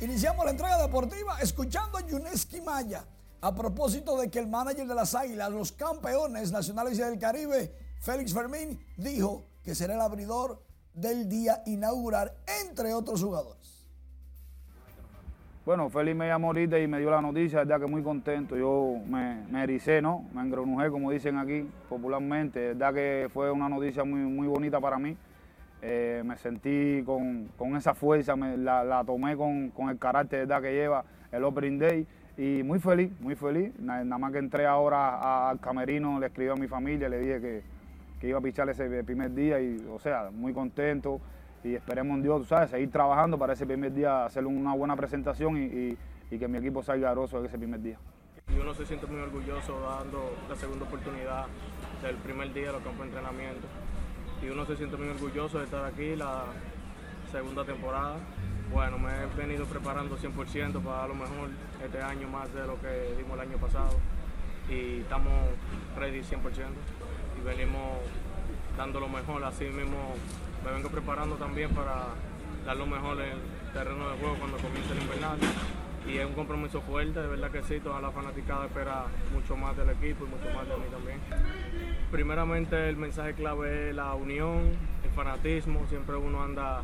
Iniciamos 0.01 0.45
la 0.45 0.51
entrega 0.51 0.81
deportiva 0.81 1.37
escuchando 1.39 1.99
a 1.99 2.01
Yuneski 2.01 2.59
Maya. 2.59 3.05
A 3.39 3.53
propósito 3.53 4.17
de 4.17 4.31
que 4.31 4.39
el 4.39 4.47
manager 4.47 4.87
de 4.87 4.95
las 4.95 5.13
Águilas, 5.13 5.51
los 5.51 5.71
campeones 5.71 6.51
nacionales 6.51 6.97
del 6.97 7.19
Caribe, 7.19 7.71
Félix 7.99 8.33
Fermín, 8.33 8.79
dijo 8.97 9.45
que 9.63 9.75
será 9.75 9.93
el 9.93 10.01
abridor 10.01 10.59
del 10.95 11.29
día 11.29 11.61
inaugural, 11.67 12.33
entre 12.63 12.95
otros 12.95 13.21
jugadores. 13.21 13.85
Bueno, 15.67 15.87
Félix 15.91 16.17
me 16.17 16.27
llamó 16.27 16.47
ahorita 16.47 16.79
y 16.79 16.87
me 16.87 16.99
dio 16.99 17.11
la 17.11 17.21
noticia, 17.21 17.59
verdad 17.59 17.79
que 17.81 17.85
muy 17.85 18.01
contento. 18.01 18.57
Yo 18.57 18.95
me, 19.05 19.45
me 19.51 19.63
ericé, 19.63 20.01
¿no? 20.01 20.25
Me 20.33 20.41
engronujé, 20.41 20.89
como 20.89 21.11
dicen 21.11 21.37
aquí 21.37 21.69
popularmente. 21.89 22.69
Verdad 22.69 22.93
que 22.95 23.29
fue 23.31 23.51
una 23.51 23.69
noticia 23.69 24.03
muy, 24.03 24.21
muy 24.21 24.47
bonita 24.47 24.81
para 24.81 24.97
mí. 24.97 25.15
Eh, 25.85 26.21
me 26.23 26.37
sentí 26.37 27.03
con, 27.03 27.75
esa 27.75 27.93
fuerza, 27.93 28.37
la, 28.37 29.03
tomé 29.05 29.35
con, 29.35 29.73
el 29.89 29.99
carácter 29.99 30.47
que 30.47 30.71
lleva 30.71 31.03
el 31.29 31.43
Opening 31.43 31.77
Day 31.77 32.07
y 32.37 32.63
muy 32.63 32.79
feliz, 32.79 33.11
muy 33.19 33.35
feliz. 33.35 33.77
Nada, 33.79 34.17
más 34.17 34.31
que 34.31 34.37
entré 34.37 34.65
ahora 34.65 35.49
al 35.49 35.59
camerino, 35.59 36.21
le 36.21 36.27
escribí 36.27 36.49
a 36.49 36.55
mi 36.55 36.69
familia, 36.69 37.09
le 37.09 37.19
dije 37.19 37.63
que, 38.21 38.27
iba 38.29 38.39
a 38.39 38.41
pichar 38.41 38.69
ese 38.69 39.03
primer 39.03 39.33
día 39.33 39.59
y, 39.59 39.85
o 39.91 39.99
sea, 39.99 40.31
muy 40.31 40.53
contento 40.53 41.19
y 41.65 41.75
esperemos 41.75 42.15
en 42.15 42.23
Dios, 42.23 42.47
¿sabes? 42.47 42.69
seguir 42.69 42.89
trabajando 42.89 43.37
para 43.37 43.51
ese 43.51 43.65
primer 43.65 43.93
día, 43.93 44.23
hacer 44.23 44.45
una 44.45 44.73
buena 44.73 44.95
presentación 44.95 45.57
y, 45.57 45.97
que 46.37 46.47
mi 46.47 46.57
equipo 46.57 46.81
salga 46.81 47.11
aroso 47.11 47.43
ese 47.43 47.57
primer 47.57 47.81
día. 47.81 47.97
Y 48.47 48.57
uno 48.57 48.73
se 48.73 48.85
siente 48.85 49.05
muy 49.05 49.19
orgulloso 49.19 49.79
dando 49.81 50.33
la 50.49 50.55
segunda 50.55 50.85
oportunidad 50.85 51.45
del 52.01 52.15
primer 52.15 52.53
día 52.53 52.67
de 52.67 52.71
los 52.71 52.81
campos 52.81 53.01
de 53.01 53.05
entrenamiento 53.07 53.67
y 54.43 54.49
uno 54.49 54.65
se 54.65 54.75
siente 54.75 54.97
muy 54.97 55.07
orgulloso 55.07 55.59
de 55.59 55.65
estar 55.65 55.85
aquí 55.85 56.15
la 56.15 56.43
segunda 57.31 57.63
temporada. 57.63 58.17
Bueno, 58.71 58.97
me 58.97 59.11
he 59.11 59.27
venido 59.37 59.65
preparando 59.65 60.17
100% 60.17 60.81
para 60.81 60.97
dar 60.97 61.09
lo 61.09 61.15
mejor 61.15 61.49
este 61.83 62.01
año 62.01 62.27
más 62.27 62.53
de 62.53 62.65
lo 62.65 62.79
que 62.81 63.15
dimos 63.17 63.33
el 63.33 63.47
año 63.47 63.57
pasado. 63.57 63.97
Y 64.69 65.01
estamos 65.01 65.33
ready 65.97 66.21
100% 66.21 66.35
y 67.39 67.45
venimos 67.45 67.99
dando 68.77 68.99
lo 68.99 69.09
mejor, 69.09 69.43
así 69.43 69.65
mismo 69.65 70.15
me 70.65 70.71
vengo 70.71 70.89
preparando 70.89 71.35
también 71.35 71.69
para 71.71 72.07
dar 72.65 72.77
lo 72.77 72.87
mejor 72.87 73.21
en 73.21 73.31
el 73.31 73.73
terreno 73.73 74.09
de 74.09 74.17
juego 74.17 74.35
cuando 74.35 74.57
comience 74.57 74.93
el 74.93 75.01
invernal 75.01 75.37
y 76.07 76.17
es 76.17 76.25
un 76.25 76.33
compromiso 76.33 76.81
fuerte, 76.81 77.19
de 77.19 77.27
verdad 77.27 77.51
que 77.51 77.63
sí, 77.63 77.79
toda 77.79 78.01
la 78.01 78.11
fanaticada 78.11 78.65
espera 78.65 79.05
mucho 79.33 79.55
más 79.55 79.75
del 79.77 79.89
equipo 79.89 80.25
y 80.25 80.29
mucho 80.29 80.49
más 80.53 80.67
de 80.67 80.75
mí 80.75 80.85
también. 80.91 81.19
Primeramente 82.11 82.89
el 82.89 82.97
mensaje 82.97 83.33
clave 83.33 83.89
es 83.89 83.95
la 83.95 84.13
unión, 84.13 84.77
el 85.03 85.09
fanatismo, 85.11 85.85
siempre 85.87 86.15
uno 86.15 86.43
anda 86.43 86.81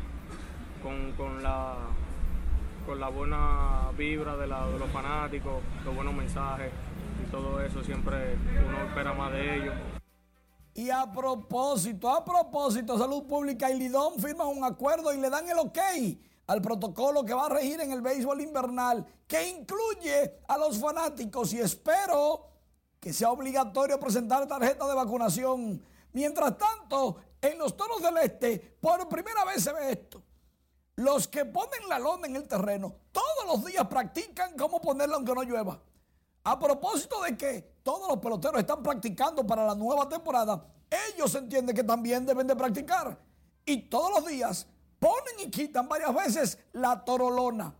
con, 1.16 1.42
la, 1.42 1.76
con 2.86 2.98
la 2.98 3.08
buena 3.08 3.90
vibra 3.96 4.36
de, 4.36 4.46
los 4.46 4.90
fanáticos, 4.90 5.62
los 5.84 5.94
buenos 5.94 6.14
mensajes 6.14 6.70
y 7.22 7.30
todo 7.30 7.60
eso, 7.62 7.84
siempre 7.84 8.36
uno 8.66 8.86
espera 8.86 9.12
más 9.12 9.32
de 9.32 9.56
ellos. 9.56 9.74
Y 10.72 10.88
a 10.88 11.12
propósito, 11.12 12.08
a 12.08 12.24
propósito, 12.24 12.96
Salud 12.96 13.24
Pública 13.24 13.70
y 13.70 13.78
Lidón 13.78 14.18
firman 14.18 14.46
un 14.46 14.64
acuerdo 14.64 15.12
y 15.12 15.20
le 15.20 15.28
dan 15.28 15.46
el 15.48 15.58
ok 15.58 15.78
al 16.50 16.60
protocolo 16.60 17.24
que 17.24 17.32
va 17.32 17.46
a 17.46 17.48
regir 17.48 17.80
en 17.80 17.92
el 17.92 18.00
béisbol 18.00 18.40
invernal, 18.40 19.06
que 19.28 19.50
incluye 19.50 20.40
a 20.48 20.58
los 20.58 20.80
fanáticos 20.80 21.52
y 21.52 21.60
espero 21.60 22.44
que 22.98 23.12
sea 23.12 23.30
obligatorio 23.30 24.00
presentar 24.00 24.48
tarjeta 24.48 24.88
de 24.88 24.94
vacunación. 24.96 25.80
Mientras 26.12 26.58
tanto, 26.58 27.18
en 27.40 27.56
los 27.56 27.76
toros 27.76 28.02
del 28.02 28.16
este, 28.16 28.58
por 28.80 29.08
primera 29.08 29.44
vez 29.44 29.62
se 29.62 29.72
ve 29.72 29.92
esto. 29.92 30.24
Los 30.96 31.28
que 31.28 31.44
ponen 31.44 31.88
la 31.88 32.00
lona 32.00 32.26
en 32.26 32.34
el 32.34 32.48
terreno, 32.48 32.96
todos 33.12 33.46
los 33.46 33.64
días 33.64 33.86
practican 33.86 34.56
cómo 34.56 34.80
ponerla 34.80 35.14
aunque 35.14 35.32
no 35.32 35.44
llueva. 35.44 35.80
A 36.42 36.58
propósito 36.58 37.22
de 37.22 37.36
que 37.36 37.76
todos 37.84 38.08
los 38.08 38.18
peloteros 38.18 38.58
están 38.58 38.82
practicando 38.82 39.46
para 39.46 39.64
la 39.64 39.76
nueva 39.76 40.08
temporada, 40.08 40.66
ellos 41.14 41.32
entienden 41.36 41.76
que 41.76 41.84
también 41.84 42.26
deben 42.26 42.48
de 42.48 42.56
practicar. 42.56 43.16
Y 43.64 43.82
todos 43.82 44.10
los 44.10 44.26
días 44.26 44.66
ponen 45.00 45.40
y 45.44 45.50
quitan 45.50 45.88
varias 45.88 46.14
veces 46.14 46.58
la 46.72 47.04
torolona. 47.04 47.74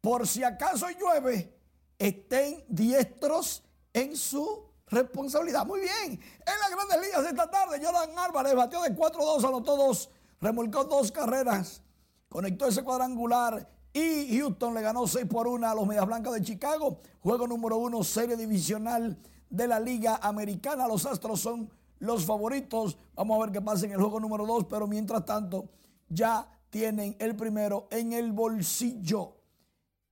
Por 0.00 0.28
si 0.28 0.44
acaso 0.44 0.86
llueve, 0.90 1.52
estén 1.98 2.64
diestros 2.68 3.64
en 3.92 4.16
su 4.16 4.70
responsabilidad. 4.86 5.66
Muy 5.66 5.80
bien. 5.80 6.12
En 6.12 6.60
las 6.60 6.70
grandes 6.70 7.00
ligas 7.00 7.26
esta 7.26 7.50
tarde, 7.50 7.80
Jordan 7.84 8.16
Álvarez 8.18 8.54
batió 8.54 8.82
de 8.82 8.94
4-2, 8.94 9.48
anotó 9.48 9.76
dos, 9.76 10.10
remolcó 10.40 10.84
dos 10.84 11.10
carreras, 11.10 11.82
conectó 12.28 12.66
ese 12.66 12.84
cuadrangular 12.84 13.68
y 13.92 14.38
Houston 14.38 14.74
le 14.74 14.82
ganó 14.82 15.06
6 15.06 15.26
por 15.26 15.48
1 15.48 15.68
a 15.68 15.74
los 15.74 15.86
Medias 15.86 16.06
Blancas 16.06 16.34
de 16.34 16.42
Chicago. 16.42 17.00
Juego 17.20 17.46
número 17.48 17.76
1, 17.78 18.04
serie 18.04 18.36
divisional 18.36 19.18
de 19.48 19.66
la 19.66 19.80
Liga 19.80 20.20
Americana. 20.22 20.86
Los 20.86 21.06
Astros 21.06 21.40
son 21.40 21.70
los 21.98 22.24
favoritos. 22.24 22.96
Vamos 23.14 23.36
a 23.36 23.40
ver 23.44 23.52
qué 23.52 23.60
pasa 23.60 23.86
en 23.86 23.92
el 23.92 23.98
juego 23.98 24.20
número 24.20 24.46
2, 24.46 24.66
pero 24.70 24.86
mientras 24.86 25.24
tanto, 25.24 25.68
ya 26.10 26.46
tienen 26.68 27.16
el 27.18 27.34
primero 27.34 27.88
en 27.90 28.12
el 28.12 28.32
bolsillo. 28.32 29.36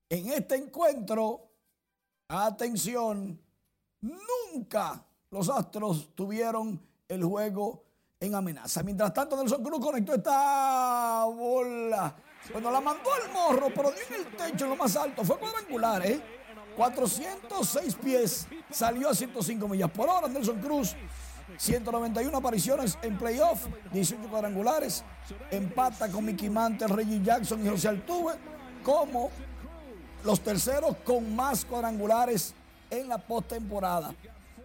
En 0.08 0.30
este 0.30 0.56
encuentro, 0.56 1.50
atención, 2.28 3.38
nunca 4.00 5.04
los 5.30 5.50
Astros 5.50 6.14
tuvieron 6.14 6.80
el 7.06 7.24
juego 7.24 7.84
en 8.20 8.34
amenaza. 8.34 8.82
Mientras 8.82 9.12
tanto, 9.12 9.36
Nelson 9.36 9.62
Cruz 9.62 9.80
conectó 9.80 10.14
esta 10.14 11.24
bola. 11.26 12.16
Bueno, 12.52 12.70
la 12.70 12.80
mandó 12.80 13.10
al 13.12 13.30
morro, 13.32 13.68
pero 13.74 13.90
dio 13.90 14.00
en 14.08 14.26
el 14.26 14.36
techo 14.36 14.66
lo 14.66 14.76
más 14.76 14.96
alto. 14.96 15.24
Fue 15.24 15.38
cuadrangular, 15.38 16.06
¿eh? 16.06 16.20
406 16.76 17.94
pies. 17.96 18.48
Salió 18.70 19.08
a 19.10 19.14
105 19.14 19.68
millas 19.68 19.90
por 19.90 20.08
hora. 20.08 20.28
Nelson 20.28 20.60
Cruz 20.60 20.94
191 21.58 22.36
apariciones 22.36 22.96
en 23.02 23.18
playoff, 23.18 23.66
18 23.92 24.28
cuadrangulares. 24.28 25.04
Empata 25.50 26.08
con 26.08 26.24
Mickey 26.24 26.48
Mantle, 26.48 26.88
Reggie 26.88 27.20
Jackson 27.22 27.64
y 27.64 27.68
José 27.68 27.88
Altuve 27.88 28.34
como 28.84 29.30
los 30.24 30.40
terceros 30.40 30.96
con 31.04 31.34
más 31.34 31.64
cuadrangulares 31.64 32.54
en 32.90 33.08
la 33.08 33.18
postemporada. 33.18 34.14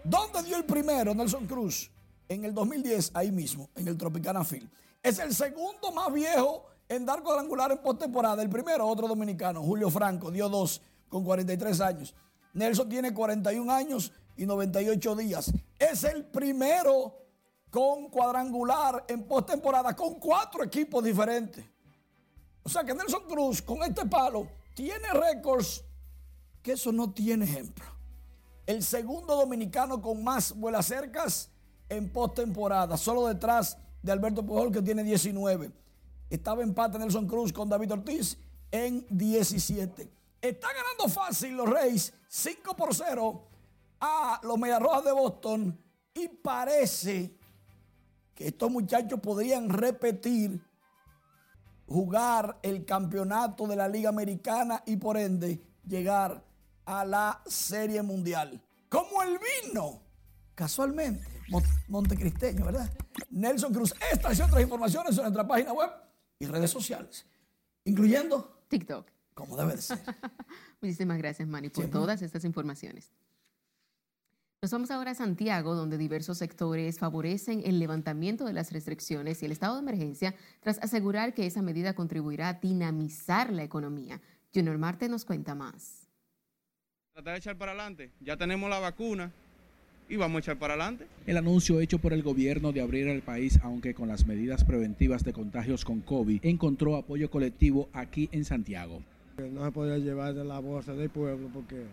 ¿Dónde 0.03 0.43
dio 0.43 0.55
el 0.55 0.65
primero 0.65 1.15
Nelson 1.15 1.47
Cruz? 1.47 1.89
En 2.29 2.45
el 2.45 2.53
2010, 2.53 3.11
ahí 3.13 3.31
mismo, 3.31 3.69
en 3.75 3.87
el 3.87 3.97
Tropicana 3.97 4.43
Field. 4.43 4.69
Es 5.01 5.19
el 5.19 5.33
segundo 5.33 5.91
más 5.91 6.11
viejo 6.13 6.65
en 6.87 7.05
dar 7.05 7.21
cuadrangular 7.23 7.71
en 7.71 7.79
postemporada. 7.79 8.41
El 8.41 8.49
primero, 8.49 8.87
otro 8.87 9.07
dominicano, 9.07 9.61
Julio 9.61 9.89
Franco, 9.89 10.31
dio 10.31 10.47
dos 10.47 10.81
con 11.09 11.23
43 11.23 11.81
años. 11.81 12.15
Nelson 12.53 12.87
tiene 12.87 13.13
41 13.13 13.71
años 13.71 14.11
y 14.37 14.45
98 14.45 15.15
días. 15.15 15.51
Es 15.79 16.03
el 16.03 16.25
primero 16.25 17.23
con 17.69 18.09
cuadrangular 18.09 19.05
en 19.07 19.23
postemporada 19.23 19.95
con 19.95 20.15
cuatro 20.15 20.63
equipos 20.63 21.03
diferentes. 21.03 21.65
O 22.63 22.69
sea 22.69 22.83
que 22.83 22.93
Nelson 22.93 23.23
Cruz 23.27 23.61
con 23.61 23.83
este 23.83 24.05
palo 24.05 24.47
tiene 24.73 25.07
récords 25.11 25.83
que 26.61 26.73
eso 26.73 26.91
no 26.91 27.11
tiene 27.11 27.45
ejemplo. 27.45 27.85
El 28.65 28.83
segundo 28.83 29.35
dominicano 29.35 30.01
con 30.01 30.23
más 30.23 30.53
vuelas 30.55 30.85
cercas 30.85 31.49
en 31.89 32.09
postemporada, 32.11 32.95
solo 32.95 33.27
detrás 33.27 33.77
de 34.01 34.11
Alberto 34.11 34.45
Pujol 34.45 34.71
que 34.71 34.81
tiene 34.81 35.03
19. 35.03 35.71
Estaba 36.29 36.63
empate 36.63 36.97
Nelson 36.97 37.27
Cruz 37.27 37.51
con 37.51 37.67
David 37.69 37.91
Ortiz 37.91 38.37
en 38.71 39.05
17. 39.09 40.09
Están 40.41 40.71
ganando 40.75 41.13
fácil 41.13 41.55
los 41.55 41.69
Reyes 41.69 42.13
5 42.27 42.75
por 42.75 42.93
0 42.95 43.47
a 44.05 44.41
los 44.43 44.59
Mediarrojas 44.59 45.05
de 45.05 45.13
Boston 45.13 45.79
y 46.13 46.27
parece 46.27 47.37
que 48.35 48.47
estos 48.47 48.69
muchachos 48.69 49.17
podrían 49.21 49.69
repetir 49.69 50.61
jugar 51.87 52.59
el 52.63 52.83
campeonato 52.83 53.65
de 53.65 53.77
la 53.77 53.87
Liga 53.87 54.09
Americana 54.09 54.83
y 54.85 54.97
por 54.97 55.15
ende 55.15 55.63
llegar 55.87 56.43
a 56.85 57.05
la 57.05 57.41
Serie 57.45 58.01
Mundial. 58.01 58.61
Como 58.89 59.23
el 59.23 59.39
vino, 59.39 60.01
casualmente, 60.53 61.25
montecristeño, 61.87 62.65
¿verdad? 62.65 62.91
Nelson 63.29 63.73
Cruz. 63.73 63.95
Estas 64.11 64.37
y 64.37 64.41
otras 64.41 64.61
informaciones 64.61 65.15
en 65.15 65.23
nuestra 65.23 65.47
página 65.47 65.71
web 65.71 65.89
y 66.39 66.45
redes 66.45 66.71
sociales, 66.71 67.25
incluyendo 67.85 68.65
TikTok. 68.67 69.07
Como 69.33 69.55
debe 69.55 69.77
de 69.77 69.81
ser. 69.81 69.99
Muchísimas 70.81 71.17
gracias, 71.17 71.47
Manny, 71.47 71.69
por 71.69 71.89
todas 71.89 72.21
estas 72.21 72.43
informaciones. 72.43 73.13
Nos 74.63 74.71
vamos 74.71 74.91
ahora 74.91 75.11
a 75.11 75.13
Santiago, 75.13 75.75
donde 75.75 75.97
diversos 75.97 76.37
sectores 76.37 76.97
favorecen 76.97 77.63
el 77.65 77.79
levantamiento 77.79 78.45
de 78.45 78.53
las 78.53 78.71
restricciones 78.71 79.43
y 79.43 79.45
el 79.45 79.51
estado 79.51 79.73
de 79.73 79.81
emergencia 79.81 80.35
tras 80.61 80.77
asegurar 80.81 81.33
que 81.33 81.45
esa 81.45 81.61
medida 81.61 81.95
contribuirá 81.95 82.47
a 82.47 82.53
dinamizar 82.53 83.51
la 83.51 83.65
economía. 83.65 84.21
Junior 84.55 84.77
Marte 84.77 85.09
nos 85.09 85.25
cuenta 85.25 85.53
más. 85.53 86.07
Tratar 87.11 87.33
de 87.33 87.39
echar 87.39 87.57
para 87.57 87.73
adelante. 87.73 88.11
Ya 88.21 88.37
tenemos 88.37 88.69
la 88.69 88.79
vacuna 88.79 89.33
y 90.07 90.15
vamos 90.15 90.37
a 90.37 90.39
echar 90.39 90.57
para 90.57 90.75
adelante. 90.75 91.07
El 91.27 91.35
anuncio 91.35 91.81
hecho 91.81 91.99
por 91.99 92.13
el 92.13 92.23
gobierno 92.23 92.71
de 92.71 92.79
abrir 92.79 93.09
el 93.09 93.21
país, 93.21 93.59
aunque 93.63 93.93
con 93.93 94.07
las 94.07 94.25
medidas 94.25 94.63
preventivas 94.63 95.25
de 95.25 95.33
contagios 95.33 95.83
con 95.83 95.99
COVID, 95.99 96.39
encontró 96.45 96.95
apoyo 96.95 97.29
colectivo 97.29 97.89
aquí 97.91 98.29
en 98.31 98.45
Santiago. 98.45 99.01
No 99.37 99.65
se 99.65 99.71
podía 99.73 99.97
llevar 99.97 100.33
de 100.33 100.45
la 100.45 100.59
bolsa 100.59 100.93
del 100.93 101.09
pueblo 101.09 101.49
porque, 101.53 101.83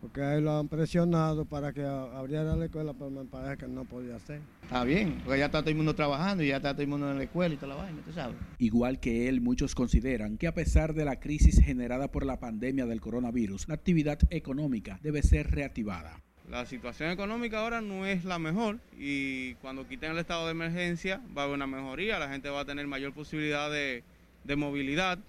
porque 0.00 0.22
ahí 0.22 0.40
lo 0.40 0.58
han 0.58 0.68
presionado 0.68 1.44
para 1.44 1.72
que 1.72 1.84
abriera 1.84 2.56
la 2.56 2.64
escuela, 2.64 2.94
pero 2.94 3.10
me 3.10 3.24
parece 3.24 3.58
que 3.58 3.68
no 3.68 3.84
podía 3.84 4.16
hacer. 4.16 4.40
Está 4.62 4.84
bien, 4.84 5.20
porque 5.24 5.38
ya 5.38 5.46
está 5.46 5.60
todo 5.60 5.70
el 5.70 5.76
mundo 5.76 5.94
trabajando 5.94 6.42
y 6.42 6.48
ya 6.48 6.56
está 6.56 6.72
todo 6.72 6.82
el 6.82 6.88
mundo 6.88 7.10
en 7.10 7.18
la 7.18 7.24
escuela 7.24 7.54
y 7.54 7.58
toda 7.58 7.74
la 7.74 7.82
vaina, 7.82 8.00
tú 8.04 8.12
sabes. 8.12 8.36
Igual 8.58 8.98
que 8.98 9.28
él, 9.28 9.40
muchos 9.40 9.74
consideran 9.74 10.38
que 10.38 10.46
a 10.46 10.54
pesar 10.54 10.94
de 10.94 11.04
la 11.04 11.20
crisis 11.20 11.60
generada 11.62 12.10
por 12.10 12.24
la 12.24 12.40
pandemia 12.40 12.86
del 12.86 13.00
coronavirus, 13.00 13.68
la 13.68 13.74
actividad 13.74 14.18
económica 14.30 14.98
debe 15.02 15.22
ser 15.22 15.50
reactivada. 15.50 16.20
La 16.48 16.66
situación 16.66 17.10
económica 17.10 17.60
ahora 17.60 17.80
no 17.80 18.06
es 18.06 18.24
la 18.24 18.40
mejor 18.40 18.80
y 18.98 19.54
cuando 19.56 19.86
quiten 19.86 20.12
el 20.12 20.18
estado 20.18 20.46
de 20.46 20.50
emergencia 20.50 21.20
va 21.36 21.42
a 21.42 21.44
haber 21.44 21.54
una 21.54 21.68
mejoría, 21.68 22.18
la 22.18 22.28
gente 22.28 22.48
va 22.48 22.60
a 22.60 22.64
tener 22.64 22.88
mayor 22.88 23.12
posibilidad 23.12 23.70
de, 23.70 24.02
de 24.42 24.56
movilidad 24.56 25.20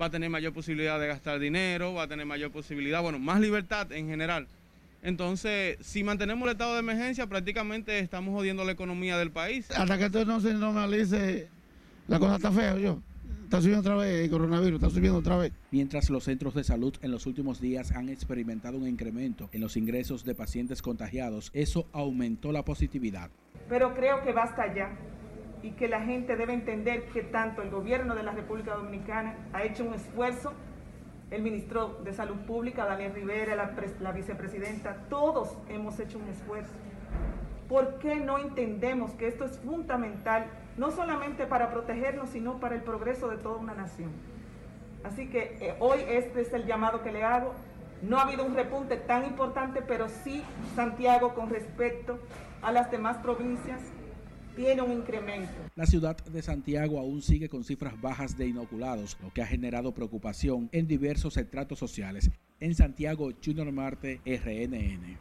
va 0.00 0.06
a 0.06 0.10
tener 0.10 0.30
mayor 0.30 0.52
posibilidad 0.52 0.98
de 0.98 1.06
gastar 1.06 1.38
dinero, 1.38 1.94
va 1.94 2.04
a 2.04 2.08
tener 2.08 2.26
mayor 2.26 2.50
posibilidad, 2.50 3.02
bueno, 3.02 3.18
más 3.18 3.40
libertad 3.40 3.90
en 3.92 4.08
general. 4.08 4.48
Entonces, 5.02 5.76
si 5.80 6.02
mantenemos 6.02 6.46
el 6.46 6.52
estado 6.52 6.72
de 6.74 6.80
emergencia, 6.80 7.26
prácticamente 7.26 7.98
estamos 7.98 8.34
jodiendo 8.34 8.64
la 8.64 8.72
economía 8.72 9.18
del 9.18 9.30
país. 9.30 9.70
Hasta 9.70 9.98
que 9.98 10.06
esto 10.06 10.24
no 10.24 10.40
se 10.40 10.54
normalice, 10.54 11.48
la 12.08 12.18
cosa 12.18 12.36
está 12.36 12.50
fea, 12.50 12.78
yo. 12.78 13.00
Está 13.44 13.60
subiendo 13.60 13.80
otra 13.80 13.96
vez 13.96 14.24
el 14.24 14.30
coronavirus, 14.30 14.82
está 14.82 14.90
subiendo 14.90 15.18
otra 15.18 15.36
vez. 15.36 15.52
Mientras 15.70 16.08
los 16.08 16.24
centros 16.24 16.54
de 16.54 16.64
salud 16.64 16.94
en 17.02 17.10
los 17.10 17.26
últimos 17.26 17.60
días 17.60 17.92
han 17.92 18.08
experimentado 18.08 18.78
un 18.78 18.88
incremento 18.88 19.50
en 19.52 19.60
los 19.60 19.76
ingresos 19.76 20.24
de 20.24 20.34
pacientes 20.34 20.80
contagiados, 20.80 21.50
eso 21.52 21.86
aumentó 21.92 22.50
la 22.50 22.64
positividad. 22.64 23.30
Pero 23.68 23.94
creo 23.94 24.22
que 24.24 24.32
basta 24.32 24.74
ya 24.74 24.96
y 25.64 25.70
que 25.70 25.88
la 25.88 26.02
gente 26.02 26.36
debe 26.36 26.52
entender 26.52 27.06
que 27.06 27.22
tanto 27.22 27.62
el 27.62 27.70
gobierno 27.70 28.14
de 28.14 28.22
la 28.22 28.32
República 28.32 28.74
Dominicana 28.74 29.34
ha 29.54 29.62
hecho 29.62 29.82
un 29.82 29.94
esfuerzo, 29.94 30.52
el 31.30 31.40
ministro 31.40 32.00
de 32.04 32.12
Salud 32.12 32.36
Pública, 32.46 32.84
Daniel 32.84 33.14
Rivera, 33.14 33.56
la, 33.56 34.12
vicepresidenta, 34.12 34.94
todos 35.08 35.56
hemos 35.70 35.98
hecho 35.98 36.18
un 36.18 36.28
esfuerzo. 36.28 36.70
¿Por 37.66 37.98
qué 37.98 38.16
no 38.16 38.36
entendemos 38.36 39.12
que 39.12 39.26
esto 39.26 39.46
es 39.46 39.58
fundamental, 39.60 40.48
no 40.76 40.90
solamente 40.90 41.46
para 41.46 41.70
protegernos, 41.70 42.28
sino 42.28 42.60
para 42.60 42.74
el 42.74 42.82
progreso 42.82 43.28
de 43.30 43.38
toda 43.38 43.56
una 43.56 43.72
nación? 43.72 44.10
Así 45.02 45.30
que 45.30 45.56
eh, 45.62 45.76
hoy 45.80 46.00
este 46.06 46.42
es 46.42 46.52
el 46.52 46.66
llamado 46.66 47.02
que 47.02 47.10
le 47.10 47.24
hago. 47.24 47.54
No 48.02 48.18
ha 48.18 48.24
habido 48.24 48.44
un 48.44 48.54
repunte 48.54 48.98
tan 48.98 49.24
importante, 49.24 49.80
pero 49.80 50.10
sí 50.10 50.44
Santiago 50.76 51.34
con 51.34 51.48
respecto 51.48 52.18
a 52.60 52.70
las 52.70 52.90
demás 52.90 53.16
provincias 53.16 53.80
tiene 54.54 54.82
un 54.82 54.92
incremento. 54.92 55.52
La 55.74 55.86
ciudad 55.86 56.16
de 56.16 56.42
Santiago 56.42 56.98
aún 56.98 57.22
sigue 57.22 57.48
con 57.48 57.64
cifras 57.64 58.00
bajas 58.00 58.36
de 58.36 58.46
inoculados, 58.46 59.16
lo 59.22 59.32
que 59.32 59.42
ha 59.42 59.46
generado 59.46 59.92
preocupación 59.92 60.68
en 60.72 60.86
diversos 60.86 61.36
estratos 61.36 61.78
sociales. 61.78 62.30
En 62.60 62.74
Santiago, 62.74 63.30
Junior 63.44 63.70
Marte, 63.72 64.20
RNN. 64.24 65.18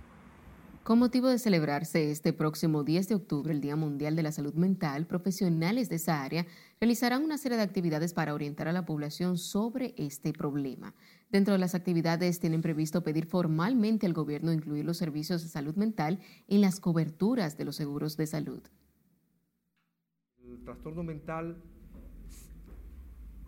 Con 0.84 0.99
motivo 0.99 1.29
de 1.29 1.39
celebrarse 1.39 2.11
este 2.11 2.34
próximo 2.34 2.84
10 2.84 3.07
de 3.07 3.15
octubre, 3.15 3.53
el 3.53 3.61
Día 3.61 3.77
Mundial 3.77 4.17
de 4.17 4.23
la 4.23 4.34
Salud 4.34 4.53
Mental, 4.55 5.07
profesionales 5.07 5.88
de 5.88 5.95
esa 5.95 6.21
área 6.21 6.45
realizarán 6.81 7.23
una 7.23 7.38
serie 7.38 7.55
de 7.55 7.63
actividades 7.63 8.13
para 8.13 8.34
orientar 8.34 8.67
a 8.67 8.73
la 8.73 8.86
población 8.86 9.38
sobre 9.38 9.93
este 9.97 10.34
problema. 10.34 10.93
Dentro 11.31 11.53
de 11.53 11.59
las 11.59 11.73
actividades 11.73 12.41
tienen 12.41 12.61
previsto 12.61 13.01
pedir 13.01 13.27
formalmente 13.27 14.05
al 14.05 14.11
gobierno 14.11 14.51
incluir 14.51 14.84
los 14.84 14.97
servicios 14.97 15.41
de 15.41 15.47
salud 15.47 15.75
mental 15.75 16.19
en 16.49 16.59
las 16.59 16.81
coberturas 16.81 17.57
de 17.57 17.63
los 17.63 17.77
seguros 17.77 18.17
de 18.17 18.27
salud 18.27 18.61
trastorno 20.64 21.04
mental 21.04 21.58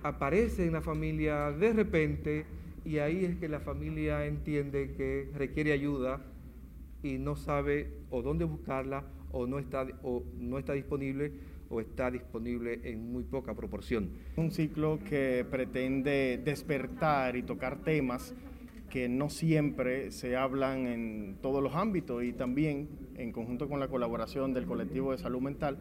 aparece 0.04 0.66
en 0.66 0.74
la 0.74 0.82
familia 0.82 1.52
de 1.52 1.74
repente 1.74 2.46
y 2.86 3.00
ahí 3.00 3.26
es 3.26 3.38
que 3.38 3.50
la 3.50 3.60
familia 3.60 4.26
entiende 4.26 4.94
que 4.96 5.30
requiere 5.34 5.72
ayuda 5.72 6.22
y 7.02 7.18
no 7.18 7.36
sabe 7.36 7.92
o 8.10 8.22
dónde 8.22 8.46
buscarla 8.46 9.04
o 9.32 9.48
no 9.48 9.60
está, 9.60 9.88
o 10.04 10.24
no 10.38 10.60
está 10.60 10.74
disponible 10.74 11.34
o 11.70 11.82
está 11.82 12.12
disponible 12.12 12.80
en 12.84 13.12
muy 13.12 13.24
poca 13.24 13.56
proporción. 13.56 14.12
Un 14.38 14.52
ciclo 14.52 15.00
que 15.10 15.46
pretende 15.50 16.40
despertar 16.44 17.36
y 17.36 17.44
tocar 17.44 17.84
temas 17.84 18.36
que 18.90 19.10
no 19.10 19.30
siempre 19.30 20.12
se 20.12 20.38
hablan 20.38 20.86
en 20.86 21.38
todos 21.42 21.62
los 21.62 21.76
ámbitos 21.76 22.24
y 22.24 22.34
también 22.34 22.88
en 23.18 23.32
conjunto 23.32 23.68
con 23.68 23.80
la 23.80 23.88
colaboración 23.88 24.54
del 24.54 24.66
colectivo 24.66 25.12
de 25.12 25.18
salud 25.18 25.42
mental 25.42 25.80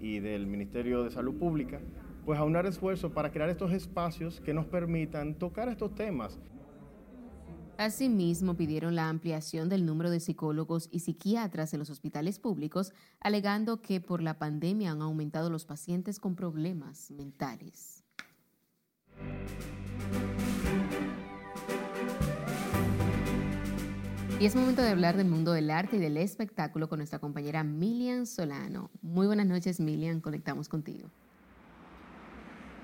y 0.00 0.20
del 0.20 0.46
Ministerio 0.46 1.04
de 1.04 1.10
Salud 1.10 1.34
Pública, 1.34 1.80
pues 2.24 2.38
aunar 2.38 2.66
esfuerzos 2.66 3.12
para 3.12 3.30
crear 3.30 3.48
estos 3.50 3.72
espacios 3.72 4.40
que 4.40 4.54
nos 4.54 4.66
permitan 4.66 5.34
tocar 5.34 5.68
estos 5.68 5.94
temas. 5.94 6.38
Asimismo, 7.76 8.56
pidieron 8.56 8.94
la 8.94 9.08
ampliación 9.08 9.68
del 9.68 9.84
número 9.84 10.08
de 10.08 10.20
psicólogos 10.20 10.88
y 10.92 11.00
psiquiatras 11.00 11.72
en 11.72 11.80
los 11.80 11.90
hospitales 11.90 12.38
públicos, 12.38 12.92
alegando 13.20 13.82
que 13.82 14.00
por 14.00 14.22
la 14.22 14.38
pandemia 14.38 14.92
han 14.92 15.02
aumentado 15.02 15.50
los 15.50 15.64
pacientes 15.64 16.20
con 16.20 16.36
problemas 16.36 17.10
mentales. 17.10 18.04
Y 24.40 24.46
es 24.46 24.56
momento 24.56 24.82
de 24.82 24.90
hablar 24.90 25.16
del 25.16 25.28
mundo 25.28 25.52
del 25.52 25.70
arte 25.70 25.96
y 25.96 26.00
del 26.00 26.16
espectáculo 26.16 26.88
con 26.88 26.98
nuestra 26.98 27.20
compañera 27.20 27.62
Milian 27.62 28.26
Solano. 28.26 28.90
Muy 29.00 29.28
buenas 29.28 29.46
noches, 29.46 29.78
Milian, 29.78 30.20
conectamos 30.20 30.68
contigo. 30.68 31.08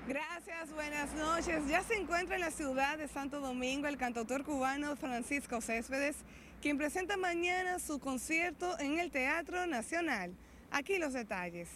Gracias, 0.07 0.71
buenas 0.73 1.13
noches. 1.13 1.67
Ya 1.67 1.83
se 1.83 1.95
encuentra 1.95 2.35
en 2.35 2.41
la 2.41 2.51
ciudad 2.51 2.97
de 2.97 3.07
Santo 3.09 3.41
Domingo 3.41 3.87
el 3.87 3.97
cantautor 3.97 4.43
cubano 4.43 4.95
Francisco 4.95 5.59
Céspedes, 5.59 6.15
quien 6.61 6.77
presenta 6.77 7.17
mañana 7.17 7.79
su 7.79 7.99
concierto 7.99 8.79
en 8.79 8.99
el 8.99 9.11
Teatro 9.11 9.67
Nacional. 9.67 10.31
Aquí 10.71 10.99
los 10.99 11.11
detalles. 11.11 11.67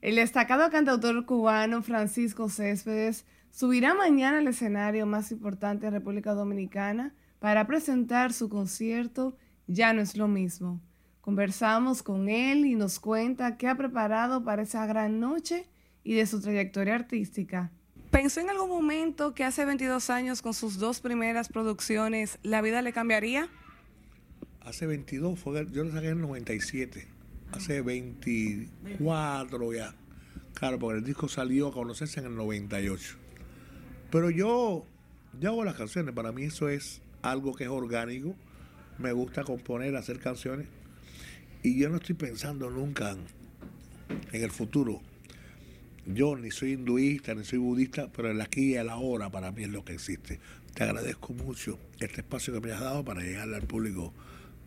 El 0.00 0.14
destacado 0.14 0.70
cantautor 0.70 1.26
cubano 1.26 1.82
Francisco 1.82 2.48
Céspedes 2.48 3.26
subirá 3.50 3.92
mañana 3.94 4.38
al 4.38 4.46
escenario 4.46 5.04
más 5.04 5.32
importante 5.32 5.86
de 5.86 5.90
República 5.90 6.32
Dominicana 6.32 7.12
para 7.38 7.66
presentar 7.66 8.32
su 8.32 8.48
concierto 8.48 9.36
Ya 9.66 9.92
no 9.92 10.00
es 10.00 10.16
lo 10.16 10.28
mismo. 10.28 10.80
Conversamos 11.20 12.04
con 12.04 12.28
él 12.28 12.66
y 12.66 12.76
nos 12.76 13.00
cuenta 13.00 13.56
qué 13.56 13.66
ha 13.66 13.74
preparado 13.74 14.44
para 14.44 14.62
esa 14.62 14.86
gran 14.86 15.18
noche 15.18 15.66
y 16.04 16.14
de 16.14 16.24
su 16.24 16.40
trayectoria 16.40 16.94
artística. 16.94 17.72
¿Pensó 18.12 18.40
en 18.40 18.48
algún 18.48 18.68
momento 18.68 19.34
que 19.34 19.42
hace 19.42 19.64
22 19.64 20.08
años 20.08 20.40
con 20.40 20.54
sus 20.54 20.78
dos 20.78 21.00
primeras 21.00 21.48
producciones 21.48 22.38
la 22.44 22.62
vida 22.62 22.80
le 22.80 22.92
cambiaría? 22.92 23.48
Hace 24.60 24.86
22, 24.86 25.38
fue, 25.38 25.66
yo 25.72 25.82
lo 25.82 25.90
saqué 25.90 26.10
en 26.10 26.18
el 26.18 26.22
97, 26.22 27.08
hace 27.52 27.82
24 27.82 29.72
ya. 29.72 29.94
Claro, 30.54 30.78
porque 30.78 30.98
el 30.98 31.04
disco 31.04 31.28
salió 31.28 31.68
a 31.68 31.72
conocerse 31.72 32.20
en 32.20 32.26
el 32.26 32.36
98. 32.36 33.16
Pero 34.10 34.30
yo, 34.30 34.86
yo 35.40 35.50
hago 35.50 35.64
las 35.64 35.74
canciones, 35.74 36.14
para 36.14 36.32
mí 36.32 36.44
eso 36.44 36.68
es 36.68 37.02
algo 37.22 37.54
que 37.54 37.64
es 37.64 37.70
orgánico. 37.70 38.34
Me 38.98 39.12
gusta 39.12 39.44
componer, 39.44 39.96
hacer 39.96 40.18
canciones. 40.18 40.66
Y 41.62 41.78
yo 41.78 41.88
no 41.88 41.96
estoy 41.96 42.14
pensando 42.14 42.70
nunca 42.70 43.10
en, 43.12 44.42
el 44.42 44.50
futuro. 44.50 45.00
Yo 46.06 46.36
ni 46.36 46.50
soy 46.50 46.74
hinduista, 46.74 47.34
ni 47.34 47.44
soy 47.44 47.58
budista, 47.58 48.08
pero 48.12 48.30
el 48.30 48.40
aquí 48.40 48.72
y 48.72 48.74
el 48.76 48.88
ahora 48.88 49.30
para 49.30 49.50
mí 49.50 49.64
es 49.64 49.70
lo 49.70 49.84
que 49.84 49.94
existe. 49.94 50.38
Te 50.74 50.84
agradezco 50.84 51.32
mucho 51.32 51.78
este 51.98 52.20
espacio 52.20 52.54
que 52.54 52.60
me 52.60 52.72
has 52.72 52.80
dado 52.80 53.04
para 53.04 53.22
llegarle 53.22 53.56
al 53.56 53.66
público 53.66 54.12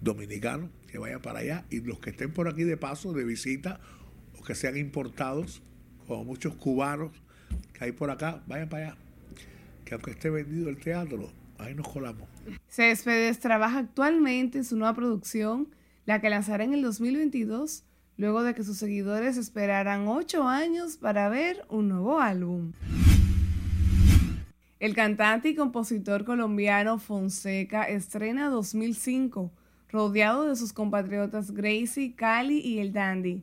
dominicano, 0.02 0.70
que 0.88 0.98
vaya 0.98 1.20
para 1.20 1.40
allá, 1.40 1.66
y 1.70 1.82
los 1.82 2.00
que 2.00 2.10
estén 2.10 2.32
por 2.32 2.48
aquí 2.48 2.64
de 2.64 2.78
paso, 2.78 3.14
de 3.14 3.24
visita, 3.24 3.80
o 4.38 4.44
que 4.44 4.56
sean 4.56 4.76
importados, 4.76 5.62
como 6.08 6.26
muchos 6.26 6.56
cubanos 6.56 7.12
que 7.74 7.86
hay 7.86 7.92
por 7.92 8.10
acá, 8.10 8.44
vayan 8.48 8.70
para 8.70 8.88
allá. 8.88 8.98
Que 9.86 9.94
aunque 9.94 10.12
esté 10.12 10.30
vendido 10.30 10.70
el 10.70 10.78
teatro, 10.78 11.32
ahí 11.60 11.76
nos 11.76 11.88
colamos. 11.88 12.28
Céspedes 12.68 13.40
trabaja 13.40 13.80
actualmente 13.80 14.58
en 14.58 14.66
su 14.66 14.76
nueva 14.76 14.96
producción, 14.96 15.68
la 16.06 16.20
que 16.20 16.30
lanzará 16.30 16.64
en 16.64 16.74
el 16.74 16.82
2022 16.82 17.84
luego 18.18 18.44
de 18.44 18.54
que 18.54 18.64
sus 18.64 18.78
seguidores 18.78 19.38
esperaran 19.38 20.08
ocho 20.10 20.48
años 20.48 20.98
para 20.98 21.30
ver 21.30 21.64
un 21.70 21.88
nuevo 21.88 22.20
álbum. 22.20 22.74
El 24.82 24.94
cantante 24.94 25.50
y 25.50 25.56
compositor 25.56 26.26
colombiano 26.26 27.00
Fonseca 27.00 27.84
estrena 27.84 28.50
2005, 28.50 29.52
rodeado 29.90 30.48
de 30.48 30.58
sus 30.58 30.74
compatriotas 30.74 31.52
Gracie, 31.52 32.14
Cali 32.14 32.60
y 32.60 32.80
El 32.80 32.92
Dandy. 32.92 33.42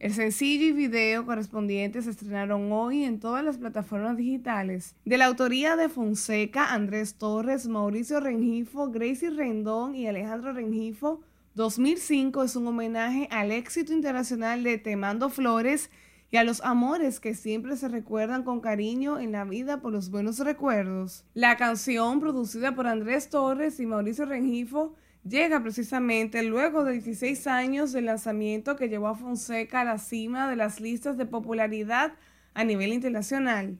El 0.00 0.12
sencillo 0.12 0.66
y 0.66 0.72
video 0.72 1.24
correspondientes 1.24 2.04
se 2.04 2.10
estrenaron 2.10 2.70
hoy 2.72 3.04
en 3.04 3.20
todas 3.20 3.44
las 3.44 3.58
plataformas 3.58 4.16
digitales. 4.16 4.96
De 5.04 5.16
la 5.16 5.26
autoría 5.26 5.76
de 5.76 5.88
Fonseca, 5.88 6.74
Andrés 6.74 7.14
Torres, 7.14 7.68
Mauricio 7.68 8.18
Rengifo, 8.20 8.90
Gracie 8.90 9.30
Rendón 9.30 9.94
y 9.94 10.08
Alejandro 10.08 10.52
Rengifo, 10.52 11.20
2005 11.54 12.42
es 12.42 12.56
un 12.56 12.66
homenaje 12.66 13.28
al 13.30 13.52
éxito 13.52 13.92
internacional 13.92 14.64
de 14.64 14.78
Te 14.78 14.96
Mando 14.96 15.30
Flores 15.30 15.90
y 16.32 16.36
a 16.36 16.42
los 16.42 16.60
amores 16.62 17.20
que 17.20 17.34
siempre 17.34 17.76
se 17.76 17.86
recuerdan 17.86 18.42
con 18.42 18.60
cariño 18.60 19.20
en 19.20 19.30
la 19.30 19.44
vida 19.44 19.80
por 19.80 19.92
los 19.92 20.10
buenos 20.10 20.40
recuerdos. 20.40 21.24
La 21.32 21.56
canción, 21.56 22.18
producida 22.18 22.74
por 22.74 22.88
Andrés 22.88 23.30
Torres 23.30 23.78
y 23.78 23.86
Mauricio 23.86 24.24
Rengifo, 24.24 24.96
llega 25.24 25.62
precisamente 25.62 26.42
luego 26.42 26.84
de 26.84 26.92
16 26.92 27.46
años 27.46 27.92
del 27.92 28.06
lanzamiento 28.06 28.76
que 28.76 28.88
llevó 28.88 29.08
a 29.08 29.16
Fonseca 29.16 29.80
a 29.80 29.84
la 29.84 29.98
cima 29.98 30.48
de 30.48 30.56
las 30.56 30.80
listas 30.80 31.16
de 31.16 31.26
popularidad 31.26 32.12
a 32.52 32.64
nivel 32.64 32.92
internacional. 32.92 33.78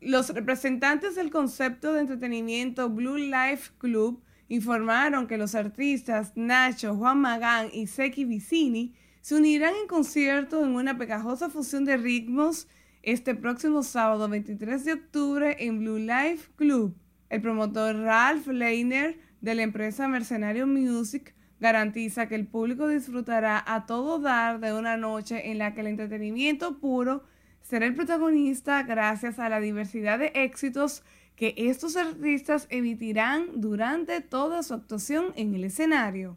Los 0.00 0.30
representantes 0.30 1.14
del 1.14 1.30
concepto 1.30 1.92
de 1.92 2.00
entretenimiento 2.00 2.88
Blue 2.88 3.18
Life 3.18 3.72
Club 3.78 4.22
informaron 4.48 5.26
que 5.26 5.36
los 5.36 5.54
artistas 5.54 6.32
Nacho, 6.34 6.96
Juan 6.96 7.20
Magán 7.20 7.68
y 7.72 7.86
Seki 7.86 8.24
Vicini 8.24 8.94
se 9.20 9.34
unirán 9.34 9.74
en 9.74 9.86
concierto 9.86 10.64
en 10.64 10.74
una 10.74 10.96
pegajosa 10.96 11.50
fusión 11.50 11.84
de 11.84 11.98
ritmos 11.98 12.66
este 13.02 13.34
próximo 13.34 13.82
sábado 13.82 14.28
23 14.28 14.84
de 14.84 14.92
octubre 14.94 15.56
en 15.58 15.80
Blue 15.80 15.98
Life 15.98 16.50
Club. 16.56 16.96
El 17.30 17.42
promotor 17.42 17.96
Ralph 17.96 18.46
Leiner 18.46 19.18
de 19.40 19.54
la 19.54 19.62
empresa 19.62 20.08
Mercenario 20.08 20.66
Music 20.66 21.34
garantiza 21.60 22.28
que 22.28 22.34
el 22.34 22.46
público 22.46 22.88
disfrutará 22.88 23.62
a 23.66 23.86
todo 23.86 24.18
dar 24.18 24.60
de 24.60 24.72
una 24.72 24.96
noche 24.96 25.50
en 25.50 25.58
la 25.58 25.74
que 25.74 25.80
el 25.80 25.88
entretenimiento 25.88 26.78
puro 26.78 27.24
será 27.60 27.86
el 27.86 27.94
protagonista 27.94 28.82
gracias 28.84 29.38
a 29.38 29.48
la 29.48 29.60
diversidad 29.60 30.18
de 30.18 30.32
éxitos 30.34 31.02
que 31.36 31.54
estos 31.56 31.96
artistas 31.96 32.66
emitirán 32.70 33.60
durante 33.60 34.20
toda 34.20 34.62
su 34.62 34.74
actuación 34.74 35.32
en 35.36 35.54
el 35.54 35.64
escenario. 35.64 36.36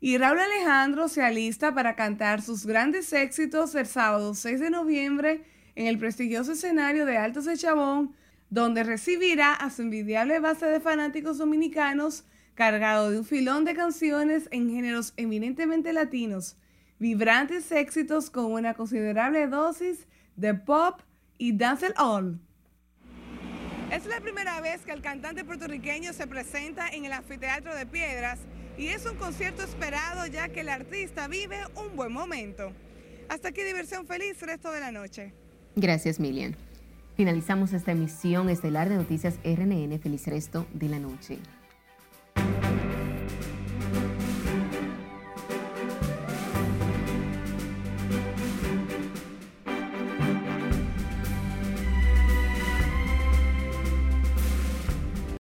Y 0.00 0.18
Raúl 0.18 0.40
Alejandro 0.40 1.06
se 1.08 1.22
alista 1.22 1.74
para 1.74 1.94
cantar 1.94 2.42
sus 2.42 2.66
grandes 2.66 3.12
éxitos 3.12 3.74
el 3.76 3.86
sábado 3.86 4.34
6 4.34 4.58
de 4.58 4.70
noviembre 4.70 5.44
en 5.76 5.86
el 5.86 5.98
prestigioso 5.98 6.52
escenario 6.52 7.06
de 7.06 7.18
Altos 7.18 7.44
de 7.44 7.56
Chabón, 7.56 8.12
donde 8.52 8.84
recibirá 8.84 9.54
a 9.54 9.70
su 9.70 9.80
envidiable 9.80 10.38
base 10.38 10.66
de 10.66 10.78
fanáticos 10.78 11.38
dominicanos 11.38 12.24
cargado 12.54 13.10
de 13.10 13.18
un 13.18 13.24
filón 13.24 13.64
de 13.64 13.74
canciones 13.74 14.46
en 14.50 14.68
géneros 14.68 15.14
eminentemente 15.16 15.94
latinos, 15.94 16.58
vibrantes 16.98 17.72
éxitos 17.72 18.28
con 18.28 18.52
una 18.52 18.74
considerable 18.74 19.46
dosis 19.46 20.06
de 20.36 20.52
pop 20.52 21.00
y 21.38 21.56
dancehall. 21.56 22.38
Es 23.90 24.04
la 24.04 24.20
primera 24.20 24.60
vez 24.60 24.82
que 24.82 24.92
el 24.92 25.00
cantante 25.00 25.46
puertorriqueño 25.46 26.12
se 26.12 26.26
presenta 26.26 26.90
en 26.90 27.06
el 27.06 27.14
Anfiteatro 27.14 27.74
de 27.74 27.86
Piedras 27.86 28.38
y 28.76 28.88
es 28.88 29.06
un 29.06 29.16
concierto 29.16 29.62
esperado 29.62 30.26
ya 30.26 30.50
que 30.50 30.60
el 30.60 30.68
artista 30.68 31.26
vive 31.26 31.56
un 31.74 31.96
buen 31.96 32.12
momento. 32.12 32.70
Hasta 33.30 33.48
aquí 33.48 33.62
diversión 33.62 34.06
feliz 34.06 34.38
resto 34.42 34.70
de 34.70 34.80
la 34.80 34.92
noche. 34.92 35.32
Gracias, 35.74 36.20
Milian. 36.20 36.54
Finalizamos 37.14 37.72
esta 37.72 37.92
emisión 37.92 38.48
estelar 38.48 38.88
de 38.88 38.96
Noticias 38.96 39.38
RNN. 39.44 39.98
Feliz 39.98 40.26
resto 40.26 40.66
de 40.72 40.88
la 40.88 40.98
noche. 40.98 41.38